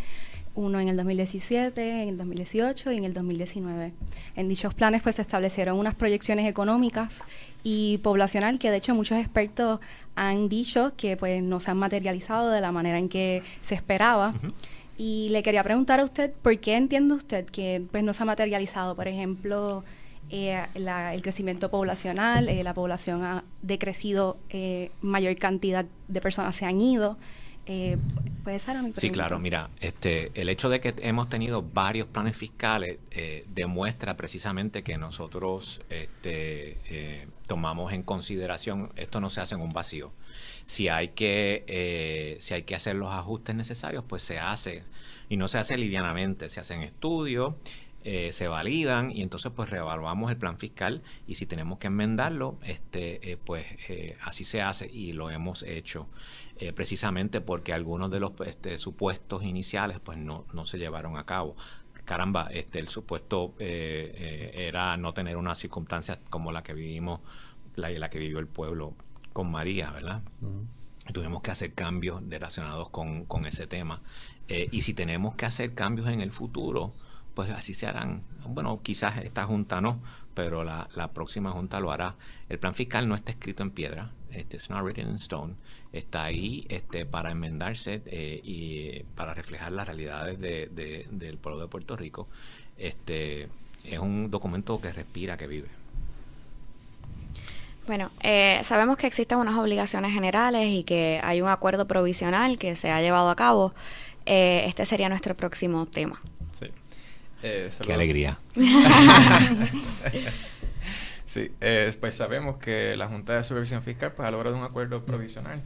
uno 0.54 0.78
en 0.78 0.88
el 0.88 0.96
2017, 0.98 2.02
en 2.02 2.10
el 2.10 2.18
2018 2.18 2.92
y 2.92 2.98
en 2.98 3.04
el 3.04 3.14
2019. 3.14 3.94
En 4.36 4.48
dichos 4.50 4.74
planes 4.74 5.00
pues 5.02 5.14
se 5.14 5.22
establecieron 5.22 5.78
unas 5.78 5.94
proyecciones 5.94 6.46
económicas 6.46 7.24
y 7.62 7.96
poblacional 8.02 8.58
que 8.58 8.70
de 8.70 8.76
hecho 8.76 8.94
muchos 8.94 9.16
expertos 9.16 9.80
han 10.16 10.50
dicho 10.50 10.92
que 10.98 11.16
pues 11.16 11.42
no 11.42 11.58
se 11.58 11.70
han 11.70 11.78
materializado 11.78 12.50
de 12.50 12.60
la 12.60 12.72
manera 12.72 12.98
en 12.98 13.08
que 13.08 13.42
se 13.62 13.74
esperaba. 13.74 14.34
Y 14.98 15.30
le 15.30 15.42
quería 15.42 15.62
preguntar 15.62 16.00
a 16.00 16.04
usted, 16.04 16.30
¿por 16.42 16.58
qué 16.58 16.76
entiende 16.76 17.14
usted 17.14 17.46
que 17.46 17.82
pues 17.90 18.04
no 18.04 18.12
se 18.12 18.22
ha 18.22 18.26
materializado? 18.26 18.94
Por 18.94 19.08
ejemplo, 19.08 19.82
eh, 20.30 20.66
el 20.74 21.22
crecimiento 21.22 21.70
poblacional, 21.70 22.48
eh, 22.48 22.62
la 22.64 22.74
población 22.74 23.22
ha 23.24 23.44
decrecido, 23.62 24.38
eh, 24.50 24.90
mayor 25.02 25.36
cantidad 25.36 25.84
de 26.08 26.20
personas 26.20 26.56
se 26.56 26.66
han 26.66 26.80
ido. 26.80 27.18
¿Puede 28.42 28.58
ser 28.58 28.76
a 28.76 28.82
mi 28.82 28.92
Sí, 28.92 29.08
claro, 29.08 29.38
mira, 29.38 29.70
este, 29.80 30.30
el 30.34 30.50
hecho 30.50 30.68
de 30.68 30.80
que 30.80 30.94
hemos 30.98 31.30
tenido 31.30 31.62
varios 31.62 32.06
planes 32.06 32.36
fiscales 32.36 32.98
demuestra 33.46 34.18
precisamente 34.18 34.82
que 34.82 34.98
nosotros 34.98 35.80
este, 35.88 37.26
tomamos 37.48 37.94
en 37.94 38.02
consideración, 38.02 38.92
esto 38.96 39.18
no 39.22 39.30
se 39.30 39.40
hace 39.40 39.54
en 39.54 39.62
un 39.62 39.70
vacío. 39.70 40.12
Si 40.64 40.88
hay 40.88 41.08
que, 41.08 42.36
si 42.42 42.52
hay 42.52 42.64
que 42.64 42.74
hacer 42.74 42.96
los 42.96 43.10
ajustes 43.10 43.56
necesarios, 43.56 44.04
pues 44.06 44.22
se 44.22 44.38
hace, 44.38 44.84
y 45.30 45.38
no 45.38 45.48
se 45.48 45.56
hace 45.56 45.78
livianamente, 45.78 46.50
se 46.50 46.60
hacen 46.60 46.82
estudios 46.82 47.54
eh, 48.06 48.32
se 48.32 48.48
validan 48.48 49.10
y 49.10 49.22
entonces 49.22 49.50
pues 49.56 49.70
reevaluamos 49.70 50.30
el 50.30 50.36
plan 50.36 50.58
fiscal 50.58 51.02
y 51.26 51.36
si 51.36 51.46
tenemos 51.46 51.78
que 51.78 51.86
enmendarlo, 51.86 52.58
este, 52.62 53.32
eh, 53.32 53.38
pues 53.38 53.64
eh, 53.88 54.18
así 54.22 54.44
se 54.44 54.60
hace 54.60 54.90
y 54.92 55.14
lo 55.14 55.30
hemos 55.30 55.62
hecho 55.62 56.08
precisamente 56.76 57.40
porque 57.40 57.72
algunos 57.72 58.12
de 58.12 58.20
los 58.20 58.32
este, 58.46 58.78
supuestos 58.78 59.42
iniciales 59.42 59.98
pues 59.98 60.18
no, 60.18 60.44
no 60.52 60.66
se 60.66 60.78
llevaron 60.78 61.16
a 61.16 61.26
cabo 61.26 61.56
caramba, 62.04 62.48
este, 62.52 62.78
el 62.78 62.86
supuesto 62.86 63.54
era 63.58 64.96
no 64.96 65.12
tener 65.14 65.36
una 65.36 65.54
circunstancia 65.56 66.20
como 66.30 66.52
la 66.52 66.62
que 66.62 66.74
vivimos, 66.74 67.20
la, 67.74 67.90
la 67.90 68.08
que 68.08 68.20
vivió 68.20 68.38
el 68.38 68.46
pueblo 68.46 68.94
con 69.32 69.50
María, 69.50 69.90
¿verdad? 69.90 70.22
Tuvimos 71.12 71.42
que 71.42 71.50
hacer 71.50 71.74
cambios 71.74 72.22
relacionados 72.28 72.90
con, 72.90 73.24
con 73.24 73.46
ese 73.46 73.66
tema. 73.66 74.02
y 74.46 74.82
si 74.82 74.94
tenemos 74.94 75.34
que 75.34 75.46
hacer 75.46 75.74
cambios 75.74 76.08
en 76.08 76.20
el 76.20 76.30
futuro, 76.30 76.92
pues 77.34 77.50
así 77.50 77.74
se 77.74 77.86
harán. 77.86 78.22
Bueno, 78.46 78.80
quizás 78.82 79.18
esta 79.18 79.44
junta 79.44 79.80
no, 79.80 80.00
pero 80.34 80.64
la, 80.64 81.10
próxima 81.12 81.50
junta 81.52 81.80
lo 81.80 81.92
hará. 81.92 82.14
El 82.48 82.58
plan 82.58 82.74
fiscal 82.74 83.08
no 83.08 83.14
está 83.14 83.32
escrito 83.32 83.62
en 83.62 83.70
piedra, 83.70 84.10
este, 84.30 84.56
it's 84.56 84.70
not 84.70 84.82
written 84.82 85.08
in 85.08 85.16
stone, 85.16 85.54
está 85.92 86.24
ahí 86.24 86.66
este, 86.68 87.06
para 87.06 87.30
enmendarse 87.30 88.02
eh, 88.06 88.40
y 88.42 89.02
para 89.14 89.34
reflejar 89.34 89.72
las 89.72 89.86
realidades 89.86 90.38
de, 90.40 91.06
del 91.10 91.38
pueblo 91.38 91.60
de 91.60 91.68
Puerto 91.68 91.96
Rico. 91.96 92.28
Este, 92.76 93.48
es 93.84 93.98
un 93.98 94.30
documento 94.30 94.80
que 94.80 94.92
respira, 94.92 95.36
que 95.36 95.46
vive. 95.46 95.68
Bueno, 97.86 98.10
eh, 98.20 98.60
sabemos 98.62 98.96
que 98.96 99.06
existen 99.06 99.38
unas 99.38 99.56
obligaciones 99.58 100.12
generales 100.12 100.68
y 100.68 100.84
que 100.84 101.20
hay 101.22 101.42
un 101.42 101.48
acuerdo 101.48 101.86
provisional 101.86 102.56
que 102.56 102.76
se 102.76 102.90
ha 102.90 103.02
llevado 103.02 103.28
a 103.28 103.36
cabo. 103.36 103.74
Eh, 104.24 104.64
este 104.66 104.86
sería 104.86 105.10
nuestro 105.10 105.36
próximo 105.36 105.84
tema. 105.84 106.22
Eh, 107.46 107.70
Qué 107.82 107.92
alegría. 107.92 108.38
sí, 111.26 111.52
eh, 111.60 111.94
pues 112.00 112.14
sabemos 112.14 112.56
que 112.56 112.96
la 112.96 113.06
Junta 113.06 113.36
de 113.36 113.44
Supervisión 113.44 113.82
Fiscal 113.82 114.12
pues, 114.12 114.26
ha 114.26 114.30
logrado 114.30 114.56
un 114.56 114.64
acuerdo 114.64 115.04
provisional 115.04 115.60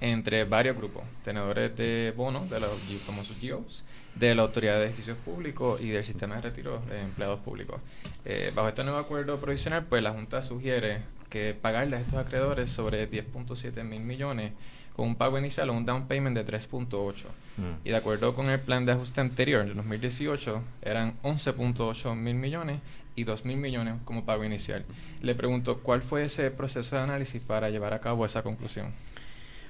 entre 0.00 0.44
varios 0.44 0.76
grupos, 0.76 1.02
tenedores 1.24 1.76
de 1.76 2.14
bonos, 2.16 2.48
de 2.50 2.60
los 2.60 2.70
famosos 3.04 3.36
GIOs, 3.38 3.82
de 4.14 4.36
la 4.36 4.42
Autoridad 4.42 4.78
de 4.78 4.84
Edificios 4.84 5.18
Públicos 5.18 5.80
y 5.80 5.88
del 5.88 6.04
Sistema 6.04 6.36
de 6.36 6.42
Retiro 6.42 6.80
de 6.88 7.00
Empleados 7.00 7.40
Públicos. 7.40 7.80
Eh, 8.24 8.52
bajo 8.54 8.68
este 8.68 8.84
nuevo 8.84 9.00
acuerdo 9.00 9.36
provisional, 9.38 9.86
pues 9.86 10.04
la 10.04 10.12
Junta 10.12 10.40
sugiere 10.40 11.00
que 11.30 11.52
pagarle 11.60 11.96
a 11.96 12.00
estos 12.00 12.14
acreedores 12.14 12.70
sobre 12.70 13.10
10.7 13.10 13.82
mil 13.82 14.02
millones 14.02 14.52
con 14.94 15.08
un 15.08 15.16
pago 15.16 15.38
inicial 15.38 15.70
o 15.70 15.72
un 15.72 15.84
down 15.84 16.06
payment 16.06 16.36
de 16.36 16.46
3.8. 16.46 17.14
Mm. 17.56 17.62
Y 17.84 17.90
de 17.90 17.96
acuerdo 17.96 18.34
con 18.34 18.48
el 18.48 18.60
plan 18.60 18.86
de 18.86 18.92
ajuste 18.92 19.20
anterior, 19.20 19.64
de 19.66 19.74
2018, 19.74 20.62
eran 20.82 21.14
11.8 21.22 22.14
mil 22.14 22.34
millones 22.34 22.80
y 23.16 23.24
2 23.24 23.44
mil 23.44 23.56
millones 23.56 23.94
como 24.04 24.24
pago 24.24 24.44
inicial. 24.44 24.84
Le 25.20 25.34
pregunto, 25.34 25.80
¿cuál 25.80 26.02
fue 26.02 26.24
ese 26.24 26.50
proceso 26.50 26.96
de 26.96 27.02
análisis 27.02 27.42
para 27.42 27.70
llevar 27.70 27.92
a 27.92 28.00
cabo 28.00 28.24
esa 28.24 28.42
conclusión? 28.42 28.92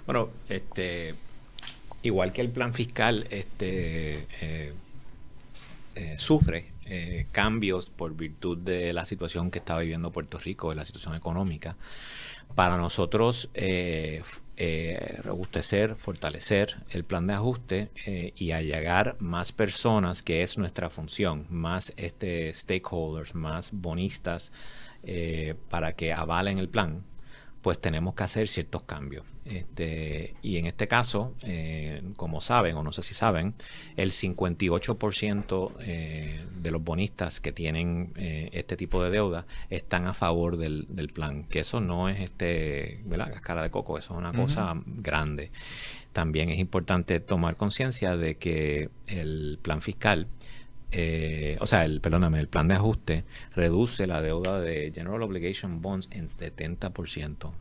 Bueno, 0.07 0.29
este, 0.49 1.15
igual 2.03 2.33
que 2.33 2.43
el 2.43 2.51
plan 2.51 2.75
fiscal, 2.75 3.27
este, 3.31 4.27
eh, 4.43 4.73
eh, 5.95 6.15
sufre 6.19 6.74
eh, 6.87 7.27
cambios 7.33 7.91
por 7.91 8.15
virtud 8.15 8.59
de 8.59 8.93
la 8.93 9.05
situación 9.05 9.51
que 9.51 9.59
está 9.59 9.79
viviendo 9.79 10.13
Puerto 10.13 10.39
Rico, 10.39 10.71
de 10.71 10.77
la 10.77 10.85
situación 10.85 11.15
económica. 11.15 11.77
Para 12.55 12.77
nosotros 12.77 13.51
eh, 13.55 14.23
eh, 14.57 15.19
robustecer, 15.25 15.97
fortalecer 15.97 16.77
el 16.91 17.05
plan 17.05 17.27
de 17.27 17.35
ajuste 17.35 17.91
eh, 18.07 18.33
y 18.37 18.53
allegar 18.53 19.17
más 19.19 19.51
personas, 19.51 20.23
que 20.23 20.43
es 20.43 20.57
nuestra 20.57 20.89
función, 20.89 21.47
más 21.51 21.93
este 21.97 22.55
stakeholders, 22.55 23.35
más 23.35 23.73
bonistas, 23.73 24.53
para 25.69 25.93
que 25.93 26.15
avalen 26.15 26.57
el 26.57 26.71
plan, 26.71 27.05
pues 27.65 27.81
tenemos 27.81 28.15
que 28.15 28.25
hacer 28.25 28.47
ciertos 28.47 28.83
cambios. 28.83 29.25
Este, 29.47 30.35
y 30.43 30.59
en 30.59 30.67
este 30.67 30.87
caso, 30.87 31.35
eh, 31.41 32.03
como 32.15 32.43
saben, 32.43 32.77
o 32.77 32.83
no 32.83 32.93
sé 32.93 33.03
si 33.03 33.15
saben, 33.15 33.55
el 33.97 34.11
58% 34.11 35.73
eh, 35.81 36.45
de 36.61 36.71
los 36.71 36.85
bonistas 36.85 37.41
que 37.41 37.53
tienen 37.53 38.13
eh, 38.17 38.51
este 38.53 38.77
tipo 38.77 39.03
de 39.03 39.09
deuda 39.09 39.47
están 39.71 40.07
a 40.07 40.13
favor 40.13 40.59
del, 40.59 40.87
plan, 41.15 41.45
que 41.45 41.61
eso 41.61 41.81
no 41.81 42.11
es 42.11 42.21
este, 42.21 43.01
¿verdad? 43.07 43.33
cascara 43.33 43.63
de 43.63 43.71
coco, 43.71 43.97
eso 43.97 44.13
es 44.13 44.19
una 44.19 44.35
cosa 44.35 44.75
grande. 44.85 45.51
También 46.13 46.51
es 46.51 46.59
importante 46.59 47.19
tomar 47.19 47.57
conciencia 47.57 48.15
de 48.15 48.35
que 48.35 48.91
el 49.07 49.59
plan 49.63 49.81
fiscal 49.81 50.29
o 51.61 51.67
sea, 51.67 51.85
el, 51.85 52.01
perdóname, 52.01 52.41
el 52.41 52.49
plan 52.49 52.69
de 52.69 52.75
ajuste 52.75 53.25
reduce 53.55 54.07
la 54.07 54.21
deuda 54.21 54.61
de 54.61 54.93
General 54.95 55.23
Obligation 55.23 55.83
Bonds 55.83 56.09
en 56.11 56.29
70%. 56.29 57.53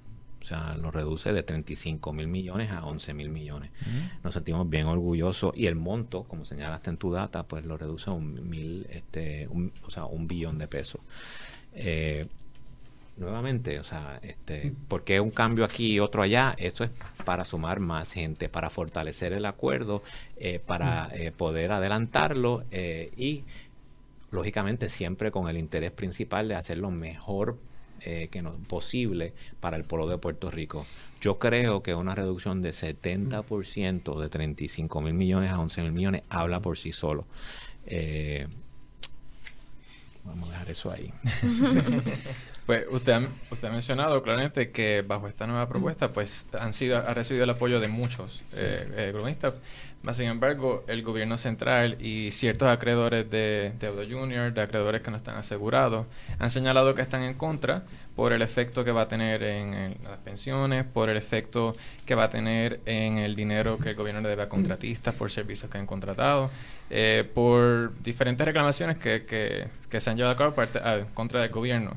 O 0.43 0.45
sea, 0.45 0.75
lo 0.75 0.91
reduce 0.91 1.31
de 1.31 1.41
35 1.41 2.11
mil 2.11 2.27
millones 2.27 2.69
a 2.71 2.83
11 2.85 3.13
mil 3.13 3.29
millones. 3.29 3.71
Nos 4.23 4.33
sentimos 4.33 4.69
bien 4.69 4.87
orgullosos 4.87 5.53
y 5.55 5.67
el 5.67 5.75
monto, 5.75 6.25
como 6.25 6.43
señalaste 6.43 6.89
en 6.89 6.97
tu 6.97 7.13
data, 7.13 7.43
pues 7.43 7.63
lo 7.63 7.77
reduce 7.77 8.09
a 8.09 8.13
un 8.13 8.49
mil, 8.49 8.85
este, 8.89 9.47
o 9.47 9.89
sea, 9.89 10.03
un 10.03 10.27
billón 10.27 10.57
de 10.57 10.67
pesos. 10.67 10.99
Eh, 11.73 12.27
nuevamente, 13.17 13.79
o 13.79 13.83
sea, 13.83 14.19
este, 14.23 14.73
¿por 14.87 15.03
qué 15.03 15.19
un 15.19 15.31
cambio 15.31 15.65
aquí 15.65 15.93
y 15.93 15.99
otro 15.99 16.21
allá? 16.21 16.55
Esto 16.57 16.83
es 16.83 16.91
para 17.25 17.45
sumar 17.45 17.79
más 17.79 18.13
gente, 18.13 18.49
para 18.49 18.69
fortalecer 18.69 19.33
el 19.33 19.45
acuerdo, 19.45 20.01
eh, 20.37 20.59
para 20.59 21.09
eh, 21.13 21.31
poder 21.31 21.71
adelantarlo 21.71 22.63
y, 22.71 23.43
lógicamente, 24.31 24.89
siempre 24.89 25.31
con 25.31 25.47
el 25.47 25.57
interés 25.57 25.91
principal 25.91 26.47
de 26.47 26.55
hacerlo 26.55 26.91
mejor 26.91 27.57
eh, 28.05 28.27
que 28.29 28.41
no, 28.41 28.55
posible 28.67 29.31
para 29.61 29.77
el 29.77 29.85
pueblo 29.85 30.09
de 30.09 30.17
Puerto 30.17 30.51
Rico. 30.51 30.85
Yo 31.21 31.39
creo 31.39 31.81
que 31.81 31.95
una 31.95 32.13
reducción 32.13 32.61
de 32.61 32.71
70% 32.71 34.19
de 34.19 34.27
35 34.27 34.99
mil 34.99 35.13
millones 35.13 35.51
a 35.51 35.59
11 35.59 35.83
mil 35.83 35.93
millones 35.93 36.23
habla 36.27 36.59
por 36.59 36.77
sí 36.77 36.91
solo. 36.91 37.25
Eh, 37.85 38.45
vamos 40.25 40.49
a 40.49 40.51
dejar 40.51 40.69
eso 40.69 40.91
ahí. 40.91 41.13
Pues 42.65 42.85
usted 42.89 43.13
ha, 43.13 43.27
usted 43.51 43.67
ha 43.67 43.71
mencionado 43.71 44.23
claramente 44.23 44.71
que 44.71 45.03
bajo 45.05 45.27
esta 45.27 45.45
nueva 45.47 45.67
propuesta 45.67 46.13
pues 46.13 46.45
han 46.57 46.73
sido, 46.73 46.97
ha 46.97 47.13
recibido 47.13 47.43
el 47.43 47.49
apoyo 47.49 47.79
de 47.79 47.89
muchos 47.89 48.41
eh, 48.53 49.11
eh 49.13 49.13
sin 50.11 50.27
embargo, 50.27 50.83
el 50.87 51.01
gobierno 51.01 51.37
central 51.37 51.95
y 52.01 52.31
ciertos 52.31 52.67
acreedores 52.67 53.29
de 53.29 53.71
deuda 53.79 54.03
junior, 54.03 54.53
de 54.53 54.61
acreedores 54.61 55.01
que 55.01 55.09
no 55.09 55.15
están 55.15 55.37
asegurados, 55.37 56.07
han 56.39 56.49
señalado 56.49 56.93
que 56.93 57.01
están 57.01 57.23
en 57.23 57.35
contra 57.35 57.83
por 58.13 58.33
el 58.33 58.41
efecto 58.41 58.83
que 58.83 58.91
va 58.91 59.03
a 59.03 59.07
tener 59.07 59.41
en, 59.43 59.95
las 60.03 60.19
pensiones, 60.19 60.83
por 60.83 61.09
el 61.09 61.15
efecto 61.15 61.73
que 62.05 62.15
va 62.15 62.25
a 62.25 62.29
tener 62.29 62.81
en 62.85 63.17
el 63.17 63.33
dinero 63.35 63.77
que 63.77 63.91
el 63.91 63.95
gobierno 63.95 64.19
le 64.19 64.27
debe 64.27 64.43
a 64.43 64.49
contratistas 64.49 65.15
por 65.15 65.31
servicios 65.31 65.71
que 65.71 65.77
han 65.77 65.87
contratado, 65.87 66.51
eh, 66.89 67.27
por 67.33 67.97
diferentes 68.03 68.45
reclamaciones 68.45 68.97
que, 68.97 69.25
que, 69.25 69.67
que, 69.89 70.01
se 70.01 70.09
han 70.09 70.17
llevado 70.17 70.35
a 70.35 70.37
cabo 70.37 70.53
parte, 70.53 70.79
ah, 70.83 70.99
contra 71.13 71.41
del 71.41 71.49
gobierno. 71.49 71.95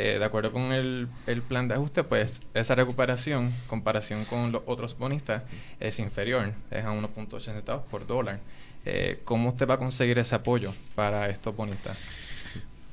Eh, 0.00 0.20
de 0.20 0.24
acuerdo 0.24 0.52
con 0.52 0.70
el, 0.70 1.08
plan 1.48 1.66
de 1.66 1.74
ajuste, 1.74 2.04
pues 2.04 2.40
esa 2.54 2.76
recuperación, 2.76 3.52
comparación 3.66 4.24
con 4.26 4.52
los 4.52 4.62
otros 4.64 4.96
bonistas, 4.96 5.42
es 5.80 5.98
inferior, 5.98 6.52
es 6.70 6.84
a 6.84 6.92
1.8 6.92 7.40
centavos 7.40 7.84
por 7.90 8.06
dólar. 8.06 8.38
Eh, 8.84 9.20
¿Cómo 9.24 9.48
usted 9.48 9.68
va 9.68 9.74
a 9.74 9.78
conseguir 9.78 10.20
ese 10.20 10.36
apoyo 10.36 10.72
para 10.94 11.28
estos 11.28 11.56
bonistas? 11.56 11.98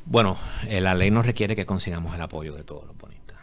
Bueno, 0.04 0.36
eh, 0.68 0.82
la 0.82 0.96
ley 0.96 1.12
nos 1.12 1.28
requiere 1.28 1.56
que 1.56 1.68
consigamos 1.68 2.16
el 2.16 2.22
apoyo 2.22 2.56
de 2.56 2.64
todos 2.64 2.88
los 2.88 2.98
bonistas. 2.98 3.38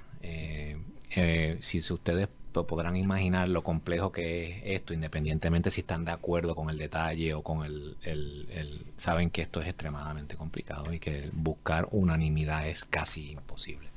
si 1.61 1.79
ustedes 1.79 2.29
podrán 2.53 2.97
imaginar 2.97 3.49
lo 3.49 3.63
complejo 3.63 4.13
que 4.13 4.47
es 4.47 4.63
esto, 4.81 4.95
independientemente 4.95 5.71
si 5.71 5.81
están 5.81 6.05
de 6.05 6.13
acuerdo 6.13 6.55
con 6.55 6.71
el 6.71 6.79
detalle 6.79 7.35
o 7.35 7.43
con 7.43 7.65
el, 7.65 7.97
el, 8.03 8.87
Saben 8.97 9.31
que 9.31 9.43
esto 9.43 9.61
es 9.61 9.67
extremadamente 9.67 10.37
complicado 10.37 10.93
y 10.93 10.99
que 10.99 11.31
buscar 11.33 11.89
unanimidad 11.91 12.69
es 12.69 12.85
casi 12.85 13.33
imposible. 13.33 13.89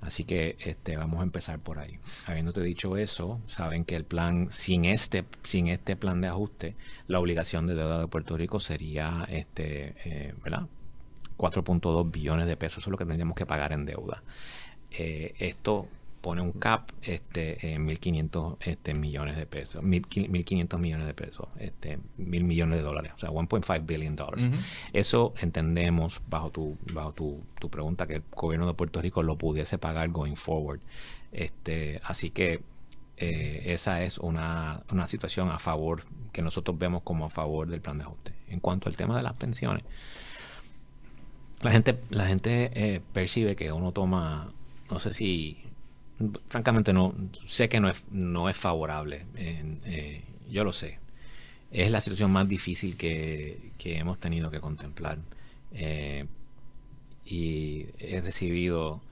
Así 0.00 0.24
que 0.24 0.56
este, 0.60 0.96
vamos 0.96 1.20
a 1.20 1.24
empezar 1.24 1.58
por 1.58 1.78
ahí. 1.78 1.98
Habiéndote 2.26 2.62
dicho 2.62 2.96
eso, 2.96 3.40
saben 3.48 3.84
que 3.84 3.96
el 3.96 4.04
plan, 4.04 4.48
sin 4.50 4.84
este, 4.84 5.24
sin 5.42 5.68
este 5.68 5.96
plan 5.96 6.20
de 6.20 6.28
ajuste, 6.28 6.74
la 7.06 7.18
obligación 7.18 7.66
de 7.66 7.74
deuda 7.74 8.00
de 8.00 8.06
Puerto 8.06 8.36
Rico 8.36 8.60
sería, 8.60 9.26
este, 9.28 9.94
eh, 10.04 10.34
¿verdad? 10.42 10.66
4.2 11.36 12.10
billones 12.10 12.46
de 12.46 12.56
pesos, 12.56 12.78
eso 12.78 12.90
es 12.90 12.92
lo 12.92 12.98
que 12.98 13.04
tendríamos 13.04 13.34
que 13.34 13.46
pagar 13.46 13.72
en 13.72 13.84
deuda. 13.84 14.22
Eh, 14.90 15.34
esto 15.38 15.88
pone 16.20 16.42
un 16.42 16.52
cap 16.52 16.90
este, 17.02 17.72
en 17.72 17.86
1.500 17.86 18.56
este, 18.60 18.94
millones 18.94 19.36
de 19.36 19.46
pesos, 19.46 19.82
1.500 19.82 20.78
millones 20.78 21.06
de 21.06 21.14
pesos, 21.14 21.48
este, 21.58 21.98
mil 22.16 22.44
millones 22.44 22.78
de 22.78 22.82
dólares, 22.82 23.12
o 23.16 23.18
sea, 23.18 23.30
1.5 23.30 23.86
billion 23.86 24.16
dólares. 24.16 24.50
Eso 24.92 25.34
entendemos, 25.40 26.22
bajo 26.28 26.50
tu 26.50 26.78
bajo 26.92 27.12
tu, 27.12 27.42
tu, 27.58 27.70
pregunta, 27.70 28.06
que 28.06 28.16
el 28.16 28.22
gobierno 28.34 28.66
de 28.66 28.74
Puerto 28.74 29.00
Rico 29.00 29.22
lo 29.22 29.38
pudiese 29.38 29.78
pagar 29.78 30.10
going 30.10 30.36
forward. 30.36 30.80
Este, 31.32 32.00
así 32.04 32.30
que 32.30 32.62
eh, 33.16 33.62
esa 33.66 34.02
es 34.02 34.18
una, 34.18 34.82
una 34.90 35.06
situación 35.06 35.50
a 35.50 35.58
favor, 35.58 36.04
que 36.32 36.42
nosotros 36.42 36.78
vemos 36.78 37.02
como 37.02 37.26
a 37.26 37.30
favor 37.30 37.68
del 37.68 37.80
plan 37.80 37.98
de 37.98 38.04
ajuste. 38.04 38.34
En 38.48 38.60
cuanto 38.60 38.88
al 38.88 38.96
tema 38.96 39.16
de 39.16 39.22
las 39.22 39.36
pensiones, 39.36 39.84
la 41.62 41.70
gente, 41.70 42.00
la 42.08 42.26
gente 42.26 42.70
eh, 42.74 43.00
percibe 43.12 43.56
que 43.56 43.72
uno 43.72 43.92
toma, 43.92 44.52
no 44.90 44.98
sé 44.98 45.12
si, 45.12 45.58
francamente 46.48 46.92
no, 46.92 47.14
sé 47.46 47.68
que 47.68 47.80
no 47.80 47.88
es, 47.88 48.04
no 48.10 48.48
es 48.48 48.56
favorable, 48.56 49.26
eh, 49.36 50.24
yo 50.48 50.64
lo 50.64 50.72
sé. 50.72 50.98
Es 51.70 51.90
la 51.90 52.00
situación 52.00 52.32
más 52.32 52.48
difícil 52.48 52.96
que, 52.96 53.72
hemos 53.78 54.18
tenido 54.18 54.50
que 54.50 54.60
contemplar. 54.60 55.18
Eh, 55.72 56.26
y 57.24 57.86
he 57.98 58.20
recibido 58.20 59.02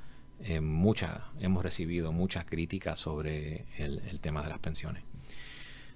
muchas, 0.61 1.21
hemos 1.41 1.63
recibido 1.63 2.13
muchas 2.13 2.45
críticas 2.45 2.99
sobre 2.99 3.67
el, 3.77 4.21
tema 4.21 4.43
de 4.43 4.49
las 4.49 4.59
pensiones. 4.59 5.05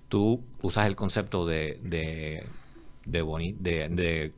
Tú 0.08 0.44
usas 0.60 0.86
el 0.86 0.94
concepto 0.94 1.46
de, 1.46 1.80
de, 1.82 2.44
de 3.04 4.32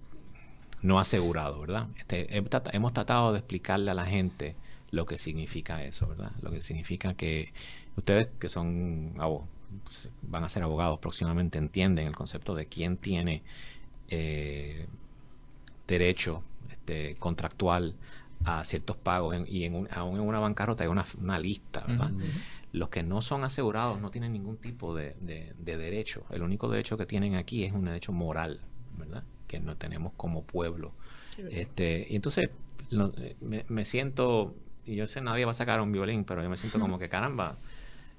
no 0.84 1.00
asegurado, 1.00 1.60
¿verdad? 1.60 1.88
Este, 1.96 2.26
hemos 2.72 2.92
tratado 2.92 3.32
de 3.32 3.38
explicarle 3.38 3.90
a 3.90 3.94
la 3.94 4.04
gente 4.04 4.54
lo 4.94 5.06
que 5.06 5.18
significa 5.18 5.82
eso, 5.84 6.08
¿verdad? 6.08 6.32
Lo 6.42 6.50
que 6.50 6.62
significa 6.62 7.14
que 7.14 7.52
ustedes 7.96 8.28
que 8.38 8.48
son 8.48 9.14
van 10.22 10.44
a 10.44 10.48
ser 10.48 10.62
abogados 10.62 11.00
próximamente 11.00 11.58
entienden 11.58 12.06
el 12.06 12.14
concepto 12.14 12.54
de 12.54 12.66
quién 12.66 12.96
tiene 12.96 13.42
eh, 14.08 14.86
derecho 15.88 16.42
este, 16.70 17.16
contractual 17.16 17.96
a 18.44 18.64
ciertos 18.64 18.96
pagos 18.96 19.36
y 19.48 19.64
en 19.64 19.88
aún 19.90 20.16
en 20.16 20.22
una 20.22 20.38
bancarrota 20.38 20.84
hay 20.84 20.90
una, 20.90 21.38
lista, 21.38 21.84
¿verdad? 21.86 22.12
Los 22.72 22.88
que 22.88 23.02
no 23.02 23.22
son 23.22 23.44
asegurados 23.44 24.00
no 24.00 24.10
tienen 24.10 24.32
ningún 24.32 24.56
tipo 24.56 24.94
de, 24.94 25.16
de 25.20 25.76
derecho. 25.76 26.24
El 26.30 26.42
único 26.42 26.68
derecho 26.68 26.96
que 26.96 27.06
tienen 27.06 27.36
aquí 27.36 27.64
es 27.64 27.72
un 27.72 27.84
derecho 27.84 28.12
moral, 28.12 28.60
¿verdad? 28.98 29.24
que 29.46 29.60
no 29.60 29.76
tenemos 29.76 30.12
como 30.16 30.42
pueblo. 30.44 30.92
Este, 31.50 32.06
y 32.08 32.16
entonces 32.16 32.50
eh, 32.90 33.36
me, 33.68 33.84
siento, 33.84 34.54
y 34.86 34.96
yo 34.96 35.06
sé 35.06 35.20
nadie 35.20 35.44
va 35.44 35.52
a 35.52 35.54
sacar 35.54 35.80
un 35.80 35.92
violín, 35.92 36.24
pero 36.24 36.42
yo 36.42 36.50
me 36.50 36.56
siento 36.56 36.78
como 36.78 36.98
que 36.98 37.08
caramba, 37.08 37.56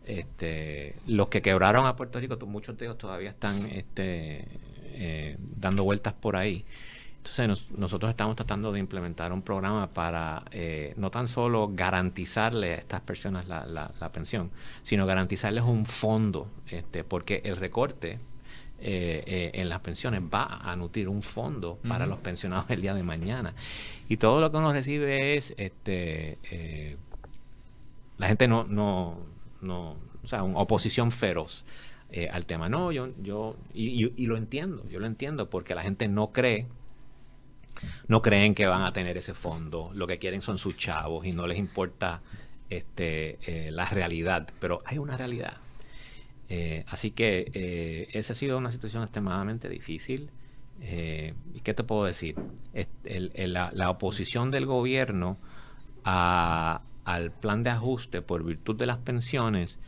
este, 0.05 0.95
los 1.07 1.29
que 1.29 1.41
quebraron 1.41 1.85
a 1.85 1.95
Puerto 1.95 2.19
Rico, 2.19 2.37
muchos 2.45 2.77
de 2.77 2.85
ellos 2.85 2.97
todavía 2.97 3.29
están 3.29 3.65
este, 3.71 4.47
eh, 4.93 5.37
dando 5.39 5.83
vueltas 5.83 6.13
por 6.13 6.35
ahí. 6.35 6.65
Entonces 7.17 7.71
nosotros 7.71 8.11
estamos 8.11 8.35
tratando 8.35 8.71
de 8.71 8.79
implementar 8.79 9.33
un 9.33 9.41
programa 9.41 9.87
para 9.87 10.43
eh, 10.51 10.93
no 10.95 11.09
tan 11.09 11.27
solo 11.27 11.71
garantizarle 11.73 12.73
a 12.73 12.77
estas 12.77 13.01
personas 13.01 13.47
la, 13.47 13.65
la, 13.65 14.11
pensión, 14.11 14.51
sino 14.83 15.07
garantizarles 15.07 15.63
un 15.63 15.87
fondo, 15.87 16.51
este, 16.69 17.03
porque 17.03 17.41
el 17.43 17.55
recorte 17.55 18.19
eh, 18.77 19.23
eh, 19.25 19.51
en 19.53 19.69
las 19.69 19.79
pensiones 19.79 20.21
va 20.21 20.59
a 20.61 20.75
nutrir 20.75 21.07
un 21.07 21.21
fondo 21.21 21.79
para 21.87 22.05
los 22.05 22.19
pensionados 22.19 22.65
el 22.69 22.81
día 22.81 22.93
de 22.93 23.03
mañana. 23.03 23.53
Y 24.09 24.17
todo 24.17 24.41
lo 24.41 24.51
que 24.51 24.57
uno 24.57 24.73
recibe 24.73 25.37
es, 25.37 25.53
este, 25.57 26.37
eh, 26.51 26.97
la 28.17 28.27
gente 28.27 28.47
no, 28.47 28.65
no, 28.65 29.17
no, 29.61 29.95
o 30.23 30.27
sea, 30.27 30.43
una 30.43 30.59
oposición 30.59 31.11
feroz 31.11 31.65
al 32.31 32.45
tema. 32.45 32.69
No, 32.69 32.93
yo, 32.93 33.09
yo, 33.21 33.57
y, 33.73 34.05
y, 34.15 34.25
lo 34.25 34.37
entiendo, 34.37 34.87
yo 34.89 34.99
lo 34.99 35.05
entiendo 35.05 35.49
porque 35.49 35.75
la 35.75 35.81
gente 35.81 36.07
no 36.07 36.31
cree 36.31 36.67
no 38.07 38.21
creen 38.21 38.55
que 38.55 38.67
van 38.67 38.83
a 38.83 38.93
tener 38.93 39.17
ese 39.17 39.33
fondo, 39.33 39.91
lo 39.93 40.07
que 40.07 40.17
quieren 40.17 40.41
son 40.41 40.57
sus 40.57 40.77
chavos 40.77 41.25
y 41.25 41.33
no 41.33 41.45
les 41.45 41.57
importa 41.57 42.21
este, 42.69 43.69
la 43.71 43.83
realidad, 43.83 44.47
pero 44.61 44.81
hay 44.85 44.97
una 44.97 45.17
realidad 45.17 45.57
eh, 46.49 46.85
así 46.87 47.11
que 47.11 47.51
eh, 47.53 48.07
esa 48.13 48.33
ha 48.33 48.35
sido 48.35 48.57
una 48.57 48.71
situación 48.71 49.03
extremadamente 49.03 49.69
difícil. 49.69 50.31
Eh, 50.81 51.33
¿Y 51.53 51.61
qué 51.61 51.73
te 51.73 51.83
puedo 51.83 52.05
decir? 52.05 52.35
la, 52.73 53.89
oposición 53.89 54.51
del 54.51 54.65
gobierno 54.65 55.37
al 56.03 57.31
plan 57.39 57.63
de 57.63 57.69
ajuste 57.69 58.21
por 58.21 58.43
virtud 58.43 58.75
de 58.75 58.85
las 58.85 58.97
pensiones, 58.97 59.79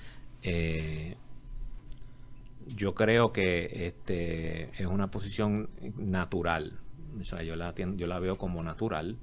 yo 2.68 2.96
creo 2.96 3.32
que 3.32 3.88
este, 3.88 4.70
es 4.82 4.88
una 4.88 5.12
posición 5.12 5.70
natural. 5.98 6.80
O 7.20 7.24
sea, 7.24 7.44
yo 7.44 7.56
la, 7.56 7.74
yo 7.76 8.08
la 8.08 8.20
veo 8.20 8.38
como 8.38 8.64
natural. 8.64 9.18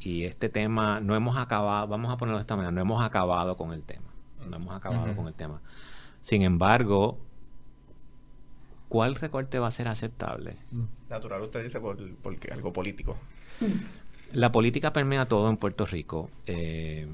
y 0.00 0.24
este 0.24 0.48
tema, 0.48 1.00
no 1.00 1.14
hemos 1.14 1.36
acabado, 1.36 1.86
vamos 1.86 2.12
a 2.12 2.16
ponerlo 2.16 2.38
de 2.38 2.42
esta 2.42 2.56
manera, 2.56 2.72
no 2.72 2.80
hemos 2.80 3.02
acabado 3.02 3.56
con 3.56 3.72
el 3.72 3.82
tema. 3.82 4.03
No 4.48 4.56
hemos 4.56 4.74
acabado 4.74 5.14
con 5.16 5.26
el 5.28 5.34
tema. 5.34 5.60
Sin 6.22 6.42
embargo, 6.42 7.18
¿cuál 8.88 9.14
recorte 9.14 9.58
va 9.58 9.68
a 9.68 9.70
ser 9.70 9.88
aceptable? 9.88 10.56
Natural, 11.08 11.42
usted 11.42 11.62
dice 11.62 11.80
por, 11.80 11.98
porque 12.16 12.52
algo 12.52 12.72
político. 12.72 13.16
La 14.32 14.50
política 14.50 14.92
permea 14.92 15.26
todo 15.26 15.48
en 15.50 15.56
Puerto 15.56 15.86
Rico. 15.86 16.30
Eh, 16.46 17.06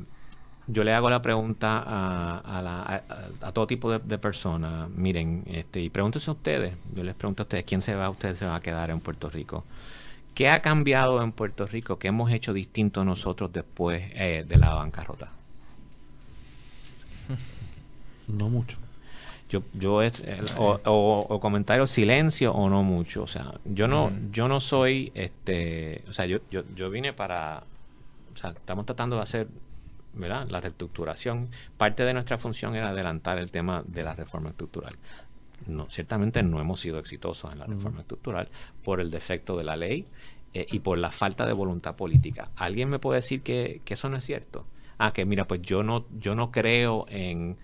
yo 0.67 0.85
le 0.85 0.95
hago 0.95 1.11
la 1.11 1.21
pregunta 1.21 1.83
a, 1.87 3.53
todo 3.53 3.67
tipo 3.67 3.99
de, 3.99 4.19
personas. 4.19 4.89
Miren, 4.91 5.43
este, 5.47 5.81
y 5.81 5.91
pregúntense 5.91 6.31
a 6.31 6.35
ustedes. 6.35 6.75
Yo 6.95 7.03
les 7.03 7.15
pregunto 7.15 7.43
a 7.43 7.45
ustedes, 7.45 7.65
¿quién 7.65 7.83
se 7.83 7.95
va? 7.95 8.09
Ustedes 8.09 8.39
se 8.39 8.47
va 8.47 8.57
a 8.57 8.61
quedar 8.61 8.91
en 8.91 9.01
Puerto 9.01 9.29
Rico. 9.29 9.65
¿Qué 10.35 10.49
ha 10.49 10.63
cambiado 10.63 11.23
en 11.23 11.33
Puerto 11.33 11.67
Rico? 11.67 11.99
¿Qué 11.99 12.09
hemos 12.09 12.31
hecho 12.31 12.53
distinto 12.53 13.05
nosotros 13.05 13.53
después 13.53 14.03
eh, 14.15 14.45
de 14.47 14.57
la 14.57 14.75
bancarrota? 14.75 15.33
No 18.29 18.49
mucho. 18.49 18.79
Yo, 19.49 19.65
yo 19.75 20.03
es 20.03 20.23
o, 20.57 20.81
o, 20.85 21.41
comentario 21.41 21.87
silencio 21.87 22.53
o 22.53 22.71
no 22.71 22.85
mucho. 22.85 23.25
O 23.25 23.27
sea 23.27 23.53
yo 23.65 23.89
no 23.89 24.13
yo 24.31 24.47
no 24.47 24.61
soy 24.61 25.11
este 25.15 26.05
o 26.09 26.13
sea 26.13 26.27
yo, 26.27 26.39
yo, 26.51 26.63
yo 26.77 26.89
vine 26.89 27.13
para 27.13 27.65
o 28.33 28.37
sea 28.37 28.51
estamos 28.51 28.87
tratando 28.87 29.17
de 29.17 29.23
hacer 29.23 29.49
¿verdad? 30.15 30.47
la 30.49 30.61
reestructuración. 30.61 31.49
Parte 31.77 32.05
de 32.05 32.15
nuestra 32.15 32.39
función 32.39 32.77
era 32.77 32.91
adelantar 32.91 33.39
el 33.39 33.51
tema 33.51 33.83
de 33.87 34.05
la 34.05 34.15
reforma 34.15 34.51
estructural. 34.51 34.97
No 35.67 35.91
ciertamente 35.91 36.43
no 36.45 36.61
hemos 36.61 36.79
sido 36.79 37.01
exitosos 37.01 37.53
en 37.53 37.59
la 37.59 37.67
reforma 37.67 38.01
estructural 38.01 38.49
por 38.85 39.01
el 39.01 39.11
defecto 39.11 39.57
de 39.59 39.65
la 39.65 39.77
ley 39.77 40.07
eh, 40.55 40.67
y 40.71 40.79
por 40.79 40.97
la 40.97 41.11
falta 41.11 41.45
de 41.45 41.53
voluntad 41.53 41.97
política. 41.97 42.51
Alguien 42.55 42.89
me 42.89 43.01
puede 43.01 43.19
decir 43.19 43.43
que, 43.43 43.83
que 43.85 43.95
eso 43.95 44.09
no 44.09 44.17
es 44.17 44.25
cierto 44.25 44.65
ah 45.01 45.13
que 45.13 45.25
mira 45.25 45.49
pues 45.49 45.63
yo 45.63 45.83
no 45.83 46.05
yo 46.21 46.35
no 46.35 46.51
creo 46.51 47.07
en 47.09 47.57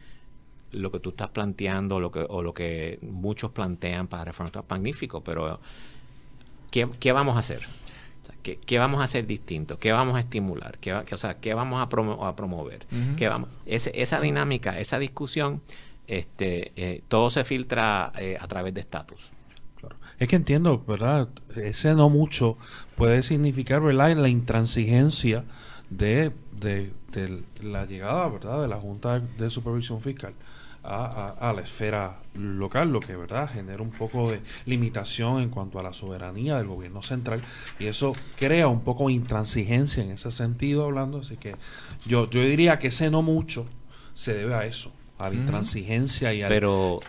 lo 0.73 0.91
que 0.91 1.01
tú 1.01 1.11
estás 1.11 1.29
planteando 1.29 2.01
lo 2.01 2.11
que, 2.11 2.25
o 2.29 2.43
lo 2.43 2.53
que 2.55 2.99
muchos 3.03 3.51
plantean 3.51 4.09
para 4.09 4.25
reformar 4.25 4.53
es 4.57 4.69
magnífico, 4.69 5.23
pero 5.23 5.61
¿qué, 6.71 6.89
¿qué, 6.99 7.13
vamos 7.13 7.37
a 7.37 7.41
hacer? 7.41 7.61
¿qué, 8.43 8.59
¿qué, 8.59 8.79
vamos 8.79 9.01
a 9.01 9.05
hacer 9.05 9.27
distinto? 9.27 9.79
¿Qué 9.79 9.93
vamos 9.93 10.17
a 10.17 10.21
estimular? 10.21 10.79
¿Qué, 10.79 10.93
o 10.93 11.17
sea, 11.17 11.39
¿qué 11.39 11.55
vamos 11.55 11.79
a, 11.79 11.83
a 11.83 12.37
promover? 12.37 12.87
¿Qué 13.17 13.29
vamos? 13.29 13.51
esa 13.67 14.21
dinámica, 14.21 14.79
esa 14.79 14.99
discusión, 14.99 15.63
este, 16.07 16.73
eh, 16.77 17.03
todo 17.09 17.31
se 17.31 17.45
filtra 17.45 18.13
eh, 18.19 18.37
a 18.39 18.47
través 18.47 18.75
de 18.75 18.81
estatus. 18.81 19.33
Claro. 19.81 19.97
Es 20.19 20.29
que 20.29 20.37
entiendo, 20.37 20.83
¿verdad? 20.87 21.29
Ese 21.55 21.95
no 21.95 22.09
mucho 22.09 22.57
puede 22.97 23.23
significar, 23.23 23.81
¿verdad? 23.81 24.17
La 24.17 24.29
intransigencia 24.29 25.45
de, 25.91 26.33
de, 26.53 26.93
de 27.13 27.43
la 27.63 27.87
llegada, 27.87 28.29
¿verdad? 28.29 28.63
De 28.63 28.69
la 28.69 28.77
Junta 28.77 29.21
de 29.21 29.51
Supervisión 29.51 30.01
Fiscal 30.01 30.35
a, 30.87 31.53
la 31.55 31.63
esfera 31.63 32.19
local, 32.35 32.93
lo 32.93 33.01
que 33.01 33.17
verdad 33.17 33.51
genera 33.53 33.83
un 33.83 33.91
poco 33.91 34.31
de 34.31 34.41
limitación 34.67 35.41
en 35.41 35.51
cuanto 35.51 35.79
a 35.81 35.83
la 35.83 35.93
soberanía 35.93 36.59
del 36.59 36.69
gobierno 36.69 37.03
central 37.03 37.43
y 37.79 37.87
eso 37.87 38.15
crea 38.39 38.69
un 38.69 38.83
poco 38.83 39.09
de 39.09 39.15
intransigencia 39.15 40.03
en 40.05 40.11
ese 40.11 40.31
sentido 40.31 40.85
hablando, 40.85 41.19
así 41.19 41.37
que 41.37 41.57
yo, 42.07 42.31
yo 42.31 42.41
diría 42.41 42.79
que 42.79 42.89
ese 42.89 43.11
no 43.11 43.23
mucho 43.23 43.67
se 44.15 44.35
debe 44.35 44.55
a 44.55 44.65
eso, 44.65 44.93
a 45.19 45.29
la 45.29 45.35
intransigencia 45.35 46.33
y 46.33 46.43
a, 46.43 46.49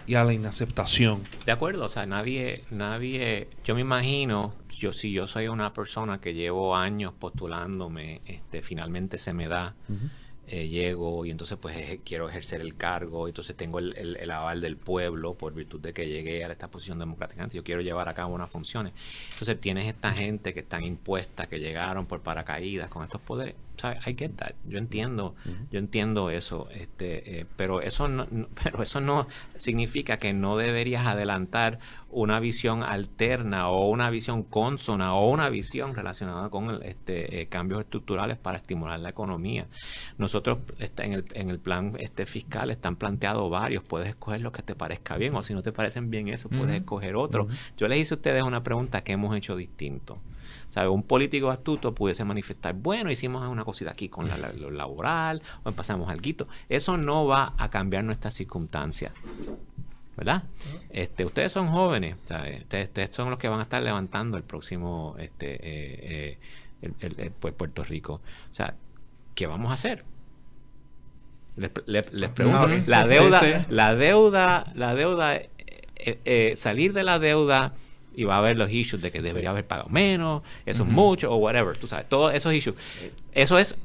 y 0.07 0.15
a 0.15 0.23
la 0.23 0.33
inaceptación. 0.33 1.23
De 1.45 1.51
acuerdo, 1.51 1.85
o 1.85 1.89
sea, 1.89 2.05
nadie, 2.05 2.63
nadie, 2.71 3.47
yo 3.63 3.75
me 3.75 3.81
imagino, 3.81 4.53
yo 4.77 4.93
si 4.93 5.11
yo 5.11 5.27
soy 5.27 5.47
una 5.47 5.73
persona 5.73 6.21
que 6.21 6.33
llevo 6.33 6.75
años 6.75 7.13
postulándome, 7.17 8.21
este, 8.25 8.61
finalmente 8.61 9.17
se 9.17 9.33
me 9.33 9.47
da. 9.47 9.75
Eh, 10.49 10.69
llego 10.69 11.25
y 11.25 11.31
entonces 11.31 11.57
pues 11.61 11.99
quiero 12.05 12.29
ejercer 12.29 12.61
el 12.61 12.77
cargo, 12.77 13.27
entonces 13.27 13.53
tengo 13.57 13.79
el, 13.79 14.15
el, 14.17 14.31
aval 14.31 14.61
del 14.61 14.77
pueblo 14.77 15.33
por 15.33 15.53
virtud 15.53 15.81
de 15.81 15.91
que 15.91 16.07
llegué 16.07 16.45
a 16.45 16.49
esta 16.49 16.71
posición 16.71 16.99
democrática, 16.99 17.49
yo 17.49 17.65
quiero 17.65 17.81
llevar 17.81 18.07
a 18.07 18.13
cabo 18.13 18.33
unas 18.33 18.49
funciones. 18.49 18.93
Entonces 19.33 19.59
tienes 19.59 19.87
esta 19.87 20.13
gente 20.13 20.53
que 20.53 20.61
están 20.61 20.85
impuestas, 20.85 21.49
que 21.49 21.59
llegaron 21.59 22.05
por 22.05 22.21
paracaídas 22.21 22.89
con 22.89 23.03
estos 23.03 23.19
poderes. 23.19 23.55
I 23.83 24.15
get 24.17 24.31
that. 24.37 24.53
Yo 24.65 24.77
entiendo, 24.77 25.35
yo 25.71 25.79
entiendo 25.79 26.29
eso, 26.29 26.67
este, 26.71 27.39
eh, 27.39 27.45
pero 27.55 27.81
eso 27.81 28.07
no, 28.07 28.27
pero 28.63 28.81
eso 28.81 29.01
no 29.01 29.27
significa 29.57 30.17
que 30.17 30.33
no 30.33 30.57
deberías 30.57 31.05
adelantar 31.05 31.79
una 32.09 32.39
visión 32.39 32.83
alterna 32.83 33.69
o 33.69 33.89
una 33.89 34.09
visión 34.09 34.43
consona 34.43 35.13
o 35.13 35.29
una 35.29 35.49
visión 35.49 35.93
relacionada 35.93 36.49
con 36.49 36.81
este, 36.83 37.41
eh, 37.41 37.47
cambios 37.47 37.81
estructurales 37.81 38.37
para 38.37 38.57
estimular 38.57 38.99
la 38.99 39.09
economía. 39.09 39.67
Nosotros 40.17 40.59
este, 40.79 41.05
en, 41.05 41.13
el, 41.13 41.25
en 41.33 41.49
el 41.49 41.59
plan 41.59 41.95
este 41.99 42.25
fiscal 42.25 42.71
están 42.71 42.95
planteados 42.95 43.49
varios, 43.49 43.83
puedes 43.83 44.07
escoger 44.09 44.41
lo 44.41 44.51
que 44.51 44.63
te 44.63 44.75
parezca 44.75 45.17
bien 45.17 45.35
o 45.35 45.43
si 45.43 45.53
no 45.53 45.61
te 45.61 45.71
parecen 45.71 46.09
bien 46.09 46.29
eso, 46.29 46.49
puedes 46.49 46.75
escoger 46.75 47.15
otro. 47.15 47.47
Yo 47.77 47.87
les 47.87 47.99
hice 47.99 48.13
a 48.13 48.17
ustedes 48.17 48.43
una 48.43 48.63
pregunta 48.63 49.03
que 49.03 49.13
hemos 49.13 49.35
hecho 49.35 49.55
distinto. 49.55 50.17
¿Sabe? 50.69 50.89
Un 50.89 51.03
político 51.03 51.49
astuto 51.49 51.95
pudiese 51.95 52.23
manifestar, 52.25 52.73
bueno, 52.73 53.09
hicimos 53.09 53.47
una 53.47 53.63
cosita 53.63 53.91
aquí 53.91 54.09
con 54.09 54.27
la, 54.27 54.37
lo 54.37 54.69
laboral, 54.69 55.41
o 55.63 55.71
pasamos 55.71 56.09
algo. 56.09 56.47
Eso 56.67 56.97
no 56.97 57.25
va 57.25 57.53
a 57.57 57.69
cambiar 57.69 58.03
nuestras 58.03 58.33
circunstancias. 58.33 59.13
¿verdad? 60.17 60.43
Este, 60.89 61.25
ustedes 61.25 61.51
son 61.51 61.67
jóvenes, 61.67 62.15
Ustedes, 62.17 63.15
son 63.15 63.29
los 63.29 63.37
que 63.37 63.47
van 63.47 63.59
a 63.59 63.63
estar 63.63 63.81
levantando 63.83 64.35
el 64.35 64.43
próximo 64.43 65.15
este, 65.19 65.53
eh, 65.53 66.39
eh, 66.81 66.91
el, 67.01 67.31
pues, 67.39 67.53
Puerto 67.53 67.83
Rico. 67.83 68.13
O 68.51 68.53
sea, 68.53 68.73
¿qué 69.35 69.45
vamos 69.45 69.69
a 69.69 69.75
hacer? 69.75 70.03
Les, 71.55 71.69
pregunto, 72.31 72.67
la 72.87 73.07
deuda, 73.07 73.65
la 73.69 73.95
deuda, 73.95 74.71
la 74.75 74.95
deuda, 74.95 75.39
eh, 75.97 76.53
salir 76.55 76.93
de 76.93 77.03
la 77.03 77.19
deuda 77.19 77.73
y 78.17 78.23
va 78.23 78.33
a 78.33 78.37
haber 78.39 78.57
los 78.57 78.71
issues 78.71 78.99
de 78.99 79.11
que 79.11 79.21
debería 79.21 79.51
haber 79.51 79.67
pagado 79.67 79.89
menos, 79.89 80.41
eso 80.65 80.81
es 80.81 80.89
mucho, 80.89 81.31
o 81.31 81.35
whatever, 81.37 81.77
tú 81.77 81.87
sabes, 81.87 82.09
todos 82.09 82.33
esos 82.33 82.51
issues. 82.51 82.75
Eso 83.31 83.59
es 83.59 83.75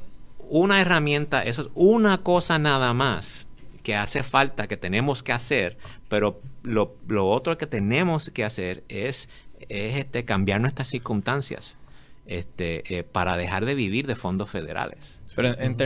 una 0.49 0.81
herramienta, 0.81 1.43
eso 1.43 1.61
es 1.61 1.69
una 1.75 2.17
cosa 2.23 2.57
nada 2.57 2.95
más 2.95 3.45
que 3.83 3.95
hace 3.95 4.23
falta, 4.23 4.67
que 4.67 4.75
tenemos 4.75 5.21
que 5.21 5.33
hacer, 5.33 5.77
pero 6.09 6.41
lo, 6.63 6.95
lo 7.07 7.29
otro 7.29 7.59
que 7.59 7.67
tenemos 7.67 8.31
que 8.31 8.43
hacer 8.43 8.83
es, 8.89 9.29
es 9.69 9.97
este, 9.97 10.25
cambiar 10.25 10.59
nuestras 10.61 10.87
circunstancias 10.87 11.77
este, 12.25 12.97
eh, 12.97 13.03
para 13.03 13.35
dejar 13.35 13.65
de 13.65 13.75
vivir 13.75 14.07
de 14.07 14.15
fondos 14.15 14.49
federales. 14.49 15.19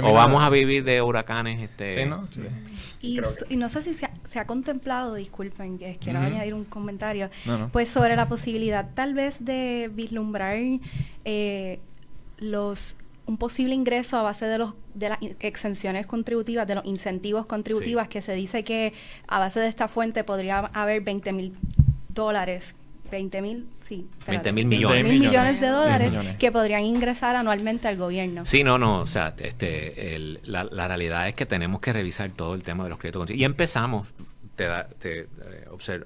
o 0.04 0.14
vamos 0.14 0.44
a 0.44 0.50
vivir 0.50 0.84
de 0.84 1.02
huracanes. 1.02 1.62
Este, 1.62 2.06
¿no? 2.06 2.28
Y, 3.02 3.20
no 3.58 3.70
sé 3.70 3.82
si 3.82 3.94
se 3.94 4.40
ha, 4.40 4.46
contemplado, 4.46 5.16
disculpen, 5.16 5.80
que 5.80 5.98
quiero 6.00 6.20
añadir 6.20 6.54
un 6.54 6.66
comentario, 6.66 7.30
pues 7.72 7.90
sobre 7.90 8.16
la 8.16 8.28
posibilidad 8.28 8.90
tal 8.94 9.14
vez 9.14 9.44
de 9.44 9.90
vislumbrar 9.94 10.58
eh, 11.26 11.80
los 12.38 12.96
un 13.26 13.36
posible 13.36 13.74
ingreso 13.74 14.18
a 14.18 14.22
base 14.22 14.46
de 14.46 14.58
los 14.58 14.74
de 14.94 15.10
las 15.10 15.20
exenciones 15.42 16.08
contributivas, 16.08 16.66
de 16.66 16.76
los 16.76 16.86
incentivos 16.86 17.46
contributivos, 17.46 18.08
que 18.08 18.22
se 18.22 18.34
dice 18.34 18.64
que 18.64 18.94
a 19.28 19.40
base 19.40 19.60
de 19.60 19.68
esta 19.68 19.90
fuente 19.90 20.24
podría 20.24 20.60
haber 20.60 21.02
20 21.02 21.34
mil 21.34 21.54
dólares 22.10 22.74
20 23.10 23.42
mil, 23.42 23.68
sí. 23.82 24.08
20 24.28 24.52
mil 24.52 24.66
millones. 24.66 25.10
millones 25.10 25.62
de 25.62 25.68
dólares 25.68 26.14
que 26.40 26.52
podrían 26.52 26.84
ingresar 26.84 27.36
anualmente 27.36 27.88
al 27.88 27.98
gobierno. 27.98 28.46
Sí, 28.46 28.64
no, 28.64 28.78
no, 28.78 29.02
o 29.02 29.06
sea, 29.06 29.36
este, 29.38 30.40
la, 30.44 30.64
la, 30.66 30.88
realidad 30.88 31.28
es 31.28 31.36
que 31.36 31.46
tenemos 31.46 31.82
que 31.82 31.94
revisar 31.94 32.32
todo 32.32 32.54
el 32.54 32.64
tema 32.64 32.84
de 32.84 32.90
los 32.90 33.00
créditos. 33.00 33.30
Y 33.32 33.44
empezamos, 33.44 34.08
te, 34.58 34.68
te 35.00 35.20
eh, 35.22 35.28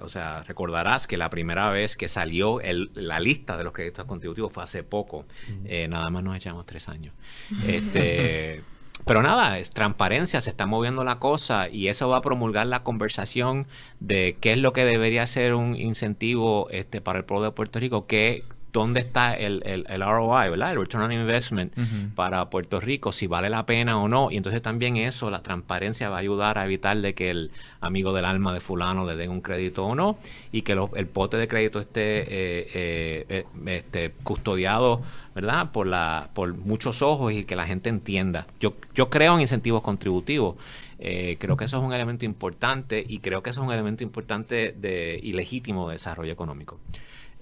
o 0.00 0.08
sea, 0.08 0.42
recordarás 0.42 1.06
que 1.06 1.16
la 1.16 1.30
primera 1.30 1.70
vez 1.70 1.96
que 1.96 2.06
salió 2.06 2.60
el, 2.60 2.90
la 2.94 3.18
lista 3.18 3.56
de 3.56 3.64
los 3.64 3.72
créditos 3.72 4.04
contributivos 4.04 4.52
fue 4.52 4.62
hace 4.62 4.82
poco. 4.84 5.26
Eh, 5.64 5.88
nada 5.88 6.10
más 6.10 6.22
nos 6.22 6.36
echamos 6.36 6.66
tres 6.66 6.88
años. 6.88 7.14
Este, 7.66 8.62
pero 9.04 9.22
nada, 9.22 9.58
es 9.58 9.70
transparencia, 9.70 10.40
se 10.40 10.50
está 10.50 10.66
moviendo 10.66 11.04
la 11.04 11.18
cosa 11.18 11.68
y 11.68 11.88
eso 11.88 12.08
va 12.08 12.18
a 12.18 12.22
promulgar 12.22 12.66
la 12.66 12.82
conversación 12.82 13.66
de 14.00 14.36
qué 14.40 14.52
es 14.52 14.58
lo 14.58 14.72
que 14.72 14.84
debería 14.84 15.26
ser 15.26 15.54
un 15.54 15.74
incentivo 15.74 16.68
este, 16.70 17.00
para 17.00 17.18
el 17.18 17.24
pueblo 17.24 17.46
de 17.46 17.52
Puerto 17.52 17.80
Rico, 17.80 18.06
qué 18.06 18.44
dónde 18.72 19.00
está 19.00 19.34
el, 19.34 19.62
el, 19.66 19.84
el, 19.88 20.00
ROI, 20.00 20.48
¿verdad? 20.48 20.72
El 20.72 20.78
Return 20.78 21.04
on 21.04 21.12
Investment 21.12 21.74
para 22.14 22.48
Puerto 22.48 22.80
Rico, 22.80 23.12
si 23.12 23.26
vale 23.26 23.50
la 23.50 23.66
pena 23.66 23.98
o 23.98 24.08
no. 24.08 24.30
Y 24.30 24.38
entonces 24.38 24.62
también 24.62 24.96
eso, 24.96 25.30
la 25.30 25.42
transparencia 25.42 26.08
va 26.08 26.16
a 26.16 26.20
ayudar 26.20 26.58
a 26.58 26.64
evitar 26.64 26.96
de 26.96 27.14
que 27.14 27.30
el 27.30 27.50
amigo 27.80 28.12
del 28.12 28.24
alma 28.24 28.54
de 28.54 28.60
fulano 28.60 29.04
le 29.04 29.16
den 29.16 29.30
un 29.30 29.42
crédito 29.42 29.84
o 29.84 29.94
no 29.94 30.18
y 30.50 30.62
que 30.62 30.72
el 30.72 31.06
pote 31.06 31.36
de 31.36 31.48
crédito 31.48 31.80
esté 31.80 32.20
eh, 32.20 32.26
eh, 32.74 33.26
eh, 33.28 33.44
este, 33.66 34.12
custodiado, 34.22 35.02
¿verdad? 35.34 35.70
Por, 35.70 35.86
la, 35.86 36.30
por 36.32 36.54
muchos 36.54 37.02
ojos 37.02 37.32
y 37.32 37.44
que 37.44 37.56
la 37.56 37.66
gente 37.66 37.90
entienda. 37.90 38.46
Yo, 38.58 38.74
yo 38.94 39.10
creo 39.10 39.34
en 39.34 39.42
incentivos 39.42 39.82
contributivos. 39.82 40.56
creo 40.98 41.56
que 41.56 41.64
eso 41.64 41.78
es 41.78 41.84
un 41.84 41.92
elemento 41.92 42.24
importante 42.24 43.04
y 43.06 43.18
creo 43.18 43.42
que 43.42 43.50
eso 43.50 43.60
es 43.60 43.66
un 43.66 43.72
elemento 43.72 44.02
importante 44.02 44.72
de, 44.72 45.20
y 45.22 45.32
legítimo 45.32 45.88
de 45.88 45.94
desarrollo 45.94 46.32
económico. 46.32 46.78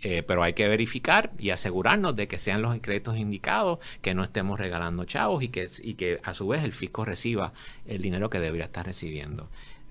Eh, 0.02 0.22
pero 0.22 0.42
hay 0.42 0.54
que 0.54 0.66
verificar 0.66 1.30
y 1.38 1.50
asegurarnos 1.50 2.16
de 2.16 2.26
que 2.26 2.38
sean 2.38 2.62
los 2.62 2.76
créditos 2.80 3.18
indicados, 3.18 3.78
que 4.00 4.14
no 4.14 4.24
estemos 4.24 4.58
regalando 4.58 5.04
chavos 5.04 5.42
y 5.42 5.48
que, 5.48 5.66
y 5.82 5.94
que 5.94 6.20
a 6.24 6.32
su 6.34 6.48
vez 6.48 6.64
el 6.64 6.72
fisco 6.72 7.04
reciba 7.04 7.52
el 7.86 8.00
dinero 8.00 8.30
que 8.30 8.40
debería 8.40 8.64
estar 8.64 8.86
recibiendo. 8.86 9.48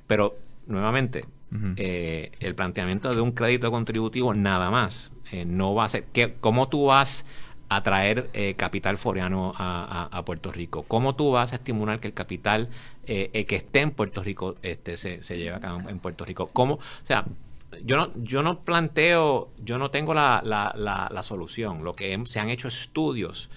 Pero 0.08 0.38
nuevamente, 0.66 1.26
eh, 1.78 2.32
el 2.40 2.56
planteamiento 2.56 3.14
de 3.14 3.22
un 3.22 3.32
crédito 3.32 3.72
contributivo 3.72 4.34
nada 4.34 4.70
más 4.70 5.12
eh, 5.32 5.46
no 5.46 5.74
va 5.74 5.86
a 5.86 5.90
ser 5.90 6.06
que 6.06 6.36
cómo 6.40 6.70
tú 6.70 6.86
vas 6.86 7.26
a 7.72 7.84
traer 7.84 8.30
capital 8.58 8.98
foreano 8.98 9.54
a, 9.56 10.24
Puerto 10.26 10.52
Rico, 10.52 10.86
cómo 10.88 11.14
tú 11.14 11.32
vas 11.32 11.54
a 11.54 11.58
estimular 11.58 12.00
que 12.00 12.08
el 12.08 12.16
capital 12.16 12.70
que 13.06 13.30
esté 13.48 13.82
en 13.82 13.92
Puerto 13.92 14.24
Rico 14.24 14.56
este, 14.64 14.98
se, 14.98 15.22
se 15.22 15.38
lleve 15.38 15.58
acá 15.58 15.78
en 15.88 16.00
Puerto 16.00 16.26
Rico, 16.26 16.48
cómo, 16.48 16.76
o 16.76 16.80
sea, 17.04 17.26
yo 17.84 17.98
no, 17.98 18.12
yo 18.16 18.42
no 18.44 18.62
planteo, 18.62 19.50
yo 19.64 19.78
no 19.78 19.92
tengo 19.92 20.14
la, 20.14 20.42
la, 20.44 20.74
la, 20.76 21.24
solución. 21.24 21.84
Lo 21.84 21.96
que 21.96 22.22
se 22.28 22.40
han 22.40 22.50
hecho 22.50 22.68
estudios 22.68 23.50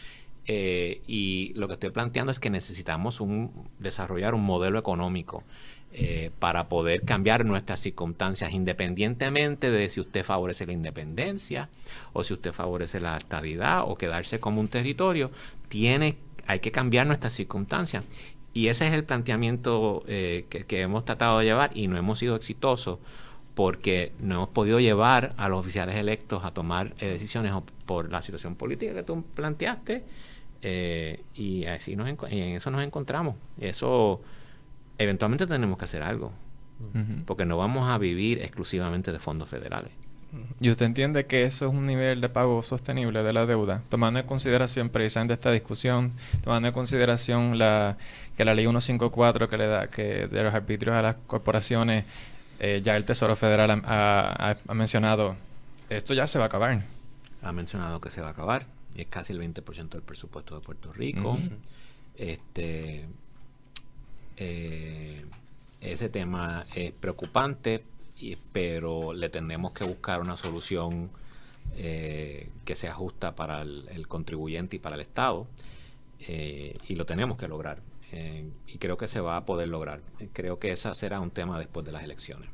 eh, 0.46 1.02
y 1.06 1.52
lo 1.54 1.68
que 1.68 1.74
estoy 1.74 1.90
planteando 1.90 2.30
es 2.30 2.40
que 2.40 2.50
necesitamos 2.50 3.20
un, 3.20 3.68
desarrollar 3.78 4.34
un 4.34 4.42
modelo 4.42 4.78
económico 4.78 5.44
eh, 5.92 6.30
para 6.38 6.68
poder 6.68 7.02
cambiar 7.02 7.44
nuestras 7.44 7.80
circunstancias, 7.80 8.52
independientemente 8.52 9.70
de 9.70 9.88
si 9.90 10.00
usted 10.00 10.24
favorece 10.24 10.66
la 10.66 10.72
independencia 10.72 11.68
o 12.12 12.24
si 12.24 12.34
usted 12.34 12.52
favorece 12.52 13.00
la 13.00 13.16
estabilidad 13.16 13.82
o 13.86 13.96
quedarse 13.96 14.40
como 14.40 14.60
un 14.60 14.68
territorio, 14.68 15.30
tiene, 15.68 16.16
hay 16.46 16.60
que 16.60 16.72
cambiar 16.72 17.06
nuestras 17.06 17.32
circunstancias. 17.32 18.04
Y 18.54 18.68
ese 18.68 18.86
es 18.86 18.92
el 18.92 19.04
planteamiento 19.04 20.02
eh, 20.06 20.44
que, 20.50 20.64
que 20.64 20.82
hemos 20.82 21.06
tratado 21.06 21.38
de 21.38 21.46
llevar 21.46 21.70
y 21.74 21.88
no 21.88 21.96
hemos 21.96 22.18
sido 22.18 22.36
exitosos 22.36 22.98
porque 23.54 24.12
no 24.20 24.36
hemos 24.36 24.48
podido 24.48 24.80
llevar 24.80 25.34
a 25.36 25.48
los 25.48 25.60
oficiales 25.60 25.96
electos 25.96 26.44
a 26.44 26.52
tomar 26.52 26.94
eh, 26.98 27.08
decisiones 27.08 27.52
por 27.86 28.10
la 28.10 28.22
situación 28.22 28.56
política 28.56 28.94
que 28.94 29.02
tú 29.02 29.24
planteaste 29.34 30.04
eh, 30.62 31.22
y 31.34 31.64
así 31.66 31.96
nos 31.96 32.08
y 32.08 32.40
en 32.40 32.56
eso 32.56 32.70
nos 32.70 32.82
encontramos 32.82 33.36
eso 33.60 34.20
eventualmente 34.98 35.46
tenemos 35.46 35.78
que 35.78 35.84
hacer 35.84 36.02
algo 36.02 36.32
porque 37.26 37.44
no 37.44 37.56
vamos 37.56 37.88
a 37.88 37.96
vivir 37.96 38.42
exclusivamente 38.42 39.12
de 39.12 39.20
fondos 39.20 39.48
federales 39.48 39.92
¿Y 40.60 40.70
usted 40.70 40.86
entiende 40.86 41.26
que 41.26 41.44
eso 41.44 41.66
es 41.66 41.72
un 41.72 41.86
nivel 41.86 42.22
de 42.22 42.28
pago 42.30 42.62
sostenible 42.62 43.22
de 43.22 43.32
la 43.34 43.44
deuda? 43.44 43.82
Tomando 43.90 44.20
en 44.20 44.26
consideración 44.26 44.88
precisamente 44.88 45.34
esta 45.34 45.50
discusión, 45.50 46.12
tomando 46.42 46.68
en 46.68 46.74
consideración 46.74 47.58
la 47.58 47.98
que 48.36 48.44
la 48.46 48.54
ley 48.54 48.64
154 48.64 49.48
que 49.48 49.58
le 49.58 49.66
da 49.66 49.88
que 49.88 50.26
de 50.28 50.42
los 50.42 50.54
arbitrios 50.54 50.96
a 50.96 51.02
las 51.02 51.16
corporaciones 51.26 52.04
eh, 52.64 52.80
ya 52.80 52.96
el 52.96 53.04
Tesoro 53.04 53.34
Federal 53.34 53.82
ha, 53.84 54.56
mencionado, 54.72 55.34
esto 55.90 56.14
ya 56.14 56.28
se 56.28 56.38
va 56.38 56.44
a 56.44 56.46
acabar. 56.46 56.84
Ha 57.42 57.50
mencionado 57.50 58.00
que 58.00 58.12
se 58.12 58.20
va 58.20 58.28
a 58.28 58.30
acabar, 58.30 58.66
y 58.94 59.00
es 59.00 59.08
casi 59.08 59.32
el 59.32 59.40
20% 59.40 59.88
del 59.88 60.02
presupuesto 60.02 60.54
de 60.54 60.60
Puerto 60.60 60.92
Rico. 60.92 61.36
Este 62.14 63.04
eh, 64.36 65.24
ese 65.80 66.08
tema 66.08 66.64
es 66.76 66.92
preocupante, 66.92 67.82
pero 68.52 69.12
le 69.12 69.28
tenemos 69.28 69.72
que 69.72 69.82
buscar 69.82 70.20
una 70.20 70.36
solución 70.36 71.10
eh, 71.74 72.48
que 72.64 72.76
se 72.76 72.86
ajusta 72.86 73.34
para 73.34 73.62
el, 73.62 74.06
contribuyente 74.06 74.76
y 74.76 74.78
para 74.78 74.94
el 74.94 75.02
Estado, 75.02 75.48
y 76.28 76.94
lo 76.94 77.06
tenemos 77.06 77.36
que 77.36 77.48
lograr. 77.48 77.80
Eh, 78.12 78.50
y 78.66 78.78
creo 78.78 78.98
que 78.98 79.08
se 79.08 79.20
va 79.20 79.38
a 79.38 79.44
poder 79.46 79.68
lograr. 79.68 80.02
Creo 80.32 80.58
que 80.58 80.70
ese 80.70 80.94
será 80.94 81.20
un 81.20 81.30
tema 81.30 81.58
después 81.58 81.84
de 81.84 81.92
las 81.92 82.04
elecciones. 82.04 82.50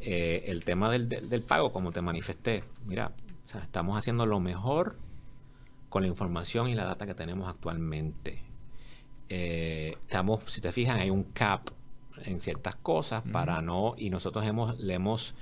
Eh, 0.00 0.44
el 0.46 0.64
tema 0.64 0.90
del, 0.90 1.08
del, 1.08 1.42
pago, 1.42 1.72
como 1.72 1.92
te 1.92 2.00
manifesté, 2.00 2.64
mira, 2.86 3.12
estamos 3.62 3.96
haciendo 3.96 4.26
lo 4.26 4.40
mejor 4.40 4.96
con 5.88 6.02
la 6.02 6.08
información 6.08 6.68
y 6.68 6.74
la 6.74 6.84
data 6.84 7.06
que 7.06 7.14
tenemos 7.14 7.48
actualmente. 7.48 8.42
Eh, 9.28 9.96
estamos, 10.02 10.42
si 10.46 10.60
te 10.60 10.72
fijas, 10.72 10.98
hay 10.98 11.10
un 11.10 11.24
cap 11.24 11.68
en 12.24 12.40
ciertas 12.40 12.76
cosas 12.76 13.22
para 13.30 13.60
no, 13.62 13.94
y 13.98 14.10
nosotros 14.10 14.44
hemos, 14.46 14.78
le 14.78 14.94
hemos, 14.94 15.34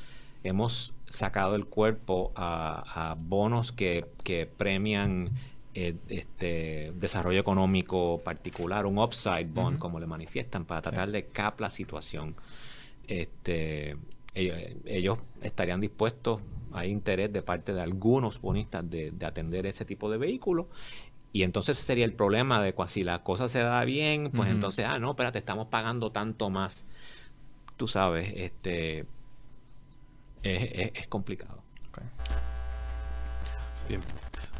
hemos 0.42 0.92
sacado 1.08 1.54
el 1.54 1.66
cuerpo 1.66 2.32
a, 2.34 3.10
a 3.10 3.14
bonos 3.14 3.70
que, 3.72 4.06
que 4.24 4.46
premian 4.46 5.30
eh, 5.72 5.94
este 6.08 6.92
desarrollo 6.96 7.38
económico 7.38 8.20
particular, 8.24 8.86
un 8.86 8.98
upside 8.98 9.46
bond, 9.46 9.78
como 9.78 10.00
le 10.00 10.06
manifiestan, 10.06 10.64
para 10.64 10.82
tratar 10.82 11.10
de 11.10 11.26
cap 11.26 11.60
la 11.60 11.70
situación. 11.70 12.34
Este, 13.06 13.96
ellos, 14.34 15.18
estarían 15.42 15.80
dispuestos, 15.80 16.40
hay 16.72 16.90
interés 16.90 17.32
de 17.32 17.42
parte 17.42 17.72
de 17.72 17.80
algunos 17.80 18.40
bonistas 18.40 18.88
de, 18.90 19.12
atender 19.24 19.66
ese 19.66 19.84
tipo 19.84 20.10
de 20.10 20.18
vehículos. 20.18 20.66
Y 21.32 21.44
entonces 21.44 21.78
sería 21.78 22.04
el 22.04 22.14
problema 22.14 22.60
de 22.60 22.74
si 22.88 23.04
la 23.04 23.22
cosa 23.22 23.48
se 23.48 23.60
da 23.60 23.84
bien, 23.84 24.32
pues 24.32 24.50
entonces, 24.50 24.86
ah, 24.88 24.98
no, 24.98 25.10
espérate, 25.10 25.38
estamos 25.38 25.68
pagando 25.68 26.10
tanto 26.10 26.50
más. 26.50 26.84
Tú 27.76 27.86
sabes, 27.86 28.32
este 28.34 29.06
es, 30.42 31.06
complicado. 31.06 31.62
Bien. 33.88 34.00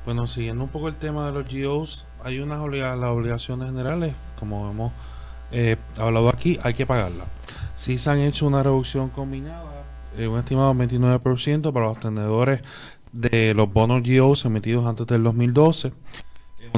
Bueno, 0.05 0.27
siguiendo 0.27 0.65
un 0.65 0.71
poco 0.71 0.89
el 0.89 0.97
tema 0.97 1.27
de 1.27 1.33
los 1.33 1.45
GOs, 1.53 2.07
hay 2.25 2.39
unas 2.39 2.59
las 2.73 3.11
obligaciones 3.11 3.69
generales, 3.69 4.15
como 4.39 4.71
hemos 4.71 4.93
eh, 5.53 5.77
hablado 5.99 6.31
aquí, 6.31 6.59
hay 6.63 6.73
que 6.73 6.87
pagarlas. 6.87 7.27
Si 7.75 7.99
se 7.99 8.11
han 8.11 8.19
hecho 8.19 8.47
una 8.47 8.63
reducción 8.63 9.11
combinada, 9.11 9.85
eh, 10.17 10.27
un 10.27 10.39
estimado 10.39 10.73
29% 10.75 11.73
para 11.73 11.87
los 11.87 12.01
tenedores 12.01 12.63
de 13.13 13.53
los 13.53 13.71
bonos 13.71 14.03
GOs 14.03 14.47
emitidos 14.47 14.87
antes 14.87 15.07
del 15.07 15.23
2012, 15.23 15.89
eh, 15.89 15.93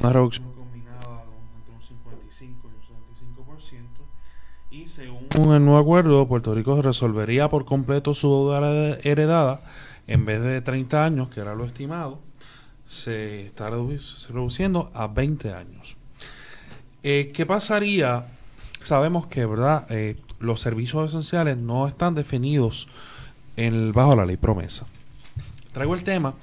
una 0.01 0.13
reducción 0.13 0.53
combinada 0.55 1.23
entre 1.57 1.75
un 1.75 1.83
55 1.83 2.69
y 2.69 2.93
un 2.93 3.47
75%, 3.47 3.87
y 4.71 4.87
según 4.89 5.55
el 5.55 5.65
nuevo 5.65 5.79
acuerdo, 5.79 6.27
Puerto 6.27 6.55
Rico 6.55 6.83
resolvería 6.83 7.49
por 7.49 7.67
completo 7.67 8.15
su 8.15 8.29
deuda 8.29 8.99
heredada 9.05 9.61
en 10.09 10.25
vez 10.25 10.43
de 10.43 10.61
30 10.61 11.05
años, 11.05 11.29
que 11.29 11.41
era 11.41 11.55
lo 11.55 11.65
estimado, 11.65 12.19
se 12.93 13.47
está 13.47 13.69
reduciendo 13.69 14.91
a 14.93 15.07
20 15.07 15.55
años. 15.55 15.97
Eh, 17.03 17.33
¿Qué 17.35 17.47
pasaría? 17.47 18.27
Sabemos 18.83 19.27
que, 19.29 19.47
¿verdad? 19.47 19.87
Eh, 19.89 20.17
los 20.41 20.61
servicios 20.61 21.09
esenciales 21.09 21.57
no 21.57 21.89
están 21.89 22.15
definidos 22.15 22.89
en 23.57 23.93
bajo 23.93 24.15
la 24.15 24.27
ley 24.27 24.37
promesa. 24.37 24.85
Traigo 25.73 25.95
el 25.95 26.03
tema 26.03 26.35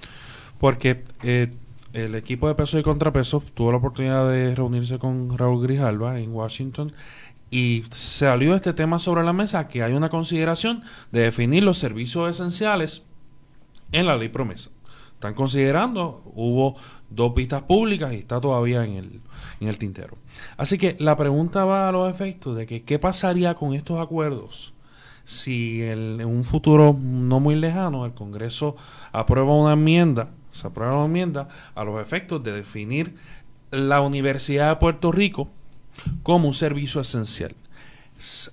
porque 0.59 1.03
eh, 1.21 1.53
el 1.93 2.15
equipo 2.15 2.47
de 2.47 2.55
peso 2.55 2.79
y 2.79 2.83
contrapeso 2.83 3.43
tuvo 3.53 3.71
la 3.71 3.77
oportunidad 3.77 4.27
de 4.27 4.55
reunirse 4.55 4.97
con 4.97 5.37
Raúl 5.37 5.61
Grijalva 5.61 6.19
en 6.19 6.33
Washington 6.33 6.91
y 7.51 7.83
salió 7.91 8.55
este 8.55 8.73
tema 8.73 8.97
sobre 8.97 9.23
la 9.23 9.33
mesa 9.33 9.67
que 9.67 9.83
hay 9.83 9.93
una 9.93 10.09
consideración 10.09 10.81
de 11.11 11.21
definir 11.21 11.63
los 11.63 11.77
servicios 11.77 12.27
esenciales 12.27 13.03
en 13.91 14.07
la 14.07 14.17
ley 14.17 14.29
promesa 14.29 14.71
están 15.19 15.33
considerando. 15.33 16.23
Hubo 16.33 16.77
dos 17.09 17.35
vistas 17.35 17.63
públicas 17.63 18.13
y 18.13 18.15
está 18.15 18.39
todavía 18.39 18.85
en 18.85 18.93
el, 18.93 19.21
en 19.59 19.67
el 19.67 19.77
tintero. 19.77 20.15
Así 20.55 20.77
que 20.77 20.95
la 20.97 21.17
pregunta 21.17 21.65
va 21.65 21.89
a 21.89 21.91
los 21.91 22.09
efectos 22.09 22.55
de 22.55 22.65
que 22.65 22.83
qué 22.83 22.99
pasaría 22.99 23.53
con 23.53 23.73
estos 23.73 23.99
acuerdos 23.99 24.73
si 25.25 25.83
en 25.83 26.25
un 26.25 26.43
futuro 26.43 26.97
no 26.99 27.39
muy 27.39 27.53
lejano 27.55 28.03
el 28.03 28.13
Congreso 28.13 28.75
aprueba 29.11 29.53
una 29.53 29.73
enmienda, 29.73 30.29
se 30.49 30.65
aprueba 30.65 30.95
una 30.95 31.05
enmienda 31.05 31.47
a 31.75 31.83
los 31.83 32.01
efectos 32.01 32.41
de 32.41 32.51
definir 32.51 33.13
la 33.69 34.01
Universidad 34.01 34.69
de 34.69 34.75
Puerto 34.77 35.11
Rico 35.11 35.47
como 36.23 36.47
un 36.47 36.55
servicio 36.55 37.01
esencial. 37.01 37.51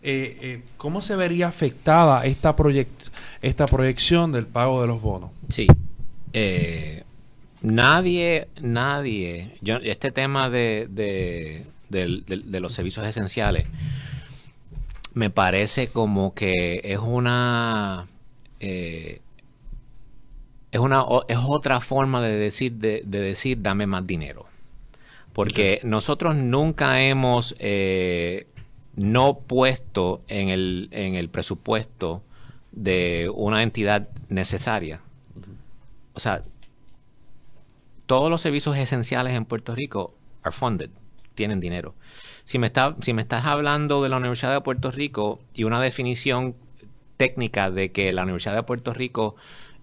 Eh, 0.03 0.39
eh, 0.43 0.63
¿Cómo 0.77 1.01
se 1.01 1.17
vería 1.17 1.49
afectada 1.49 2.27
esta, 2.27 2.55
esta 3.41 3.67
proyección 3.67 4.33
del 4.33 4.47
pago 4.47 4.83
de 4.83 4.89
los 4.89 5.01
bonos? 5.01 5.31
Sí, 5.49 5.67
eh, 6.39 7.03
nadie, 7.63 8.49
nadie, 8.61 9.57
yo, 9.63 9.77
este 9.77 10.13
tema 10.13 10.51
de, 10.51 10.87
de, 10.91 12.61
los 12.61 12.75
servicios 12.75 13.07
esenciales 13.07 13.67
me 15.15 15.31
parece 15.31 15.89
como 15.89 16.35
que 16.35 16.83
es 16.85 16.99
una 16.99 18.07
eh, 18.61 19.23
es 20.73 20.79
una 20.79 21.07
es 21.29 21.39
otra 21.43 21.81
forma 21.81 22.21
de 22.21 22.37
decir 22.37 22.73
de, 22.75 23.01
decir 23.01 23.63
dame 23.63 23.87
más 23.87 24.07
dinero 24.07 24.45
porque 25.33 25.81
nosotros 25.85 26.37
nunca 26.37 27.01
hemos 27.01 27.57
eh, 27.61 28.47
no 28.95 29.39
puesto 29.39 30.21
en 30.29 30.51
el, 30.51 30.89
en 30.91 31.15
el 31.15 31.31
presupuesto 31.31 32.23
de 32.73 33.33
una 33.35 33.63
entidad 33.63 34.11
necesaria 34.29 35.01
o 36.17 36.21
sea, 36.21 36.43
todos 38.07 38.31
los 38.31 38.41
servicios 38.41 38.77
esenciales 38.77 39.35
en 39.35 39.45
Puerto 39.45 39.75
Rico 39.75 40.15
are 40.43 40.53
funded, 40.53 40.91
tienen 41.35 41.61
dinero. 41.61 41.95
Si 42.45 42.59
me, 42.59 42.69
está, 42.69 42.97
si 43.03 43.13
me 43.13 43.23
estás 43.23 43.45
hablando 43.45 44.03
de 44.03 44.09
la 44.09 44.17
Universidad 44.17 44.53
de 44.53 44.61
Puerto 44.63 44.91
Rico 44.91 45.41
y 45.53 45.65
una 45.65 45.79
definición 45.79 46.57
técnica 47.19 47.71
de 47.71 47.93
que 47.93 48.13
la 48.15 48.23
Universidad 48.23 48.55
de 48.55 48.63
Puerto 48.63 48.95
Rico 48.95 49.37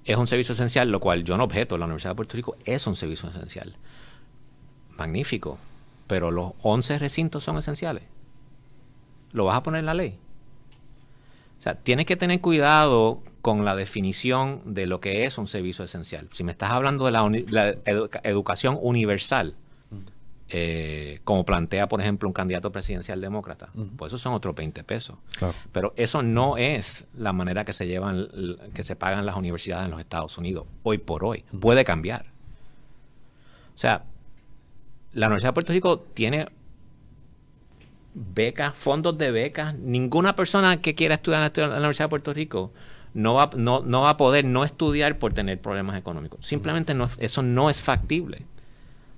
es 0.06 0.18
un 0.18 0.26
servicio 0.26 0.54
esencial, 0.54 0.90
lo 0.90 1.00
cual 1.00 1.24
yo 1.24 1.38
no 1.38 1.44
objeto, 1.44 1.78
la 1.78 1.86
Universidad 1.86 2.12
de 2.12 2.16
Puerto 2.16 2.36
Rico 2.36 2.58
es 2.66 2.88
un 2.88 2.96
servicio 2.96 3.30
esencial. 3.30 3.76
Magnífico, 4.98 5.60
pero 6.08 6.32
los 6.32 6.54
11 6.64 6.98
recintos 6.98 7.44
son 7.44 7.58
esenciales. 7.58 8.04
¿Lo 9.34 9.46
vas 9.46 9.58
a 9.58 9.64
poner 9.64 9.80
en 9.80 9.86
la 9.86 9.94
ley? 9.94 10.18
O 11.60 11.62
sea, 11.62 11.76
tienes 11.76 12.08
que 12.08 12.16
tener 12.16 12.42
cuidado 12.42 13.22
con 13.44 13.66
la 13.66 13.76
definición 13.76 14.62
de 14.74 14.86
lo 14.86 15.02
que 15.02 15.26
es 15.26 15.38
un 15.38 15.48
servicio 15.48 15.84
esencial. 15.84 16.30
Si 16.32 16.46
me 16.46 16.54
estás 16.54 16.72
hablando 16.72 17.06
de 17.06 17.12
la, 17.12 17.76
educación 18.24 18.80
universal, 18.82 19.56
eh, 20.48 21.20
como 21.26 21.44
plantea, 21.44 21.90
por 21.90 22.00
ejemplo, 22.00 22.30
un 22.30 22.34
candidato 22.34 22.72
presidencial 22.72 23.20
demócrata, 23.20 23.68
pues 23.98 24.12
esos 24.12 24.22
son 24.22 24.34
otros 24.34 24.56
20 24.56 24.86
pesos. 24.86 25.18
Pero 25.74 25.94
eso 25.98 26.24
no 26.24 26.56
es 26.56 27.06
la 27.18 27.34
manera 27.34 27.66
que 27.66 27.74
se 27.74 27.86
llevan, 27.86 28.30
que 28.74 28.82
se 28.82 28.96
pagan 28.96 29.26
las 29.26 29.36
universidades 29.36 29.84
en 29.84 29.92
los 29.92 30.00
Estados 30.00 30.38
Unidos, 30.38 30.66
hoy 30.84 31.00
por 31.00 31.26
hoy. 31.26 31.44
Puede 31.60 31.84
cambiar. 31.84 32.28
O 33.76 33.78
sea, 33.78 34.06
la 35.12 35.28
Universidad 35.28 35.50
de 35.50 35.54
Puerto 35.54 35.74
Rico 35.74 36.00
tiene 36.14 36.48
becas, 38.14 38.74
fondos 38.74 39.18
de 39.18 39.32
becas. 39.32 39.76
Ninguna 39.76 40.34
persona 40.34 40.80
que 40.80 40.96
quiera 40.96 41.16
estudiar 41.16 41.52
en 41.54 41.70
la 41.70 41.76
Universidad 41.76 42.06
de 42.06 42.10
Puerto 42.10 42.34
Rico 42.34 42.72
no 43.14 43.36
va, 43.36 43.50
no, 43.56 43.82
no 43.82 44.02
va 44.02 44.12
a 44.12 44.18
poder 44.18 44.46
no 44.46 44.64
estudiar 44.64 45.20
por 45.20 45.34
tener 45.34 45.60
problemas 45.60 45.98
económicos. 45.98 46.46
Simplemente 46.46 46.94
no, 46.94 47.10
eso 47.20 47.42
no 47.42 47.70
es 47.70 47.82
factible. 47.82 48.44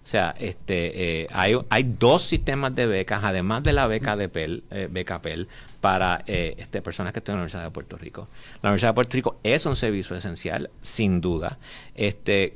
O 0.05 0.07
sea, 0.07 0.35
este, 0.37 1.21
eh, 1.23 1.27
hay, 1.33 1.57
hay 1.67 1.83
dos 1.97 2.21
sistemas 2.21 2.75
de 2.75 2.85
becas, 2.85 3.23
además 3.23 3.63
de 3.63 3.73
la 3.73 3.87
beca 3.87 4.15
de 4.15 4.29
PEL, 4.29 4.63
eh, 4.69 4.87
beca 4.91 5.19
PEL, 5.19 5.47
para 5.81 6.23
eh, 6.27 6.53
este, 6.59 6.83
personas 6.83 7.11
que 7.11 7.19
están 7.19 7.33
en 7.33 7.37
la 7.37 7.41
Universidad 7.41 7.63
de 7.63 7.71
Puerto 7.71 7.97
Rico. 7.97 8.27
La 8.61 8.69
Universidad 8.69 8.91
de 8.91 8.93
Puerto 8.93 9.15
Rico 9.15 9.39
es 9.41 9.65
un 9.65 9.75
servicio 9.75 10.15
esencial, 10.15 10.69
sin 10.83 11.21
duda. 11.21 11.57
Este, 11.95 12.55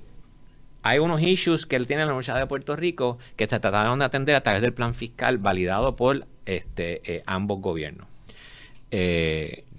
hay 0.84 1.00
unos 1.00 1.24
issues 1.24 1.66
que 1.66 1.76
él 1.76 1.88
tiene 1.88 2.04
en 2.04 2.10
la 2.10 2.14
Universidad 2.14 2.38
de 2.38 2.46
Puerto 2.46 2.76
Rico 2.76 3.18
que 3.36 3.48
se 3.48 3.60
trataron 3.60 3.98
de 3.98 4.06
atender 4.06 4.36
a 4.36 4.42
través 4.42 4.62
del 4.62 4.74
plan 4.74 4.94
fiscal 4.94 5.40
validado 5.40 5.96
por 5.96 6.28
este, 6.46 7.24
ambos 7.26 7.62
gobiernos. 7.62 8.06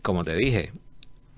como 0.03 0.25
te 0.25 0.35
dije, 0.35 0.73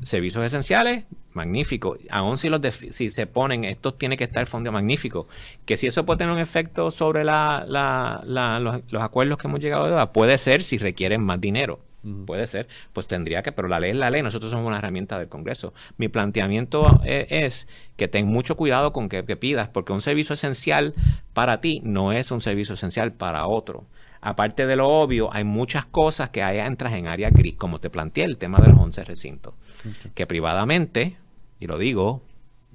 servicios 0.03 0.45
esenciales, 0.45 1.05
magnífico. 1.33 1.97
Aún 2.11 2.39
si 2.39 2.49
los 2.49 2.61
si 2.91 3.11
se 3.11 3.27
ponen, 3.27 3.65
estos 3.65 3.99
tiene 3.99 4.17
que 4.17 4.25
estar 4.25 4.47
fondo 4.47 4.73
magnífico. 4.73 5.29
Que 5.65 5.77
si 5.77 5.87
eso 5.87 6.05
puede 6.05 6.19
tener 6.19 6.33
un 6.33 6.41
efecto 6.41 6.91
sobre 6.91 7.25
la, 7.25 7.65
los, 8.65 9.03
acuerdos 9.03 9.39
que 9.39 9.49
hemos 9.49 9.61
llegado 9.61 9.85
a 9.85 9.89
deuda, 9.89 10.13
puede 10.13 10.39
ser 10.39 10.63
si 10.63 10.79
requieren 10.79 11.23
más 11.23 11.41
dinero. 11.41 11.81
Puede 12.27 12.49
ser, 12.49 12.67
pues 12.93 13.07
tendría 13.07 13.45
que, 13.45 13.53
pero 13.53 13.69
la 13.69 13.79
ley 13.79 13.93
es 13.93 13.97
la 13.97 14.11
ley, 14.11 14.23
nosotros 14.23 14.51
somos 14.51 14.67
una 14.67 14.79
herramienta 14.79 15.21
del 15.21 15.29
Congreso. 15.29 15.73
Mi 15.99 16.09
planteamiento 16.09 17.01
eh, 17.05 17.29
es, 17.31 17.69
que 17.97 18.09
ten 18.09 18.27
mucho 18.27 18.57
cuidado 18.57 18.93
con 18.93 19.09
que, 19.09 19.25
que 19.25 19.37
pidas, 19.37 19.69
porque 19.69 19.93
un 19.93 20.01
servicio 20.01 20.35
esencial 20.35 20.95
para 21.33 21.61
ti 21.61 21.81
no 21.85 22.11
es 22.11 22.33
un 22.33 22.41
servicio 22.41 22.75
esencial 22.75 23.13
para 23.13 23.47
otro 23.47 23.87
aparte 24.23 24.67
de 24.67 24.77
lo 24.77 24.89
obvio, 24.89 25.29
hay 25.35 25.45
muchas 25.45 25.85
cosas 25.85 26.31
que 26.31 26.43
hay 26.43 26.59
entras 26.59 26.95
en 26.95 27.09
área 27.09 27.29
gris, 27.31 27.55
como 27.55 27.81
te 27.81 27.91
planteé 27.91 28.25
el 28.25 28.39
tema 28.39 28.59
de 28.59 28.69
los 28.69 28.79
11 28.79 29.05
recintos. 29.05 29.55
Que 30.15 30.27
privadamente, 30.27 31.17
y 31.59 31.67
lo 31.67 31.77
digo, 31.77 32.23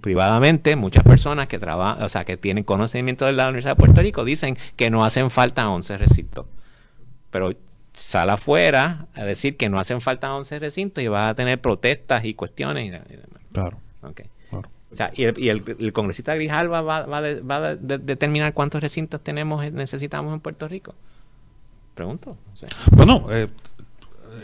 privadamente, 0.01 0.75
muchas 0.75 1.03
personas 1.03 1.47
que 1.47 1.57
trabajan, 1.57 2.03
o 2.03 2.09
sea, 2.09 2.25
que 2.25 2.35
tienen 2.35 2.65
conocimiento 2.65 3.25
de 3.25 3.31
la 3.31 3.45
Universidad 3.45 3.71
de 3.71 3.79
Puerto 3.79 4.01
Rico 4.01 4.25
dicen 4.25 4.57
que 4.75 4.89
no 4.89 5.05
hacen 5.05 5.31
falta 5.31 5.69
11 5.69 5.97
recintos. 5.97 6.45
Pero 7.31 7.53
sal 7.93 8.29
afuera 8.29 9.07
a 9.15 9.23
decir 9.23 9.55
que 9.55 9.69
no 9.69 9.79
hacen 9.79 10.01
falta 10.01 10.33
11 10.35 10.59
recintos 10.59 11.03
y 11.03 11.07
vas 11.07 11.29
a 11.29 11.33
tener 11.33 11.61
protestas 11.61 12.25
y 12.25 12.33
cuestiones 12.33 12.85
y, 12.85 12.89
demás. 12.89 13.41
Claro. 13.53 13.79
O 14.89 14.95
sea, 14.95 15.11
y, 15.13 15.23
el, 15.23 15.93
congresista 15.93 16.33
Grijalva 16.35 16.81
va, 16.81 17.05
va, 17.05 17.17
a 17.17 17.75
determinar 17.75 18.53
cuántos 18.53 18.81
recintos 18.81 19.21
tenemos 19.21 19.69
necesitamos 19.71 20.33
en 20.33 20.39
Puerto 20.39 20.67
Rico. 20.67 20.95
Pregunto. 21.97 22.37
Bueno, 22.91 23.25
eh, 23.31 23.47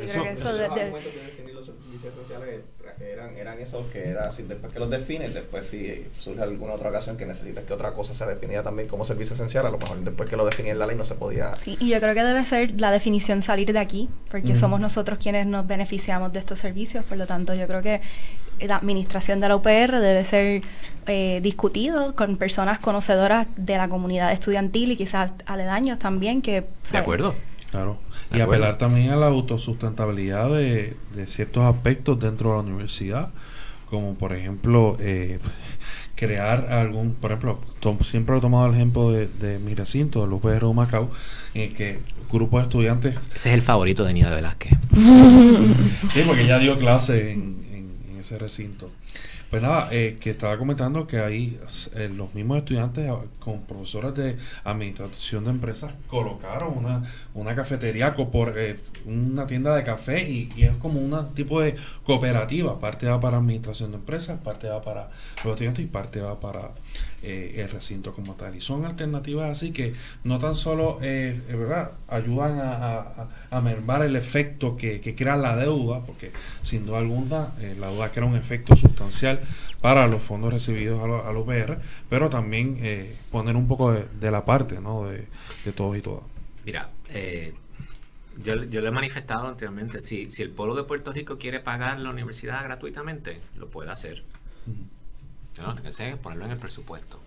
eso, 0.02 0.26
eso 0.26 0.58
de, 0.58 0.64
definir 0.64 1.54
los 1.54 1.64
servicios 1.64 2.16
esenciales 2.16 2.62
eran, 3.00 3.38
eran 3.38 3.60
esos 3.60 3.86
que 3.92 4.10
era 4.10 4.28
así, 4.28 4.42
después 4.42 4.74
que 4.74 4.80
los 4.80 4.90
defines, 4.90 5.36
después 5.36 5.68
si 5.68 6.04
surge 6.20 6.42
alguna 6.42 6.74
otra 6.74 6.90
ocasión 6.90 7.16
que 7.16 7.28
necesites 7.28 7.64
que 7.66 7.74
otra 7.74 7.94
cosa 7.94 8.16
sea 8.16 8.26
definida 8.26 8.64
también 8.64 8.88
como 8.88 9.06
servicio 9.06 9.36
esencial, 9.36 9.68
a 9.68 9.70
lo 9.70 9.78
mejor 9.78 10.00
después 10.00 10.28
que 10.28 10.36
lo 10.36 10.46
definí 10.46 10.72
en 10.72 10.80
la 10.80 10.88
ley 10.88 10.98
no 10.98 11.06
se 11.06 11.14
podía. 11.14 11.56
Sí, 11.58 11.78
y 11.80 11.90
yo 11.90 12.00
creo 12.00 12.16
que 12.16 12.24
debe 12.24 12.42
ser 12.42 12.82
la 12.82 12.90
definición 12.90 13.44
salir 13.44 13.72
de 13.72 13.78
aquí, 13.78 14.10
porque 14.32 14.56
somos 14.56 14.80
nosotros 14.80 15.20
quienes 15.20 15.46
nos 15.46 15.68
beneficiamos 15.68 16.34
de 16.34 16.40
estos 16.40 16.58
servicios, 16.58 17.06
por 17.06 17.20
lo 17.20 17.28
tanto 17.28 17.54
yo 17.54 17.68
creo 17.68 17.84
que 17.84 18.02
la 18.68 18.78
administración 18.78 19.40
de 19.40 19.50
la 19.50 19.56
UPR 19.56 20.00
debe 20.00 20.24
ser 20.26 20.62
eh, 21.08 21.40
discutido 21.44 22.16
con 22.16 22.38
personas 22.38 22.80
conocedoras 22.80 23.48
de 23.56 23.78
la 23.78 23.90
comunidad 23.90 24.32
estudiantil 24.32 24.92
y 24.92 24.96
quizás 24.96 25.34
aledaños 25.46 26.00
también 26.00 26.42
que... 26.42 26.66
De 26.92 26.98
acuerdo. 26.98 27.36
Claro. 27.72 27.98
Y 28.32 28.40
apelar 28.40 28.78
también 28.78 29.10
a 29.10 29.16
la 29.16 29.28
autosustentabilidad 29.28 30.50
de, 30.50 30.96
de 31.16 31.28
ciertos 31.28 31.64
aspectos 31.64 32.20
dentro 32.20 32.50
de 32.52 32.56
la 32.56 32.62
universidad, 32.62 33.30
como 33.90 34.14
por 34.16 34.34
ejemplo 34.34 34.96
eh, 35.00 35.40
crear 36.16 36.72
algún, 36.72 37.14
por 37.14 37.32
ejemplo, 37.32 37.60
siempre 38.04 38.38
he 38.38 38.42
tomado 38.42 38.68
el 38.68 38.76
ejemplo 38.76 39.12
de, 39.12 39.28
de 39.28 39.60
mi 39.60 39.74
recinto, 39.74 40.24
el 40.24 40.34
UPR 40.34 40.66
Macao, 40.74 41.12
en 41.54 41.74
que 41.74 42.00
grupos 42.32 42.62
de 42.62 42.64
estudiantes... 42.64 43.16
Ese 43.36 43.50
es 43.50 43.56
el 43.56 43.62
favorito 43.62 44.04
de 44.06 44.14
Nida 44.14 44.32
Velázquez. 44.32 44.74
sí, 46.14 46.24
porque 46.26 46.44
ella 46.44 46.60
dio 46.60 46.78
clase 46.78 47.32
en 47.34 47.63
recinto. 48.38 48.92
Pues 49.50 49.62
nada, 49.62 49.90
eh, 49.92 50.18
que 50.20 50.32
estaba 50.32 50.58
comentando 50.58 51.06
que 51.06 51.20
ahí 51.20 51.60
eh, 51.94 52.10
los 52.12 52.34
mismos 52.34 52.58
estudiantes 52.58 53.08
ah, 53.08 53.22
con 53.40 53.62
profesores 53.62 54.16
de 54.16 54.38
administración 54.64 55.44
de 55.44 55.52
empresas 55.52 55.94
colocaron 56.08 56.76
una, 56.76 57.04
una 57.36 57.54
cafetería, 57.54 58.16
por, 58.16 58.58
eh, 58.58 58.80
una 59.06 59.46
tienda 59.46 59.76
de 59.76 59.84
café 59.84 60.28
y, 60.28 60.50
y 60.56 60.64
es 60.64 60.76
como 60.78 61.00
un 61.00 61.36
tipo 61.36 61.62
de 61.62 61.76
cooperativa. 62.04 62.80
Parte 62.80 63.06
va 63.06 63.20
para 63.20 63.38
administración 63.38 63.92
de 63.92 63.98
empresas, 63.98 64.40
parte 64.40 64.68
va 64.70 64.82
para 64.82 65.12
los 65.44 65.54
estudiantes 65.54 65.86
y 65.86 65.88
parte 65.88 66.20
va 66.20 66.40
para 66.40 66.72
eh, 67.26 67.62
el 67.62 67.70
recinto 67.70 68.12
como 68.12 68.34
tal. 68.34 68.54
Y 68.54 68.60
son 68.60 68.84
alternativas 68.84 69.50
así 69.50 69.72
que 69.72 69.94
no 70.26 70.40
tan 70.40 70.56
solo 70.56 71.00
eh, 71.02 71.42
¿verdad? 71.48 71.92
ayudan 72.10 72.60
a, 72.60 73.30
a, 73.50 73.62
mermar 73.62 74.02
el 74.02 74.18
efecto 74.18 74.76
que, 74.76 75.00
crea 75.16 75.38
la 75.38 75.56
deuda, 75.56 76.02
porque 76.02 76.34
sin 76.64 76.86
duda 76.86 76.98
alguna 76.98 77.54
eh, 77.62 77.78
la 77.80 77.88
deuda 77.88 78.10
crea 78.10 78.26
un 78.26 78.36
efecto 78.36 78.76
sustancial 78.76 79.40
para 79.80 80.06
los 80.08 80.22
fondos 80.22 80.52
recibidos 80.52 81.02
al, 81.02 81.38
UPR, 81.38 81.80
pero 82.10 82.30
también 82.30 83.16
poner 83.32 83.56
un 83.56 83.70
poco 83.70 83.94
de, 83.94 84.32
la 84.32 84.44
parte 84.44 84.82
¿no? 84.82 85.06
de, 85.06 85.26
todos 85.74 85.96
y 85.96 86.02
todas. 86.02 86.24
Mira, 86.66 86.90
yo, 88.44 88.64
yo, 88.66 88.82
lo 88.82 88.88
he 88.90 88.92
manifestado 88.92 89.48
anteriormente, 89.48 90.02
si, 90.02 90.30
si 90.30 90.44
el 90.44 90.50
pueblo 90.50 90.76
de 90.76 90.84
Puerto 90.84 91.14
Rico 91.14 91.38
quiere 91.38 91.62
pagar 91.62 92.00
la 92.00 92.10
universidad 92.10 92.66
gratuitamente, 92.66 93.40
lo 93.56 93.70
puede 93.70 93.92
hacer. 93.92 94.24
No, 95.62 95.76
tiene 95.76 96.12
que 96.12 96.18
ponerlo 96.18 96.46
en 96.46 96.52
el 96.52 96.58
presupuesto. 96.58 97.20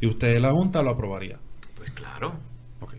¿Y 0.00 0.06
usted 0.06 0.38
la 0.40 0.52
Junta 0.52 0.82
lo 0.82 0.90
aprobaría? 0.90 1.38
Pues 1.76 1.90
claro. 1.90 2.34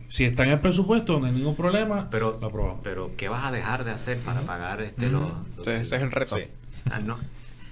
Si 0.07 0.24
está 0.24 0.43
en 0.43 0.51
el 0.51 0.59
presupuesto, 0.59 1.20
no 1.20 1.28
hay 1.28 1.34
ningún 1.34 1.55
problema, 1.55 2.09
pero, 2.09 2.38
lo 2.39 2.47
aprobamos. 2.47 2.80
Pero, 2.84 3.11
¿qué 3.18 3.30
vas 3.30 3.45
a 3.45 3.51
dejar 3.51 3.84
de 3.84 3.91
hacer 3.91 4.18
para 4.20 4.41
pagar 4.41 4.82
este 4.82 5.09
los, 5.09 5.32
Ese 5.59 5.82
es 5.82 5.91
el 6.01 6.11
reto. 6.11 6.38
Ah, 6.89 6.99
no. 6.99 7.18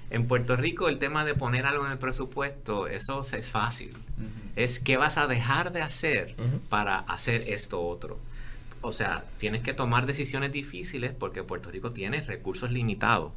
En 0.10 0.28
Puerto 0.28 0.56
Rico, 0.56 0.88
el 0.88 1.00
tema 1.00 1.26
de 1.26 1.34
poner 1.34 1.66
algo 1.66 1.86
en 1.86 1.92
el 1.92 1.98
presupuesto, 1.98 2.88
eso 2.88 3.22
es 3.22 3.50
fácil. 3.50 3.94
Es 4.56 4.80
qué 4.80 4.98
vas 4.98 5.18
a 5.18 5.28
dejar 5.28 5.72
de 5.72 5.82
hacer 5.82 6.36
para 6.70 7.00
hacer 7.00 7.46
esto 7.48 7.82
otro. 7.82 8.20
O 8.82 8.92
sea, 8.92 9.26
tienes 9.40 9.62
que 9.62 9.74
tomar 9.74 10.06
decisiones 10.06 10.52
difíciles 10.52 11.12
porque 11.12 11.42
Puerto 11.42 11.72
Rico 11.72 11.92
tiene 11.92 12.22
recursos 12.22 12.72
limitados. 12.72 13.32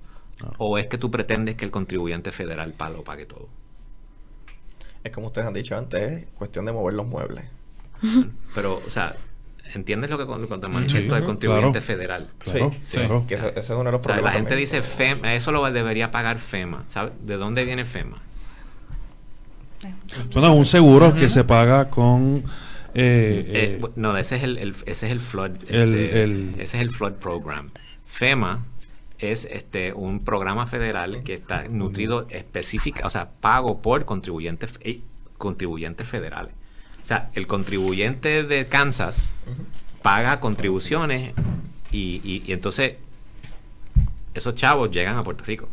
¿O 0.59 0.79
es 0.79 0.87
que 0.87 0.99
tú 0.99 1.11
pretendes 1.11 1.57
que 1.57 1.65
el 1.65 1.71
contribuyente 1.71 2.33
federal 2.33 2.75
lo 2.93 3.05
pague 3.05 3.27
todo? 3.27 3.49
Es 5.03 5.13
como 5.13 5.29
ustedes 5.29 5.47
han 5.47 5.55
dicho 5.55 5.77
antes, 5.77 6.23
es 6.23 6.29
cuestión 6.31 6.65
de 6.65 6.73
mover 6.73 6.95
los 6.95 7.07
muebles. 7.07 7.45
Pero, 8.55 8.83
o 8.87 8.91
sea, 8.91 9.17
¿entiendes 9.75 10.11
lo 10.11 10.19
que 10.19 10.27
cuando 10.27 10.67
el 10.67 10.73
manifiesto 10.73 11.15
del 11.15 11.25
contribuyente 11.25 11.81
federal? 11.81 12.29
sí, 12.45 12.61
sí. 12.85 13.01
Que 13.27 13.35
eso, 13.35 13.49
es 13.49 13.71
uno 13.71 13.85
de 13.85 13.93
los 13.93 14.01
problemas. 14.01 14.33
la 14.33 14.39
gente 14.39 14.55
dice 14.55 14.83
FEMA, 14.83 15.35
eso 15.35 15.53
lo 15.53 15.69
debería 15.71 16.11
pagar 16.11 16.39
FEMA. 16.39 16.85
¿Sabes? 16.87 17.13
¿De 17.21 17.37
dónde 17.37 17.65
viene 17.65 17.85
FEMA? 17.85 18.19
Bueno, 20.33 20.55
un 20.55 20.67
seguro 20.67 21.15
que 21.15 21.29
se 21.29 21.45
paga 21.45 21.89
con 21.89 22.45
eh, 22.95 23.45
eh, 23.47 23.81
eh, 23.81 23.89
no, 23.97 24.17
ese 24.17 24.37
es 24.37 24.43
el, 24.43 24.59
ese 24.59 24.83
es 24.87 25.03
el 25.03 25.21
flood 25.21 25.53
este, 25.69 26.63
ese 26.63 26.63
es 26.63 26.75
el 26.75 26.91
flood 26.91 27.15
program. 27.15 27.71
FEMA 28.07 28.65
es 29.19 29.47
este 29.51 29.93
un 29.93 30.25
programa 30.25 30.67
federal 30.67 31.23
que 31.25 31.35
está 31.35 31.65
nutrido 31.71 32.27
específica, 32.31 33.07
o 33.07 33.11
sea, 33.11 33.31
pago 33.31 33.83
por 33.83 34.05
contribuyentes 34.05 34.79
eh, 34.83 35.01
contribuyentes 35.37 36.07
federales. 36.07 36.53
O 37.03 37.05
sea, 37.05 37.31
el 37.35 37.47
contribuyente 37.47 38.43
de 38.43 38.67
Kansas 38.67 39.35
paga 40.03 40.41
contribuciones 40.41 41.33
y, 41.91 42.21
y, 42.23 42.53
entonces 42.53 42.95
esos 44.35 44.55
chavos 44.55 44.91
llegan 44.91 45.17
a 45.17 45.23
Puerto 45.23 45.45
Rico. 45.45 45.69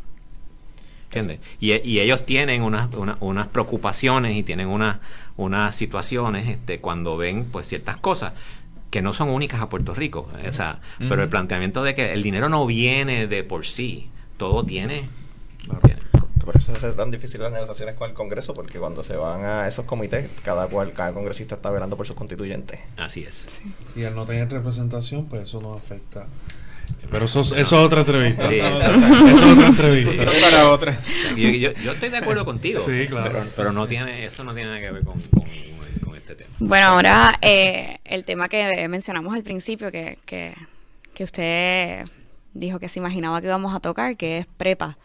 ¿Entiendes? 1.05 1.39
Y, 1.59 1.71
y, 1.87 1.99
ellos 1.99 2.25
tienen 2.25 2.61
unas, 2.61 2.89
unas 3.19 3.47
preocupaciones 3.47 4.35
y 4.35 4.43
tienen 4.43 4.67
unas, 4.67 4.97
unas 5.37 5.75
situaciones 5.75 6.47
este, 6.49 6.79
cuando 6.79 7.15
ven 7.15 7.45
pues 7.45 7.67
ciertas 7.67 7.97
cosas 7.97 8.33
que 8.95 9.01
no 9.01 9.11
son 9.11 9.27
únicas 9.27 9.59
a 9.59 9.67
Puerto 9.67 9.93
Rico. 9.93 10.29
O 10.47 10.53
sea, 10.53 10.79
pero 11.09 11.21
el 11.21 11.27
planteamiento 11.27 11.83
de 11.83 11.93
que 11.93 12.13
el 12.13 12.23
dinero 12.23 12.47
no 12.47 12.65
viene 12.65 13.27
de 13.27 13.43
por 13.43 13.65
sí, 13.65 14.07
todo 14.37 14.63
tiene. 14.63 15.09
Por 16.45 16.55
eso 16.55 16.73
es 16.73 16.95
tan 16.95 17.11
difícil 17.11 17.41
las 17.41 17.51
negociaciones 17.51 17.95
con 17.95 18.09
el 18.09 18.15
Congreso, 18.15 18.53
porque 18.53 18.79
cuando 18.79 19.03
se 19.03 19.17
van 19.17 19.43
a 19.43 19.67
esos 19.67 19.83
comités, 19.83 20.31
cada 20.45 20.67
cual, 20.67 20.93
cada 20.93 21.11
congresista 21.11 21.55
está 21.55 21.71
velando 21.71 21.97
por 21.97 22.07
sus 22.07 22.15
constituyentes. 22.15 22.79
Así 22.95 23.23
es. 23.23 23.45
Si 23.93 24.01
él 24.01 24.15
no 24.15 24.25
tiene 24.25 24.45
representación, 24.45 25.25
pues 25.25 25.43
eso 25.43 25.59
no 25.59 25.73
afecta. 25.73 26.27
Pero 27.11 27.25
eso, 27.25 27.41
eso 27.41 27.55
es 27.57 27.73
otra 27.73 27.99
entrevista. 27.99 28.47
Sí, 28.47 28.59
eso, 28.59 29.27
es 29.27 29.43
otra 29.43 29.67
entrevista. 29.67 30.23
Eso 30.23 30.31
para 30.41 30.69
otra. 30.69 30.97
Yo, 31.35 31.49
yo, 31.49 31.91
estoy 31.91 32.07
de 32.07 32.17
acuerdo 32.17 32.45
contigo. 32.45 32.79
Sí, 32.79 33.07
claro. 33.09 33.43
Pero, 33.57 33.73
no 33.73 33.87
tiene, 33.87 34.25
eso 34.25 34.45
no 34.45 34.53
tiene 34.53 34.69
nada 34.69 34.79
que 34.79 34.91
ver 34.91 35.03
con 35.03 35.15
este 36.31 36.45
bueno, 36.59 36.87
ahora 36.87 37.37
eh, 37.41 37.99
el 38.05 38.25
tema 38.25 38.49
que 38.49 38.87
mencionamos 38.87 39.33
al 39.33 39.43
principio, 39.43 39.91
que, 39.91 40.17
que, 40.25 41.23
usted 41.23 42.05
dijo 42.53 42.79
que 42.79 42.87
se 42.87 42.99
imaginaba 42.99 43.41
que 43.41 43.47
íbamos 43.47 43.75
a 43.75 43.79
tocar, 43.79 44.17
que 44.17 44.39
es 44.39 44.45
prepa, 44.45 44.97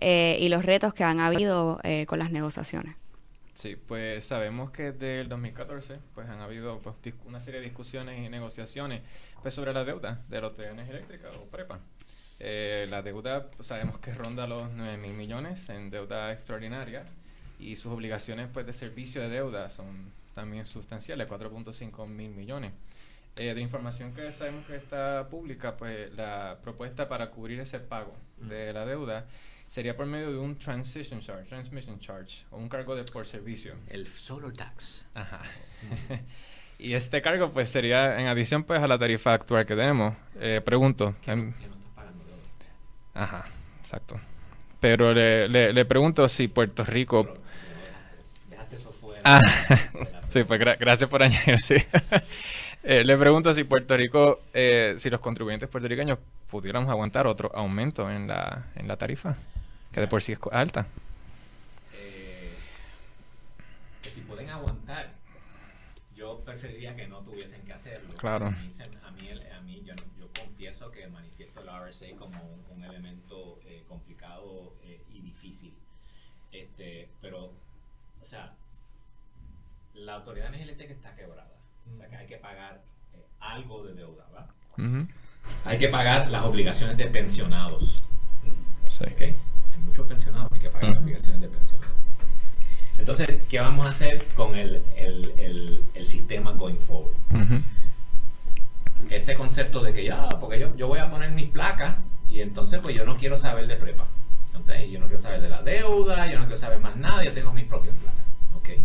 eh, 0.00 0.38
y 0.40 0.48
los 0.48 0.64
retos 0.64 0.92
que 0.92 1.04
han 1.04 1.20
habido 1.20 1.80
eh, 1.82 2.06
con 2.06 2.18
las 2.18 2.30
negociaciones. 2.30 2.94
Sí, 3.54 3.74
pues 3.76 4.24
sabemos 4.24 4.70
que 4.70 4.92
desde 4.92 5.20
el 5.20 5.28
2014 5.30 5.98
pues 6.14 6.28
han 6.28 6.40
habido 6.40 6.78
pues, 6.80 7.14
una 7.24 7.40
serie 7.40 7.60
de 7.60 7.66
discusiones 7.66 8.18
y 8.18 8.28
negociaciones 8.28 9.00
pues, 9.40 9.54
sobre 9.54 9.72
la 9.72 9.84
deuda 9.84 10.22
de 10.28 10.40
los 10.42 10.52
trenes 10.52 10.90
eléctricas 10.90 11.34
o 11.36 11.44
prepa. 11.44 11.80
la 12.38 13.00
deuda 13.00 13.46
pues, 13.50 13.66
sabemos 13.66 13.98
que 13.98 14.12
ronda 14.12 14.46
los 14.46 14.70
9 14.72 14.98
mil 14.98 15.14
millones 15.14 15.70
en 15.70 15.88
deuda 15.88 16.32
extraordinaria 16.32 17.04
y 17.58 17.76
sus 17.76 17.92
obligaciones 17.92 18.48
pues, 18.52 18.66
de 18.66 18.74
servicio 18.74 19.22
de 19.22 19.30
deuda 19.30 19.70
son 19.70 20.12
también 20.36 20.66
sustanciales, 20.66 21.26
4.5 21.26 22.06
mil 22.06 22.30
millones. 22.30 22.72
Eh, 23.38 23.54
de 23.54 23.60
información 23.60 24.12
que 24.14 24.30
sabemos 24.32 24.64
que 24.66 24.76
está 24.76 25.28
pública, 25.28 25.76
pues 25.76 26.14
la 26.14 26.58
propuesta 26.62 27.08
para 27.08 27.30
cubrir 27.30 27.58
ese 27.60 27.80
pago 27.80 28.14
de 28.38 28.72
la 28.72 28.86
deuda 28.86 29.26
sería 29.66 29.96
por 29.96 30.06
medio 30.06 30.30
de 30.30 30.38
un 30.38 30.56
transition 30.58 31.20
charge, 31.20 31.48
transmission 31.48 31.98
charge, 31.98 32.44
o 32.50 32.58
un 32.58 32.68
cargo 32.68 32.94
de 32.94 33.04
por 33.04 33.26
servicio. 33.26 33.74
El 33.88 34.06
solar 34.06 34.52
tax. 34.52 35.06
Ajá. 35.14 35.40
y 36.78 36.92
este 36.92 37.20
cargo, 37.22 37.50
pues, 37.52 37.70
sería 37.70 38.20
en 38.20 38.26
adición, 38.26 38.62
pues, 38.62 38.82
a 38.82 38.86
la 38.86 38.98
tarifa 38.98 39.32
actual 39.32 39.64
que 39.66 39.74
tenemos. 39.74 40.14
Eh, 40.38 40.60
pregunto. 40.64 41.16
Em, 41.26 41.52
Ajá, 43.14 43.46
exacto. 43.80 44.20
Pero 44.80 45.14
le, 45.14 45.48
le, 45.48 45.84
pregunto 45.86 46.28
si 46.28 46.48
Puerto 46.48 46.84
Rico... 46.84 47.26
eso 48.70 48.92
fuera. 48.92 49.22
Ah, 49.24 49.40
Sí, 50.36 50.44
pues 50.44 50.60
gracias 50.60 51.08
por 51.08 51.22
añadir, 51.22 51.58
sí. 51.60 51.76
Eh, 52.88 53.02
le 53.02 53.16
pregunto 53.16 53.52
si 53.52 53.64
Puerto 53.64 53.96
Rico, 53.96 54.42
eh, 54.54 54.94
si 54.98 55.10
los 55.10 55.18
contribuyentes 55.18 55.68
puertorriqueños 55.68 56.20
pudiéramos 56.48 56.88
aguantar 56.88 57.26
otro 57.26 57.50
aumento 57.52 58.08
en 58.08 58.28
la, 58.28 58.66
en 58.76 58.86
la 58.86 58.96
tarifa, 58.96 59.36
que 59.90 59.98
de 59.98 60.06
por 60.06 60.22
sí 60.22 60.30
es 60.30 60.38
alta. 60.52 60.86
Eh, 61.94 62.52
que 64.02 64.10
si 64.10 64.20
pueden 64.20 64.50
aguantar, 64.50 65.14
yo 66.14 66.38
preferiría 66.44 66.94
que 66.94 67.08
no 67.08 67.22
tuviesen 67.22 67.60
que 67.62 67.72
hacerlo. 67.72 68.06
Claro. 68.18 68.46
A 68.46 68.50
mí, 68.50 68.70
a 69.32 69.60
mí, 69.62 69.82
yo, 69.84 69.94
yo, 70.16 70.28
confieso 70.38 70.92
que 70.92 71.08
manifiesto 71.08 71.62
el 71.62 71.66
RSA 71.66 72.16
como 72.16 72.40
un, 72.72 72.84
elemento 72.84 73.58
complicado 73.88 74.74
y 75.12 75.18
difícil. 75.22 75.74
Este, 76.52 77.08
pero, 77.20 77.50
la 79.96 80.14
autoridad 80.14 80.48
energética 80.48 80.92
está 80.92 81.14
quebrada. 81.14 81.50
O 81.92 81.96
sea 81.96 82.08
que 82.08 82.16
hay 82.16 82.26
que 82.26 82.36
pagar 82.36 82.82
eh, 83.14 83.24
algo 83.40 83.84
de 83.84 83.94
deuda, 83.94 84.24
¿verdad? 84.32 85.06
Hay 85.64 85.78
que 85.78 85.88
pagar 85.88 86.28
las 86.28 86.44
obligaciones 86.44 86.96
de 86.96 87.06
pensionados. 87.06 88.02
Sí. 88.98 89.04
¿Okay? 89.12 89.34
Hay 89.74 89.80
muchos 89.84 90.06
pensionados 90.06 90.48
que 90.50 90.56
hay 90.56 90.60
que 90.60 90.70
pagar 90.70 90.90
las 90.90 91.02
obligaciones 91.02 91.40
de 91.40 91.48
pensionados. 91.48 91.96
Entonces, 92.98 93.42
¿qué 93.48 93.60
vamos 93.60 93.86
a 93.86 93.90
hacer 93.90 94.26
con 94.34 94.54
el, 94.54 94.82
el, 94.96 95.82
el, 95.94 96.06
sistema 96.06 96.52
going 96.52 96.76
forward? 96.76 97.14
Este 99.10 99.34
concepto 99.34 99.82
de 99.82 99.92
que 99.92 100.04
ya, 100.04 100.28
porque 100.40 100.58
yo, 100.58 100.74
yo 100.76 100.88
voy 100.88 100.98
a 100.98 101.10
poner 101.10 101.30
mis 101.30 101.48
placas 101.48 101.96
y 102.28 102.40
entonces 102.40 102.80
pues 102.80 102.94
yo 102.94 103.04
no 103.04 103.16
quiero 103.16 103.36
saber 103.36 103.66
de 103.66 103.76
prepa. 103.76 104.06
Entonces, 104.46 104.90
yo 104.90 104.98
no 104.98 105.06
quiero 105.06 105.18
saber 105.18 105.42
de 105.42 105.50
la 105.50 105.62
deuda, 105.62 106.26
yo 106.26 106.38
no 106.38 106.46
quiero 106.46 106.56
saber 106.56 106.80
más 106.80 106.96
nada, 106.96 107.22
yo 107.22 107.32
tengo 107.32 107.52
mis 107.52 107.66
propias 107.66 107.94
placas. 107.96 108.24
¿okay? 108.54 108.82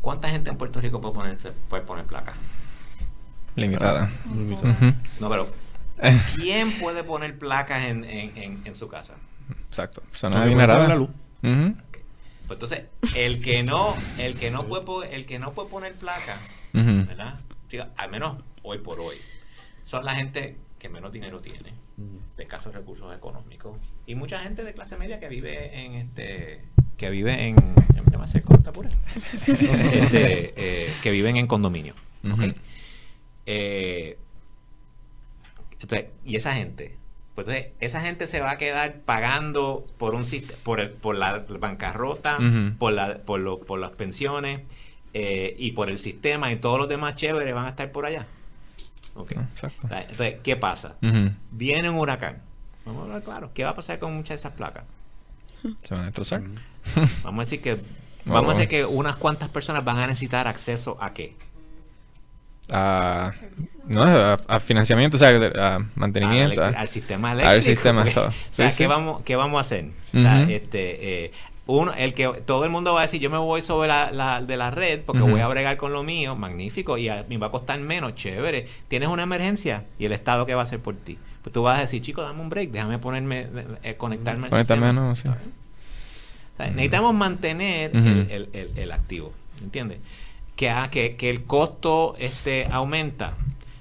¿Cuánta 0.00 0.28
gente 0.28 0.50
en 0.50 0.56
Puerto 0.56 0.80
Rico 0.80 1.00
puede 1.00 1.14
poner, 1.14 1.38
puede 1.68 1.82
poner 1.82 2.06
placa? 2.06 2.34
Limitada. 3.56 4.10
No, 5.20 5.28
pero 5.28 5.50
¿quién 6.36 6.78
puede 6.78 7.02
poner 7.02 7.38
placas 7.38 7.84
en, 7.84 8.04
en, 8.04 8.60
en, 8.64 8.74
su 8.76 8.88
casa? 8.88 9.14
Exacto. 9.68 10.00
Personas 10.02 10.42
adineradas. 10.42 10.88
la 10.88 10.96
luz. 10.96 11.10
Ujú. 11.42 11.74
Pues 12.46 12.56
entonces, 12.56 12.84
el 13.14 13.42
que 13.42 13.62
no, 13.62 13.94
el 14.16 14.34
que 14.36 14.50
no 14.50 14.64
puede 14.64 15.14
el 15.14 15.26
que 15.26 15.38
no 15.38 15.52
puede 15.52 15.68
poner 15.68 15.94
placa, 15.94 16.36
Ujú. 16.72 17.06
¿verdad? 17.06 17.40
Digo, 17.68 17.84
al 17.96 18.10
menos 18.10 18.42
hoy 18.62 18.78
por 18.78 19.00
hoy, 19.00 19.16
son 19.84 20.04
la 20.04 20.14
gente 20.14 20.56
que 20.78 20.88
menos 20.88 21.12
dinero 21.12 21.40
tiene, 21.40 21.74
de 22.36 22.42
escasos 22.44 22.74
recursos 22.74 23.14
económicos, 23.14 23.76
y 24.06 24.14
mucha 24.14 24.38
gente 24.40 24.62
de 24.64 24.72
clase 24.72 24.96
media 24.96 25.18
que 25.18 25.28
vive 25.28 25.84
en 25.84 25.94
este 25.94 26.62
que 26.96 27.10
vive 27.10 27.32
en 27.48 27.56
apura. 28.66 28.90
Este, 29.46 30.52
eh, 30.56 30.92
que 31.02 31.10
viven 31.10 31.36
en 31.36 31.46
condominio. 31.46 31.94
¿ok? 32.24 32.32
Ujú. 32.38 32.52
Eh, 33.46 34.18
entonces, 35.80 36.08
y 36.24 36.36
esa 36.36 36.54
gente, 36.54 36.96
pues 37.34 37.46
entonces, 37.48 37.72
esa 37.80 38.00
gente 38.00 38.26
se 38.26 38.40
va 38.40 38.52
a 38.52 38.58
quedar 38.58 39.00
pagando 39.00 39.84
por 39.96 40.14
un 40.14 40.24
por 40.64 40.80
el, 40.80 40.90
por 40.90 41.16
la 41.16 41.44
bancarrota, 41.48 42.38
por 42.78 42.92
la, 42.92 43.18
por, 43.18 43.40
lo- 43.40 43.60
por 43.60 43.78
las 43.78 43.92
pensiones 43.92 44.60
eh, 45.14 45.54
y 45.58 45.72
por 45.72 45.88
el 45.88 45.98
sistema 45.98 46.50
y 46.52 46.56
todos 46.56 46.78
los 46.78 46.88
demás 46.88 47.14
chéveres 47.14 47.54
van 47.54 47.66
a 47.66 47.70
estar 47.70 47.90
por 47.92 48.06
allá. 48.06 48.26
Ok. 49.20 49.32
Exacto. 49.32 49.88
Entonces, 49.90 50.34
¿qué 50.42 50.56
pasa? 50.56 50.94
Viene 51.50 51.90
un 51.90 51.96
huracán. 51.96 52.42
Vamos 52.84 53.02
a 53.02 53.04
hablar 53.06 53.22
claro. 53.22 53.50
¿Qué 53.54 53.64
va 53.64 53.70
a 53.70 53.74
pasar 53.76 53.98
con 53.98 54.14
muchas 54.14 54.30
de 54.30 54.34
esas 54.36 54.52
placas? 54.52 54.84
Se 55.82 55.92
van 55.94 56.02
a 56.02 56.06
destrozar. 56.06 56.42
Vamos 57.24 57.40
a 57.40 57.44
decir 57.44 57.60
que 57.60 57.76
No, 58.24 58.34
vamos 58.34 58.50
a 58.50 58.60
decir 58.60 58.68
que 58.68 58.84
unas 58.84 59.16
cuantas 59.16 59.48
personas 59.48 59.84
van 59.84 59.98
a 59.98 60.06
necesitar 60.06 60.46
acceso 60.46 60.96
a 61.00 61.12
qué? 61.12 61.34
A, 62.70 63.32
no, 63.86 64.02
a, 64.02 64.34
a 64.46 64.60
financiamiento, 64.60 65.16
o 65.16 65.18
sea, 65.18 65.30
a 65.30 65.78
mantenimiento. 65.94 66.62
al, 66.62 66.74
a- 66.74 66.80
al 66.80 66.88
sistema 66.88 67.30
al 67.30 67.40
eléctrico. 67.40 67.64
sistema, 67.76 68.00
porque, 68.02 68.10
so- 68.14 68.26
o 68.26 68.30
sea, 68.50 68.70
sí, 68.70 68.76
¿qué, 68.76 68.84
sí. 68.84 68.86
Vamos, 68.86 69.22
¿qué 69.24 69.36
vamos 69.36 69.56
a 69.58 69.60
hacer? 69.62 69.86
O 70.14 70.20
sea, 70.20 70.42
este, 70.42 71.24
eh, 71.24 71.32
uno, 71.70 71.92
el 71.92 72.14
que 72.14 72.26
todo 72.46 72.64
el 72.64 72.70
mundo 72.70 72.94
va 72.94 73.00
a 73.00 73.02
decir, 73.02 73.20
yo 73.20 73.28
me 73.28 73.36
voy 73.36 73.60
sobre 73.60 73.88
la, 73.88 74.10
la- 74.10 74.40
de 74.40 74.56
la 74.56 74.70
red 74.70 75.02
porque 75.04 75.20
voy 75.22 75.40
a 75.42 75.48
bregar 75.48 75.76
con 75.76 75.92
lo 75.92 76.02
mío, 76.02 76.34
magnífico, 76.34 76.96
y 76.96 77.08
a 77.10 77.26
mí 77.28 77.36
va 77.36 77.48
a 77.48 77.50
costar 77.50 77.78
menos, 77.78 78.14
chévere. 78.14 78.66
Tienes 78.88 79.08
una 79.10 79.24
emergencia 79.24 79.84
y 79.98 80.06
el 80.06 80.12
Estado, 80.12 80.46
¿qué 80.46 80.54
va 80.54 80.62
a 80.62 80.64
hacer 80.64 80.80
por 80.80 80.96
ti? 80.96 81.18
Pues 81.42 81.52
tú 81.52 81.62
vas 81.62 81.76
a 81.76 81.82
decir, 81.82 82.00
chico, 82.00 82.22
dame 82.22 82.40
un 82.40 82.48
break, 82.48 82.70
déjame 82.70 82.98
ponerme, 82.98 83.46
eh, 83.82 83.94
conectarme 83.96 84.44
al 84.44 84.50
Conectarme, 84.50 84.86
sistema. 84.86 84.92
no, 85.08 85.14
sí. 85.14 85.28
¿Está 85.28 85.38
bien? 85.40 85.52
O 86.54 86.56
sea, 86.56 86.66
necesitamos 86.68 87.14
mantener 87.14 87.90
el, 87.94 88.26
el- 88.30 88.48
el- 88.54 88.72
el 88.78 88.92
activo, 88.92 89.32
¿entiendes? 89.62 89.98
Que, 90.56 90.70
ha- 90.70 90.88
que, 90.90 91.16
que 91.16 91.28
el 91.28 91.44
costo 91.44 92.16
este 92.18 92.66
aumenta. 92.70 93.34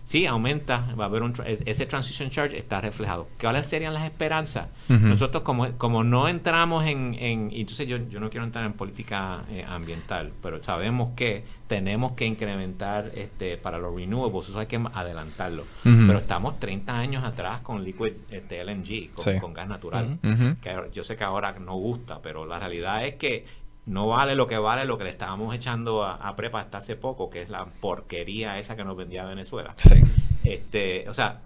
Sí, 0.07 0.25
aumenta, 0.25 0.87
va 0.97 1.03
a 1.03 1.07
haber 1.07 1.21
un 1.21 1.33
tra- 1.33 1.43
ese 1.65 1.85
transition 1.85 2.29
charge 2.29 2.57
está 2.57 2.79
reflejado. 2.79 3.27
¿Cuáles 3.37 3.67
serían 3.67 3.93
las 3.93 4.05
esperanzas? 4.05 4.67
Nosotros 4.87 5.43
como, 5.43 5.69
como 5.77 6.01
no 6.05 6.29
entramos 6.29 6.85
en, 6.85 7.13
en 7.19 7.51
y 7.51 7.59
entonces 7.59 7.85
yo, 7.89 7.97
yo 8.07 8.21
no 8.21 8.29
quiero 8.29 8.45
entrar 8.45 8.65
en 8.65 8.71
política 8.71 9.43
eh, 9.49 9.65
ambiental, 9.67 10.31
pero 10.41 10.63
sabemos 10.63 11.09
que 11.13 11.43
tenemos 11.67 12.13
que 12.13 12.25
incrementar 12.25 13.11
este 13.15 13.57
para 13.57 13.79
los 13.79 13.93
renewables, 13.93 14.47
eso 14.47 14.59
hay 14.59 14.67
que 14.67 14.79
adelantarlo. 14.93 15.65
Pero 15.83 16.17
estamos 16.19 16.57
30 16.57 16.97
años 16.97 17.25
atrás 17.25 17.59
con 17.59 17.83
liquid 17.83 18.13
este, 18.31 18.63
LNG, 18.63 19.11
con, 19.13 19.25
Sí. 19.25 19.39
con 19.41 19.53
gas 19.53 19.67
natural 19.67 20.19
que 20.61 20.73
yo 20.93 21.03
sé 21.03 21.17
que 21.17 21.25
ahora 21.25 21.53
no 21.59 21.73
gusta, 21.75 22.21
pero 22.21 22.45
la 22.45 22.59
realidad 22.59 23.05
es 23.05 23.15
que 23.15 23.45
no 23.87 24.07
vale 24.07 24.35
lo 24.35 24.47
que 24.47 24.57
vale 24.57 24.85
lo 24.85 24.97
que 24.97 25.05
le 25.05 25.09
estábamos 25.09 25.55
echando 25.55 26.03
a, 26.03 26.15
a 26.15 26.35
prepa 26.35 26.59
hasta 26.59 26.77
hace 26.77 26.95
poco, 26.95 27.29
que 27.29 27.41
es 27.41 27.49
la 27.49 27.65
porquería 27.65 28.59
esa 28.59 28.75
que 28.75 28.83
nos 28.83 28.95
vendía 28.95 29.25
Venezuela. 29.25 29.73
Sí. 29.77 30.03
Este, 30.43 31.09
o 31.09 31.13
sea, 31.13 31.41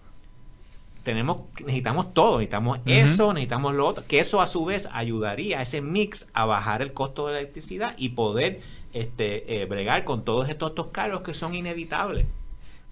tenemos, 1.03 1.43
necesitamos 1.59 2.13
todo, 2.13 2.37
necesitamos 2.37 2.79
eso, 2.85 3.33
necesitamos 3.33 3.73
lo 3.73 3.87
otro, 3.87 4.03
que 4.07 4.19
eso 4.19 4.41
a 4.41 4.47
su 4.47 4.65
vez 4.65 4.87
ayudaría 4.91 5.59
a 5.59 5.61
ese 5.61 5.81
mix 5.81 6.27
a 6.33 6.45
bajar 6.45 6.81
el 6.81 6.93
costo 6.93 7.27
de 7.27 7.33
la 7.33 7.39
electricidad 7.39 7.95
y 7.97 8.09
poder 8.09 8.59
este, 8.93 9.61
eh, 9.61 9.65
bregar 9.65 10.03
con 10.03 10.23
todos 10.23 10.49
estos, 10.49 10.69
estos 10.71 10.87
cargos 10.87 11.21
que 11.21 11.33
son 11.33 11.55
inevitables. 11.55 12.25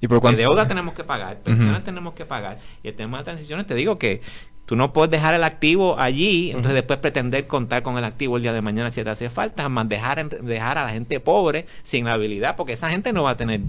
¿Y 0.02 0.08
por 0.08 0.18
De 0.18 0.22
cuánto? 0.22 0.42
deuda 0.42 0.68
tenemos 0.68 0.94
que 0.94 1.04
pagar, 1.04 1.40
pensiones 1.40 1.84
tenemos 1.84 2.14
que 2.14 2.26
pagar. 2.26 2.58
Y 2.84 2.88
el 2.88 2.96
tema 2.96 3.18
de 3.18 3.26
transiciones, 3.26 3.68
te 3.68 3.76
digo 3.76 4.00
que 4.00 4.22
tú 4.70 4.76
no 4.76 4.94
puedes 4.94 5.10
dejar 5.10 5.34
el 5.34 5.44
activo 5.44 6.00
allí, 6.00 6.50
entonces 6.52 6.74
después 6.76 7.00
pretender 7.00 7.48
contar 7.48 7.82
con 7.82 7.98
el 7.98 8.04
activo 8.04 8.38
el 8.38 8.44
día 8.44 8.54
de 8.54 8.62
mañana 8.62 8.92
si 8.92 9.04
te 9.04 9.10
hace 9.10 9.32
falta, 9.32 9.68
más 9.68 9.90
dejar, 9.90 10.30
dejar 10.44 10.78
a 10.78 10.84
la 10.84 10.92
gente 10.92 11.20
pobre 11.20 11.66
sin 11.82 12.06
la 12.06 12.14
habilidad, 12.14 12.56
porque 12.56 12.74
esa 12.74 12.88
gente 12.88 13.12
no 13.12 13.24
va 13.24 13.32
a 13.32 13.36
tener 13.38 13.62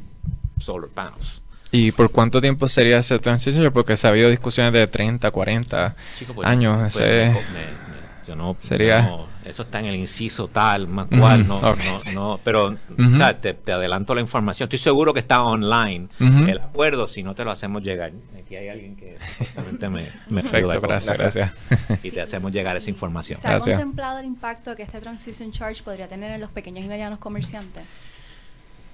solar 0.59 0.91
panels. 0.91 1.41
¿Y 1.73 1.91
por 1.93 2.11
cuánto 2.13 2.43
tiempo 2.43 2.69
sería 2.69 2.99
ese 2.99 3.19
transition? 3.19 3.73
Porque 3.73 3.97
se 3.97 4.07
ha 4.07 4.11
habido 4.11 4.29
discusiones 4.29 4.75
de 4.75 4.87
30, 4.89 5.31
40 5.31 5.97
Chico, 6.19 6.35
pues, 6.35 6.47
años. 6.47 6.77
pues, 6.79 6.97
ese- 6.97 7.25
me- 7.29 7.33
me- 7.33 8.27
yo 8.29 8.37
no, 8.37 8.57
Sería- 8.59 9.01
no- 9.03 9.27
eso 9.51 9.63
está 9.65 9.81
en 9.81 9.87
el 9.87 9.97
inciso 9.97 10.49
tal, 10.49 10.89
más 10.89 11.07
cual, 11.07 11.47
no, 11.47 11.61
no, 11.61 11.77
no, 12.15 12.41
pero 12.43 12.67
o 12.69 13.17
sea, 13.17 13.41
te, 13.41 13.55
te 13.55 13.73
adelanto 13.73 14.15
la 14.15 14.21
información. 14.21 14.67
Estoy 14.67 14.79
seguro 14.79 15.13
que 15.13 15.21
está 15.21 15.43
online 15.43 16.09
el 16.21 16.59
acuerdo, 16.59 17.07
si 17.07 17.23
no 17.23 17.35
te 17.35 17.45
lo 17.45 17.51
hacemos 17.51 17.83
llegar. 17.83 18.13
Aquí 18.39 18.57
hay 18.57 18.69
alguien 18.69 18.97
que 18.97 19.17
supuestamente 19.33 19.89
me, 19.89 20.07
me 20.29 20.43
Perfecto, 20.43 20.71
ayuda 20.71 20.81
gracias, 20.89 21.19
gracias. 21.19 21.53
y 22.03 22.11
te 22.11 22.21
hacemos 22.23 22.51
llegar 22.53 22.77
esa 22.77 22.91
información. 22.91 23.41
¿Se 23.41 23.47
ha 23.49 23.53
Gracias. 23.53 23.77
contemplado 23.79 24.19
el 24.21 24.27
impacto 24.27 24.75
que 24.75 24.83
este 24.83 25.01
transition 25.01 25.53
charge 25.53 25.83
podría 25.83 26.09
tener 26.09 26.33
en 26.33 26.41
los 26.41 26.51
pequeños 26.51 26.85
y 26.85 26.89
medianos 26.89 27.19
comerciantes? 27.19 27.85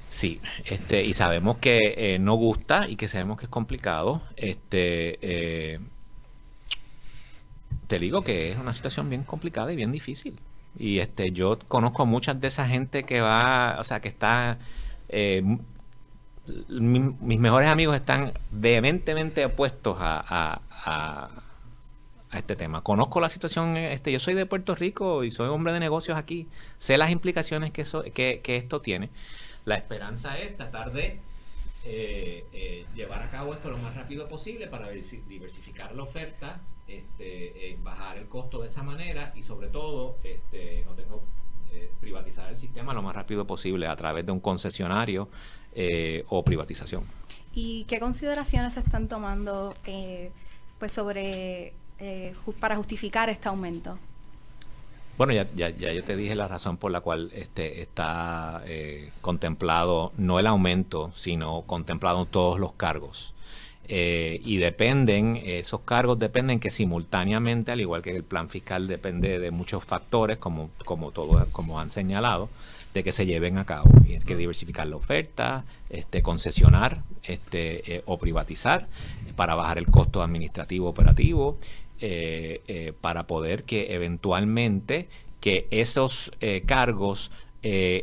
Sí, 0.09 0.40
este, 0.64 1.04
y 1.04 1.12
sabemos 1.12 1.59
que 1.59 1.78
eh, 1.96 2.18
no 2.18 2.34
gusta 2.34 2.88
y 2.88 2.96
que 2.96 3.09
sabemos 3.09 3.38
que 3.38 3.44
es 3.46 3.50
complicado. 3.50 4.22
Este, 4.36 5.18
eh, 5.20 5.80
te 7.87 7.99
digo 7.99 8.22
que 8.22 8.53
es 8.53 8.59
una 8.59 8.72
situación 8.72 9.09
bien 9.11 9.22
complicada 9.22 9.72
y 9.72 9.77
bien 9.77 9.93
difícil. 9.93 10.35
Y 10.79 10.99
este, 10.99 11.31
yo 11.33 11.59
conozco 11.68 12.03
a 12.03 12.07
muchas 12.07 12.41
de 12.41 12.49
esa 12.49 12.66
gente 12.68 13.05
que 13.05 13.20
va, 13.20 13.77
o 13.79 13.85
sea, 13.85 14.01
que 14.01 14.09
está, 14.09 14.59
eh, 15.09 15.43
mis 16.68 17.39
mejores 17.39 17.68
amigos 17.68 17.97
están 17.97 18.33
vehementemente 18.51 19.45
opuestos 19.45 19.97
a, 20.01 20.20
a- 20.29 20.61
a- 20.85 21.31
este 22.33 22.55
tema. 22.57 22.83
Conozco 22.83 23.20
la 23.20 23.29
situación, 23.31 23.77
este, 23.79 24.12
yo 24.12 24.18
soy 24.18 24.35
de 24.35 24.45
Puerto 24.47 24.74
Rico 24.74 25.24
y 25.24 25.31
soy 25.31 25.49
hombre 25.49 25.72
de 25.72 25.81
negocios 25.81 26.18
aquí. 26.18 26.47
Sé 26.77 26.99
las 26.99 27.11
implicaciones 27.11 27.70
que, 27.70 27.83
eso, 27.83 28.03
que, 28.03 28.41
que 28.43 28.57
esto 28.57 28.81
tiene. 28.83 29.09
La 29.64 29.77
esperanza 29.77 30.37
es 30.39 30.55
tratar 30.57 30.93
de 30.93 31.20
eh, 31.85 32.45
eh, 32.53 32.85
llevar 32.95 33.22
a 33.22 33.31
cabo 33.31 33.55
esto 33.55 33.70
lo 33.70 33.79
más 33.79 33.95
rápido 33.97 34.29
posible 34.29 34.66
para 34.66 34.93
diversi- 34.93 35.24
diversificar 35.29 35.95
la 35.95 36.03
oferta, 36.03 36.61
este, 36.89 37.70
eh, 37.70 37.78
bajar 37.82 38.18
el 38.18 38.28
costo 38.28 38.61
de 38.61 38.66
esa 38.66 38.82
manera 38.82 39.32
y 39.34 39.43
sobre 39.43 39.68
todo, 39.68 40.18
este, 40.22 40.84
no 40.84 40.93
tengo 40.93 41.22
eh, 41.72 41.91
privatizar 42.01 42.49
el 42.51 42.57
sistema 42.57 42.95
lo 42.95 43.03
más 43.03 43.14
rápido 43.14 43.47
posible 43.47 43.87
a 43.87 43.97
través 43.97 44.24
de 44.24 44.32
un 44.32 44.41
concesionario 44.41 45.28
eh, 45.74 46.24
o 46.28 46.45
privatización. 46.45 47.05
¿Y 47.55 47.84
qué 47.84 47.99
consideraciones 48.01 48.74
se 48.74 48.80
están 48.80 49.09
tomando 49.09 49.74
eh, 49.87 50.30
pues 50.78 50.93
sobre 50.93 51.72
eh, 51.99 52.34
para 52.61 52.76
justificar 52.76 53.30
este 53.30 53.49
aumento? 53.49 53.99
Bueno, 55.16 55.32
ya, 55.32 55.49
ya, 55.55 55.70
ya 55.70 55.93
yo 55.93 56.05
te 56.05 56.14
dije 56.14 56.34
la 56.34 56.47
razón 56.47 56.76
por 56.76 56.91
la 56.93 57.01
cual 57.01 57.30
este 57.32 57.80
está 57.80 58.61
eh, 58.66 59.11
contemplado, 59.22 60.12
no 60.18 60.39
el 60.39 60.47
aumento, 60.47 61.11
sino 61.14 61.62
contemplado 61.62 62.26
todos 62.26 62.61
los 62.61 62.74
cargos. 62.74 63.34
Eh, 63.89 64.41
y 64.45 64.57
dependen, 64.57 65.37
esos 65.45 65.80
cargos 65.80 66.18
dependen 66.18 66.59
que 66.59 66.70
simultáneamente, 66.70 67.70
al 67.70 67.80
igual 67.80 68.03
que 68.03 68.11
el 68.11 68.24
plan 68.24 68.49
fiscal 68.49 68.89
depende 68.89 69.39
de 69.39 69.51
muchos 69.53 69.84
factores, 69.84 70.39
como, 70.39 70.70
como, 70.84 71.12
todo, 71.12 71.47
como 71.53 71.78
han 71.78 71.89
señalado, 71.89 72.49
de 72.95 73.05
que 73.05 73.12
se 73.12 73.26
lleven 73.26 73.59
a 73.59 73.64
cabo. 73.64 73.89
Y 74.05 74.14
hay 74.14 74.20
que 74.20 74.37
diversificar 74.37 74.89
la 74.89 74.97
oferta, 74.97 75.64
este, 75.89 76.22
concesionar 76.22 77.03
este, 77.22 77.97
eh, 77.97 78.03
o 78.07 78.18
privatizar 78.18 78.89
para 79.37 79.55
bajar 79.55 79.78
el 79.78 79.87
costo 79.87 80.22
administrativo 80.22 80.89
operativo, 80.89 81.59
eh, 82.01 82.93
para 83.01 83.26
poder 83.26 83.64
que 83.64 83.95
eventualmente 83.95 85.09
que 85.41 85.68
esos 85.70 86.32
cargos, 86.66 87.30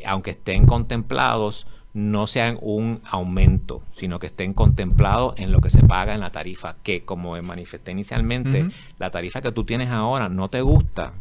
aunque 0.05 0.31
estén 0.31 0.65
contemplados, 0.65 1.67
no 1.93 2.25
sean 2.25 2.57
un 2.61 3.01
aumento, 3.05 3.83
sino 3.91 4.17
que 4.17 4.27
estén 4.27 4.53
contemplados 4.53 5.35
en 5.37 5.51
lo 5.51 5.61
que 5.61 5.69
se 5.69 5.83
paga 5.83 6.15
en 6.15 6.21
la 6.21 6.31
tarifa, 6.31 6.75
que 6.81 7.05
como 7.05 7.39
manifesté 7.43 7.91
inicialmente, 7.91 8.67
la 8.97 9.11
tarifa 9.11 9.41
que 9.41 9.51
tú 9.51 9.63
tienes 9.63 9.89
ahora 9.89 10.27
no 10.27 10.49
te 10.49 10.61
gusta, 10.61 11.13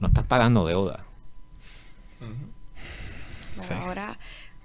no 0.00 0.08
estás 0.08 0.26
pagando 0.26 0.66
deuda. 0.66 1.04
Sí. 3.60 3.74
Ahora, 3.74 4.18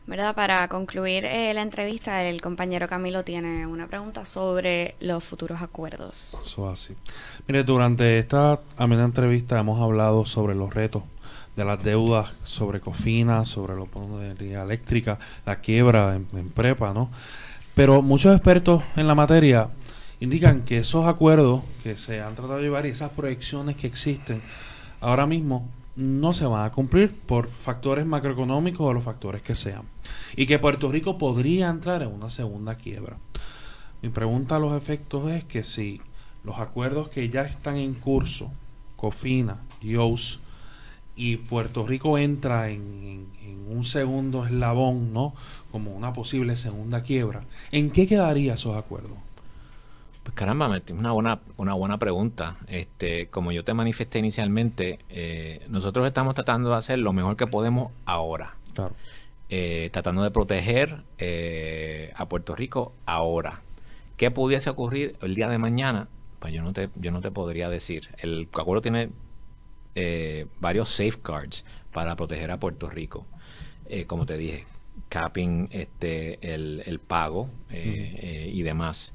¿verdad? 0.08 0.34
Para 0.34 0.68
concluir 0.70 1.26
eh, 1.26 1.54
la 1.54 1.62
entrevista, 1.62 2.24
el 2.24 2.42
compañero 2.42 2.88
Camilo 2.88 3.24
tiene 3.24 3.68
una 3.68 3.88
pregunta 3.88 4.26
sobre 4.26 4.96
los 5.02 5.24
futuros 5.24 5.62
acuerdos. 5.62 6.38
Eso 6.46 6.72
es 6.72 6.74
así. 6.74 6.96
Mire, 7.48 7.64
durante 7.64 8.18
esta 8.20 8.62
amena 8.78 9.04
entrevista 9.04 9.60
hemos 9.60 9.82
hablado 9.82 10.26
sobre 10.26 10.56
los 10.56 10.74
retos 10.74 11.04
de 11.60 11.66
las 11.66 11.84
deudas, 11.84 12.32
sobre 12.46 12.80
Cofina, 12.80 13.44
sobre 13.44 13.76
la 13.76 13.86
energía 14.22 14.64
eléctrica, 14.64 15.20
la 15.46 15.60
quiebra 15.60 16.16
en, 16.16 16.50
prepa, 16.52 16.94
¿no? 16.94 17.12
Pero 17.76 18.02
muchos 18.02 18.34
expertos 18.34 18.82
en 18.96 19.08
la 19.08 19.14
materia 19.14 19.68
indican 20.22 20.62
que 20.62 20.80
esos 20.80 21.06
acuerdos 21.06 21.64
que 21.84 21.98
se 21.98 22.22
han 22.22 22.36
tratado 22.36 22.58
de 22.58 22.64
llevar 22.64 22.86
y 22.86 22.90
esas 22.90 23.12
proyecciones 23.12 23.76
que 23.76 23.88
existen 23.88 24.42
ahora 25.02 25.26
mismo 25.26 25.68
no 25.98 26.32
se 26.32 26.46
van 26.46 26.66
a 26.66 26.72
cumplir 26.72 27.14
por 27.14 27.50
factores 27.50 28.06
macroeconómicos 28.06 28.80
o 28.80 28.94
los 28.94 29.04
factores 29.04 29.42
que 29.42 29.56
sean. 29.56 29.84
Y 30.38 30.46
que 30.46 30.60
Puerto 30.60 30.90
Rico 30.90 31.18
podría 31.18 31.70
entrar 31.70 32.04
en 32.04 32.14
una 32.14 32.30
segunda 32.30 32.76
quiebra. 32.76 33.18
Mi 34.02 34.08
pregunta 34.08 34.56
a 34.56 34.60
los 34.60 34.78
efectos 34.78 35.30
es 35.30 35.44
que 35.44 35.64
si 35.64 36.00
los 36.46 36.58
acuerdos 36.58 37.10
que 37.10 37.28
ya 37.28 37.42
están 37.42 37.76
en 37.76 37.96
curso, 37.96 38.50
COFINA, 38.96 39.58
YOS, 39.82 40.40
y 41.20 41.36
Puerto 41.36 41.86
Rico 41.86 42.18
entra 42.18 42.70
en, 42.70 43.28
un 43.70 43.84
segundo 43.86 44.46
eslabón, 44.46 45.14
¿no? 45.14 45.36
Como 45.70 45.92
una 45.92 46.14
posible 46.14 46.56
segunda 46.56 47.04
quiebra, 47.04 47.44
¿en 47.72 47.92
qué 47.92 48.08
quedaría 48.08 48.54
esos 48.54 48.76
acuerdos? 48.76 49.18
Pues 50.24 50.34
caramba, 50.34 50.76
es 50.76 50.92
una 50.92 51.12
buena, 51.12 51.42
una 51.58 51.74
buena 51.74 52.00
pregunta. 52.00 52.58
Este, 52.68 53.28
como 53.28 53.52
yo 53.52 53.64
te 53.66 53.74
manifesté 53.74 54.20
inicialmente, 54.20 55.00
eh, 55.10 55.66
nosotros 55.68 56.08
estamos 56.08 56.36
tratando 56.36 56.70
de 56.70 56.78
hacer 56.78 57.00
lo 57.00 57.12
mejor 57.12 57.36
que 57.36 57.48
podemos 57.48 57.92
ahora. 58.06 58.56
Claro. 58.74 58.96
Eh, 59.50 59.90
tratando 59.92 60.24
de 60.24 60.32
proteger 60.32 61.04
eh, 61.18 62.14
a 62.16 62.30
Puerto 62.30 62.56
Rico 62.56 62.94
ahora. 63.06 63.62
¿Qué 64.16 64.32
pudiese 64.32 64.70
ocurrir 64.70 65.18
el 65.22 65.36
día 65.36 65.50
de 65.50 65.58
mañana? 65.58 66.08
Pues 66.40 66.54
yo 66.54 66.64
no 66.64 66.72
te, 66.72 66.90
yo 66.96 67.12
no 67.12 67.20
te 67.22 67.30
podría 67.30 67.70
decir. 67.70 68.08
El 68.20 68.48
acuerdo 68.54 68.82
tiene 68.82 69.10
varios 70.60 70.90
safeguards 70.90 71.66
para 71.92 72.16
proteger 72.16 72.52
a 72.52 72.60
Puerto 72.60 72.90
Rico. 72.90 73.26
como 74.08 74.26
te 74.26 74.38
dije, 74.38 74.66
capping 75.10 75.70
este, 75.72 76.54
el, 76.54 76.84
el 76.86 77.00
pago 77.00 77.50
y 77.72 78.62
demás 78.62 79.14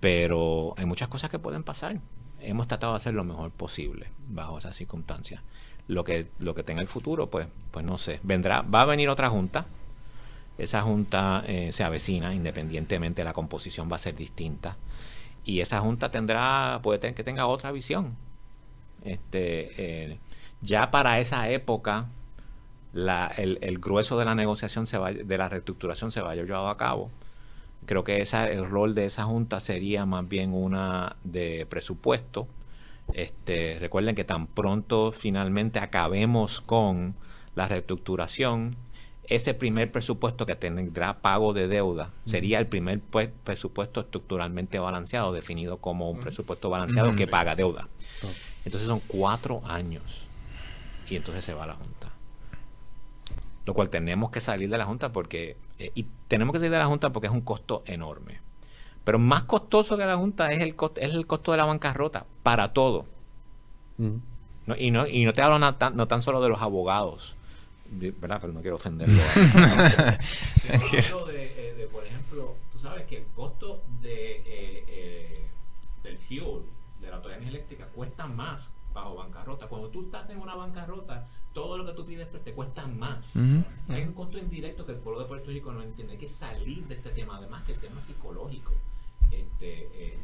pero 0.00 0.74
hay 0.76 0.86
muchas 0.86 1.08
cosas 1.08 1.30
que 1.30 1.38
pueden 1.38 1.62
pasar. 1.62 1.98
Hemos 2.40 2.68
tratado 2.68 2.92
de 2.92 2.98
hacer 2.98 3.14
lo 3.14 3.24
mejor 3.24 3.50
posible 3.50 4.10
bajo 4.28 4.58
esas 4.58 4.76
circunstancias. 4.76 5.42
Lo 5.88 6.04
que, 6.04 6.28
lo 6.38 6.54
que 6.54 6.62
tenga 6.62 6.80
el 6.80 6.88
futuro, 6.88 7.30
pues, 7.30 7.48
pues 7.70 7.84
no 7.84 7.96
sé. 7.98 8.20
Vendrá, 8.22 8.62
va 8.62 8.82
a 8.82 8.84
venir 8.84 9.08
otra 9.08 9.30
junta. 9.30 9.66
Esa 10.58 10.82
junta 10.82 11.44
eh, 11.46 11.70
se 11.72 11.84
avecina, 11.84 12.34
independientemente 12.34 13.24
la 13.24 13.32
composición 13.32 13.90
va 13.90 13.96
a 13.96 13.98
ser 13.98 14.16
distinta. 14.16 14.76
Y 15.44 15.60
esa 15.60 15.80
junta 15.80 16.10
tendrá, 16.10 16.80
puede 16.82 16.98
tener 16.98 17.14
que 17.14 17.24
tenga 17.24 17.46
otra 17.46 17.72
visión. 17.72 18.16
Este, 19.06 19.72
eh, 20.12 20.18
ya 20.60 20.90
para 20.90 21.20
esa 21.20 21.48
época, 21.48 22.06
el, 22.94 23.78
grueso 23.78 24.18
de 24.18 24.24
la 24.24 24.34
negociación 24.34 24.86
de 24.86 25.38
la 25.38 25.48
reestructuración 25.48 26.10
se 26.10 26.20
va 26.20 26.32
a 26.32 26.34
llevar 26.34 26.70
a 26.70 26.76
cabo 26.76 27.10
Creo 27.86 28.02
que 28.02 28.20
el 28.20 28.68
rol 28.68 28.94
de 28.94 29.04
esa 29.04 29.24
junta 29.24 29.60
sería 29.60 30.04
más 30.06 30.28
bien 30.28 30.52
una 30.52 31.16
de 31.22 31.66
presupuesto. 31.66 32.48
Este, 33.12 33.78
recuerden 33.78 34.16
que 34.16 34.24
tan 34.24 34.48
pronto 34.48 35.12
finalmente 35.12 35.78
acabemos 35.78 36.60
con 36.60 37.14
la 37.54 37.68
reestructuración, 37.68 38.74
ese 39.28 39.54
primer 39.54 39.90
presupuesto 39.90 40.46
que 40.46 40.54
tendrá 40.54 41.20
pago 41.20 41.52
de 41.52 41.68
deuda 41.68 42.10
sería 42.26 42.58
el 42.58 42.66
primer 42.66 43.00
pues, 43.00 43.30
presupuesto 43.44 44.00
estructuralmente 44.00 44.78
balanceado, 44.78 45.32
definido 45.32 45.78
como 45.78 46.10
un 46.10 46.20
presupuesto 46.20 46.70
balanceado 46.70 47.14
que 47.16 47.26
paga 47.26 47.56
deuda. 47.56 47.88
Entonces 48.64 48.86
son 48.86 49.00
cuatro 49.00 49.62
años 49.66 50.26
y 51.08 51.16
entonces 51.16 51.44
se 51.44 51.54
va 51.54 51.64
a 51.64 51.68
la 51.68 51.74
Junta. 51.74 52.10
Lo 53.64 53.74
cual 53.74 53.90
tenemos 53.90 54.30
que 54.30 54.40
salir 54.40 54.68
de 54.68 54.78
la 54.78 54.84
Junta 54.84 55.12
porque 55.12 55.56
eh, 55.78 55.90
y 55.94 56.06
tenemos 56.28 56.52
que 56.52 56.60
salir 56.60 56.72
de 56.72 56.78
la 56.78 56.86
Junta 56.86 57.10
porque 57.10 57.26
es 57.26 57.32
un 57.32 57.40
costo 57.42 57.82
enorme. 57.86 58.40
Pero 59.04 59.18
más 59.18 59.44
costoso 59.44 59.96
que 59.96 60.04
la 60.04 60.16
Junta 60.16 60.52
es 60.52 60.60
el 60.60 60.74
costo, 60.74 61.00
es 61.00 61.12
el 61.12 61.26
costo 61.26 61.52
de 61.52 61.58
la 61.58 61.64
bancarrota 61.64 62.26
para 62.42 62.72
todo. 62.72 63.06
y, 63.98 64.90
no, 64.90 65.06
y 65.06 65.24
no 65.24 65.32
te 65.32 65.42
hablo 65.42 65.58
no 65.58 65.74
tan, 65.76 65.96
no 65.96 66.08
tan 66.08 66.22
solo 66.22 66.42
de 66.42 66.48
los 66.48 66.60
abogados, 66.60 67.35
¿verdad? 67.90 68.38
Pero 68.40 68.52
no 68.52 68.60
quiero 68.60 68.76
ofenderlo. 68.76 69.20
hablo 71.12 71.26
de, 71.26 71.74
de, 71.76 71.88
por 71.90 72.04
ejemplo, 72.06 72.56
tú 72.72 72.78
sabes 72.78 73.04
que 73.04 73.18
el 73.18 73.26
costo 73.34 73.82
de, 74.00 74.36
eh, 74.36 74.84
eh, 74.88 75.46
del 76.02 76.18
fuel, 76.18 76.62
de 77.00 77.08
la 77.08 77.16
autoridad 77.16 77.42
eléctrica, 77.42 77.86
cuesta 77.86 78.26
más 78.26 78.72
bajo 78.92 79.16
bancarrota. 79.16 79.66
Cuando 79.66 79.88
tú 79.88 80.02
estás 80.02 80.28
en 80.30 80.38
una 80.38 80.54
bancarrota, 80.54 81.28
todo 81.52 81.78
lo 81.78 81.86
que 81.86 81.92
tú 81.92 82.04
pides 82.04 82.28
te 82.44 82.52
cuesta 82.52 82.86
más. 82.86 83.34
Hay 83.88 84.02
un 84.02 84.12
costo 84.12 84.38
indirecto 84.38 84.84
que 84.84 84.92
el 84.92 84.98
pueblo 84.98 85.20
de 85.20 85.26
Puerto 85.26 85.50
Rico 85.50 85.72
no 85.72 85.82
entiende. 85.82 86.14
Hay 86.14 86.18
que 86.18 86.28
salir 86.28 86.86
de 86.86 86.96
este 86.96 87.10
tema, 87.10 87.36
además 87.36 87.64
que 87.64 87.72
el 87.72 87.78
tema 87.78 88.00
psicológico. 88.00 88.72
Este, 89.30 89.88
eh, 89.92 90.18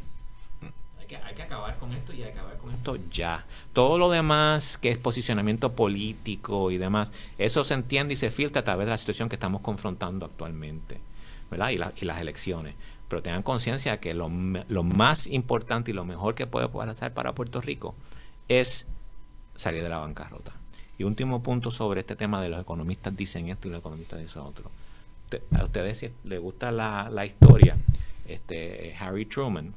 hay, 1.03 1.09
que, 1.09 1.17
hay 1.17 1.35
que 1.35 1.43
acabar 1.43 1.77
con 1.79 1.93
esto 1.93 2.13
y 2.13 2.23
acabar 2.23 2.57
con 2.59 2.73
esto 2.73 2.97
ya. 3.11 3.45
Todo 3.73 3.99
lo 3.99 4.11
demás 4.11 4.79
que 4.79 4.91
es 4.91 4.99
posicionamiento 4.99 5.73
político 5.73 6.71
y 6.71 6.79
demás, 6.79 7.13
eso 7.39 7.65
se 7.65 7.75
entiende 7.75 8.15
y 8.15 8.17
se 8.17 8.31
filtra 8.31 8.61
a 8.61 8.65
través 8.65 8.87
de 8.87 8.91
la 8.91 8.99
situación 8.99 9.29
que 9.29 9.37
estamos 9.37 9.63
confrontando 9.63 10.27
actualmente, 10.27 11.01
¿verdad? 11.51 11.71
Y, 11.71 12.03
y 12.03 12.05
las 12.07 12.21
elecciones. 12.21 12.75
Pero 13.09 13.23
tengan 13.23 13.43
conciencia 13.43 13.99
que 13.99 14.15
lo, 14.15 14.31
lo, 14.69 14.83
más 14.85 15.27
importante 15.27 15.91
y 15.91 15.95
lo 15.95 16.05
mejor 16.05 16.35
que 16.35 16.47
puede 16.47 16.69
pasar 16.69 17.13
para 17.13 17.35
Puerto 17.35 17.61
Rico 17.61 17.95
es 18.49 18.87
salir 19.55 19.83
de 19.83 19.89
la 19.89 19.99
bancarrota. 19.99 20.53
Y 20.99 21.05
último 21.05 21.43
punto 21.43 21.71
sobre 21.71 22.01
este 22.01 22.17
tema 22.17 22.41
de 22.41 22.49
los 22.49 22.61
economistas 22.61 23.15
dicen 23.17 23.49
esto 23.49 23.69
y 23.69 23.73
los 23.73 23.81
economistas 23.81 24.21
dicen 24.21 24.43
otro. 24.43 24.71
A 25.59 25.65
ustedes 25.65 25.99
si 25.99 26.11
les 26.25 26.41
gusta 26.41 26.71
la, 26.71 27.11
la 27.11 27.27
historia, 27.27 27.77
este 28.27 28.95
Harry 28.99 29.27
Truman, 29.27 29.75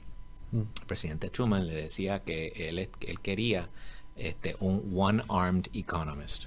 mm. 0.55 0.67
el 0.81 0.85
presidente 0.87 1.29
Truman 1.29 1.67
le 1.67 1.75
decía 1.75 2.19
que 2.23 2.47
él, 2.55 2.79
él 2.79 3.19
quería 3.19 3.69
este, 4.15 4.55
un 4.59 4.91
one-armed 4.95 5.67
economist. 5.73 6.45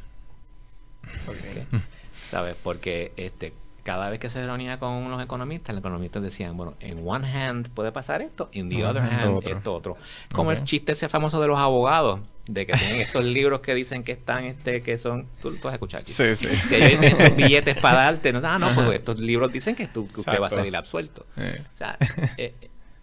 ¿Sabes? 2.30 2.56
Porque 2.62 3.12
este, 3.16 3.52
cada 3.88 4.10
vez 4.10 4.18
que 4.20 4.28
se 4.28 4.44
reunía 4.44 4.78
con 4.78 5.10
los 5.10 5.22
economistas, 5.22 5.74
los 5.74 5.80
economistas 5.80 6.22
decían, 6.22 6.56
bueno, 6.56 6.74
en 6.80 7.00
one 7.06 7.26
hand 7.26 7.70
puede 7.70 7.90
pasar 7.90 8.20
esto, 8.20 8.50
en 8.52 8.68
the 8.68 8.84
other 8.84 9.02
hand 9.02 9.46
esto 9.46 9.74
otro. 9.74 9.96
Como 10.32 10.52
el 10.52 10.62
chiste 10.64 10.92
ese 10.92 11.08
famoso 11.08 11.40
de 11.40 11.48
los 11.48 11.58
abogados, 11.58 12.20
de 12.46 12.66
que 12.66 12.74
tienen 12.74 13.00
estos 13.00 13.24
libros 13.24 13.60
que 13.60 13.74
dicen 13.74 14.04
que 14.04 14.12
están, 14.12 14.44
este, 14.44 14.82
que 14.82 14.98
son, 14.98 15.26
tú, 15.40 15.54
tú 15.54 15.62
vas 15.64 15.72
a 15.72 15.76
escuchar 15.76 16.02
aquí. 16.02 16.12
Sí, 16.12 16.36
sí. 16.36 16.48
Que 16.68 16.76
hay 16.76 16.98
estos 17.00 17.36
billetes 17.36 17.76
para 17.78 18.02
darte, 18.02 18.32
no, 18.32 18.40
ah, 18.42 18.58
no, 18.58 18.74
pues 18.74 18.98
estos 18.98 19.18
libros 19.20 19.52
dicen 19.52 19.74
que, 19.74 19.86
tú, 19.86 20.06
que 20.08 20.20
usted 20.20 20.40
va 20.40 20.48
a 20.48 20.50
salir 20.50 20.76
absuelto. 20.76 21.26
O 21.36 21.76
sea, 21.76 21.96
eh, 22.36 22.54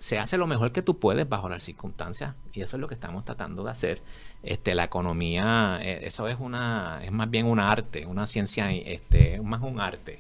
se 0.06 0.20
hace 0.20 0.38
lo 0.38 0.46
mejor 0.46 0.72
que 0.72 0.84
tú 0.84 1.00
puedes 1.00 1.28
bajo 1.28 1.50
las 1.50 1.64
circunstancias 1.64 2.36
y 2.54 2.62
eso 2.62 2.78
es 2.78 2.80
lo 2.80 2.88
que 2.88 2.94
estamos 2.94 3.26
tratando 3.26 3.64
de 3.64 3.72
hacer. 3.72 4.02
Este, 4.44 4.76
la 4.76 4.84
economía, 4.84 5.80
eh, 5.82 6.02
eso 6.04 6.28
es 6.28 6.38
una, 6.40 7.00
es 7.04 7.12
más 7.12 7.28
bien 7.28 7.48
un 7.48 7.60
arte, 7.60 8.06
una 8.06 8.28
ciencia, 8.28 8.72
este, 8.72 9.42
más 9.42 9.64
un 9.64 9.80
arte. 9.80 10.20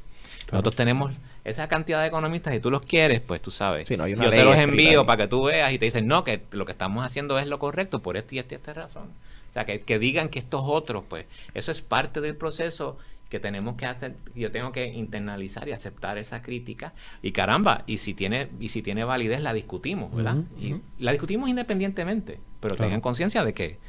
Nosotros 0.51 0.75
tenemos 0.75 1.13
esa 1.43 1.67
cantidad 1.67 2.01
de 2.01 2.07
economistas 2.07 2.55
y 2.55 2.59
tú 2.59 2.71
los 2.71 2.81
quieres, 2.81 3.21
pues 3.21 3.43
tú 3.43 3.51
sabes. 3.51 3.88
yo 3.88 4.31
te 4.31 4.43
los 4.43 4.57
envío 4.57 5.05
para 5.05 5.17
que 5.17 5.27
tú 5.27 5.43
veas 5.43 5.71
y 5.71 5.77
te 5.77 5.86
dicen, 5.86 6.07
no, 6.07 6.23
que 6.23 6.41
lo 6.49 6.65
que 6.65 6.71
estamos 6.71 7.05
haciendo 7.05 7.38
es 7.38 7.45
lo 7.45 7.59
correcto 7.59 8.01
por 8.01 8.17
esta 8.17 8.33
y 8.33 8.39
esta, 8.39 8.55
y 8.55 8.57
esta 8.57 8.73
razón. 8.73 9.09
O 9.51 9.53
sea, 9.53 9.67
que, 9.67 9.81
que 9.81 9.99
digan 9.99 10.29
que 10.29 10.39
estos 10.39 10.63
otros, 10.65 11.03
pues 11.07 11.27
eso 11.53 11.71
es 11.71 11.83
parte 11.83 12.21
del 12.21 12.36
proceso 12.36 12.97
que 13.30 13.39
tenemos 13.39 13.76
que 13.76 13.86
hacer, 13.86 14.15
yo 14.36 14.51
tengo 14.51 14.71
que 14.71 14.86
internalizar 14.86 15.67
y 15.67 15.71
aceptar 15.71 16.17
esa 16.17 16.41
crítica 16.41 16.93
y 17.21 17.32
caramba, 17.32 17.84
y 17.88 17.97
si 17.97 18.13
tiene 18.13 18.49
y 18.59 18.69
si 18.69 18.82
tiene 18.82 19.03
validez 19.03 19.41
la 19.41 19.53
discutimos, 19.53 20.15
¿verdad? 20.15 20.38
Y 20.59 20.76
la 20.99 21.11
discutimos 21.11 21.49
independientemente, 21.49 22.39
pero 22.59 22.76
tengan 22.76 23.01
conciencia 23.01 23.43
de 23.43 23.53
que 23.53 23.80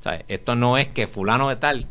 ¿sabes? 0.00 0.24
esto 0.28 0.54
no 0.54 0.78
es 0.78 0.88
que 0.88 1.06
fulano 1.06 1.48
de 1.48 1.56
tal 1.56 1.88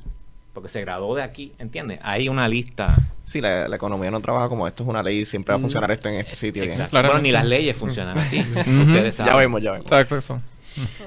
porque 0.57 0.69
se 0.69 0.81
graduó 0.81 1.13
de 1.13 1.21
aquí, 1.21 1.53
¿entiendes? 1.59 1.99
Hay 2.01 2.29
una 2.29 2.47
lista. 2.47 2.97
Sí, 3.25 3.41
la, 3.41 3.67
economía 3.67 4.09
no 4.09 4.19
trabaja 4.21 4.49
como 4.49 4.67
esto 4.67 4.81
es 4.81 4.89
una 4.89 5.03
ley, 5.03 5.23
siempre 5.23 5.53
va 5.53 5.59
a 5.59 5.61
funcionar 5.61 5.91
esto 5.91 6.09
en 6.09 6.15
este 6.15 6.35
sitio. 6.35 6.63
Exacto. 6.63 6.99
Bueno, 6.99 7.19
ni 7.19 7.31
las 7.31 7.45
leyes 7.45 7.77
funcionan 7.77 8.17
así. 8.17 8.43
Ya 9.19 9.35
vemos, 9.35 9.61
ya 9.61 9.73
vemos. 9.73 9.85
Exacto, 9.85 10.17
eso. 10.17 10.41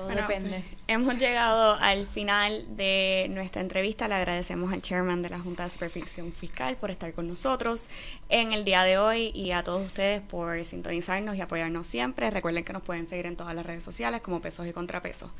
Bueno, 0.04 0.22
depende. 0.22 0.64
Hemos 0.88 1.18
llegado 1.18 1.74
al 1.74 2.06
final 2.06 2.64
de 2.76 3.28
nuestra 3.30 3.62
entrevista. 3.62 4.08
Le 4.08 4.14
agradecemos 4.14 4.72
al 4.72 4.82
chairman 4.82 5.22
de 5.22 5.30
la 5.30 5.38
Junta 5.38 5.64
de 5.64 5.70
Supervisión 5.70 6.32
Fiscal 6.32 6.76
por 6.76 6.90
estar 6.90 7.12
con 7.12 7.28
nosotros 7.28 7.88
en 8.28 8.52
el 8.52 8.64
día 8.64 8.82
de 8.82 8.98
hoy 8.98 9.30
y 9.34 9.52
a 9.52 9.62
todos 9.62 9.86
ustedes 9.86 10.20
por 10.20 10.64
sintonizarnos 10.64 11.36
y 11.36 11.40
apoyarnos 11.40 11.86
siempre. 11.86 12.30
Recuerden 12.30 12.64
que 12.64 12.72
nos 12.72 12.82
pueden 12.82 13.06
seguir 13.06 13.26
en 13.26 13.36
todas 13.36 13.54
las 13.54 13.64
redes 13.64 13.84
sociales 13.84 14.20
como 14.20 14.40
Pesos 14.40 14.66
y 14.66 14.72
Contrapesos. 14.72 15.30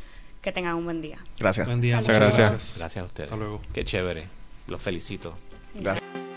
Que 0.42 0.52
tengan 0.52 0.76
un 0.76 0.84
buen 0.84 1.02
día. 1.02 1.18
Gracias. 1.38 1.66
Buen 1.66 1.80
día. 1.80 1.96
Muchas 1.98 2.16
gracias. 2.16 2.78
Gracias 2.78 3.02
a 3.02 3.04
ustedes. 3.04 3.28
Hasta 3.30 3.36
luego. 3.36 3.60
Qué 3.74 3.84
chévere. 3.84 4.26
Los 4.68 4.80
felicito. 4.80 5.34
Gracias. 5.74 6.29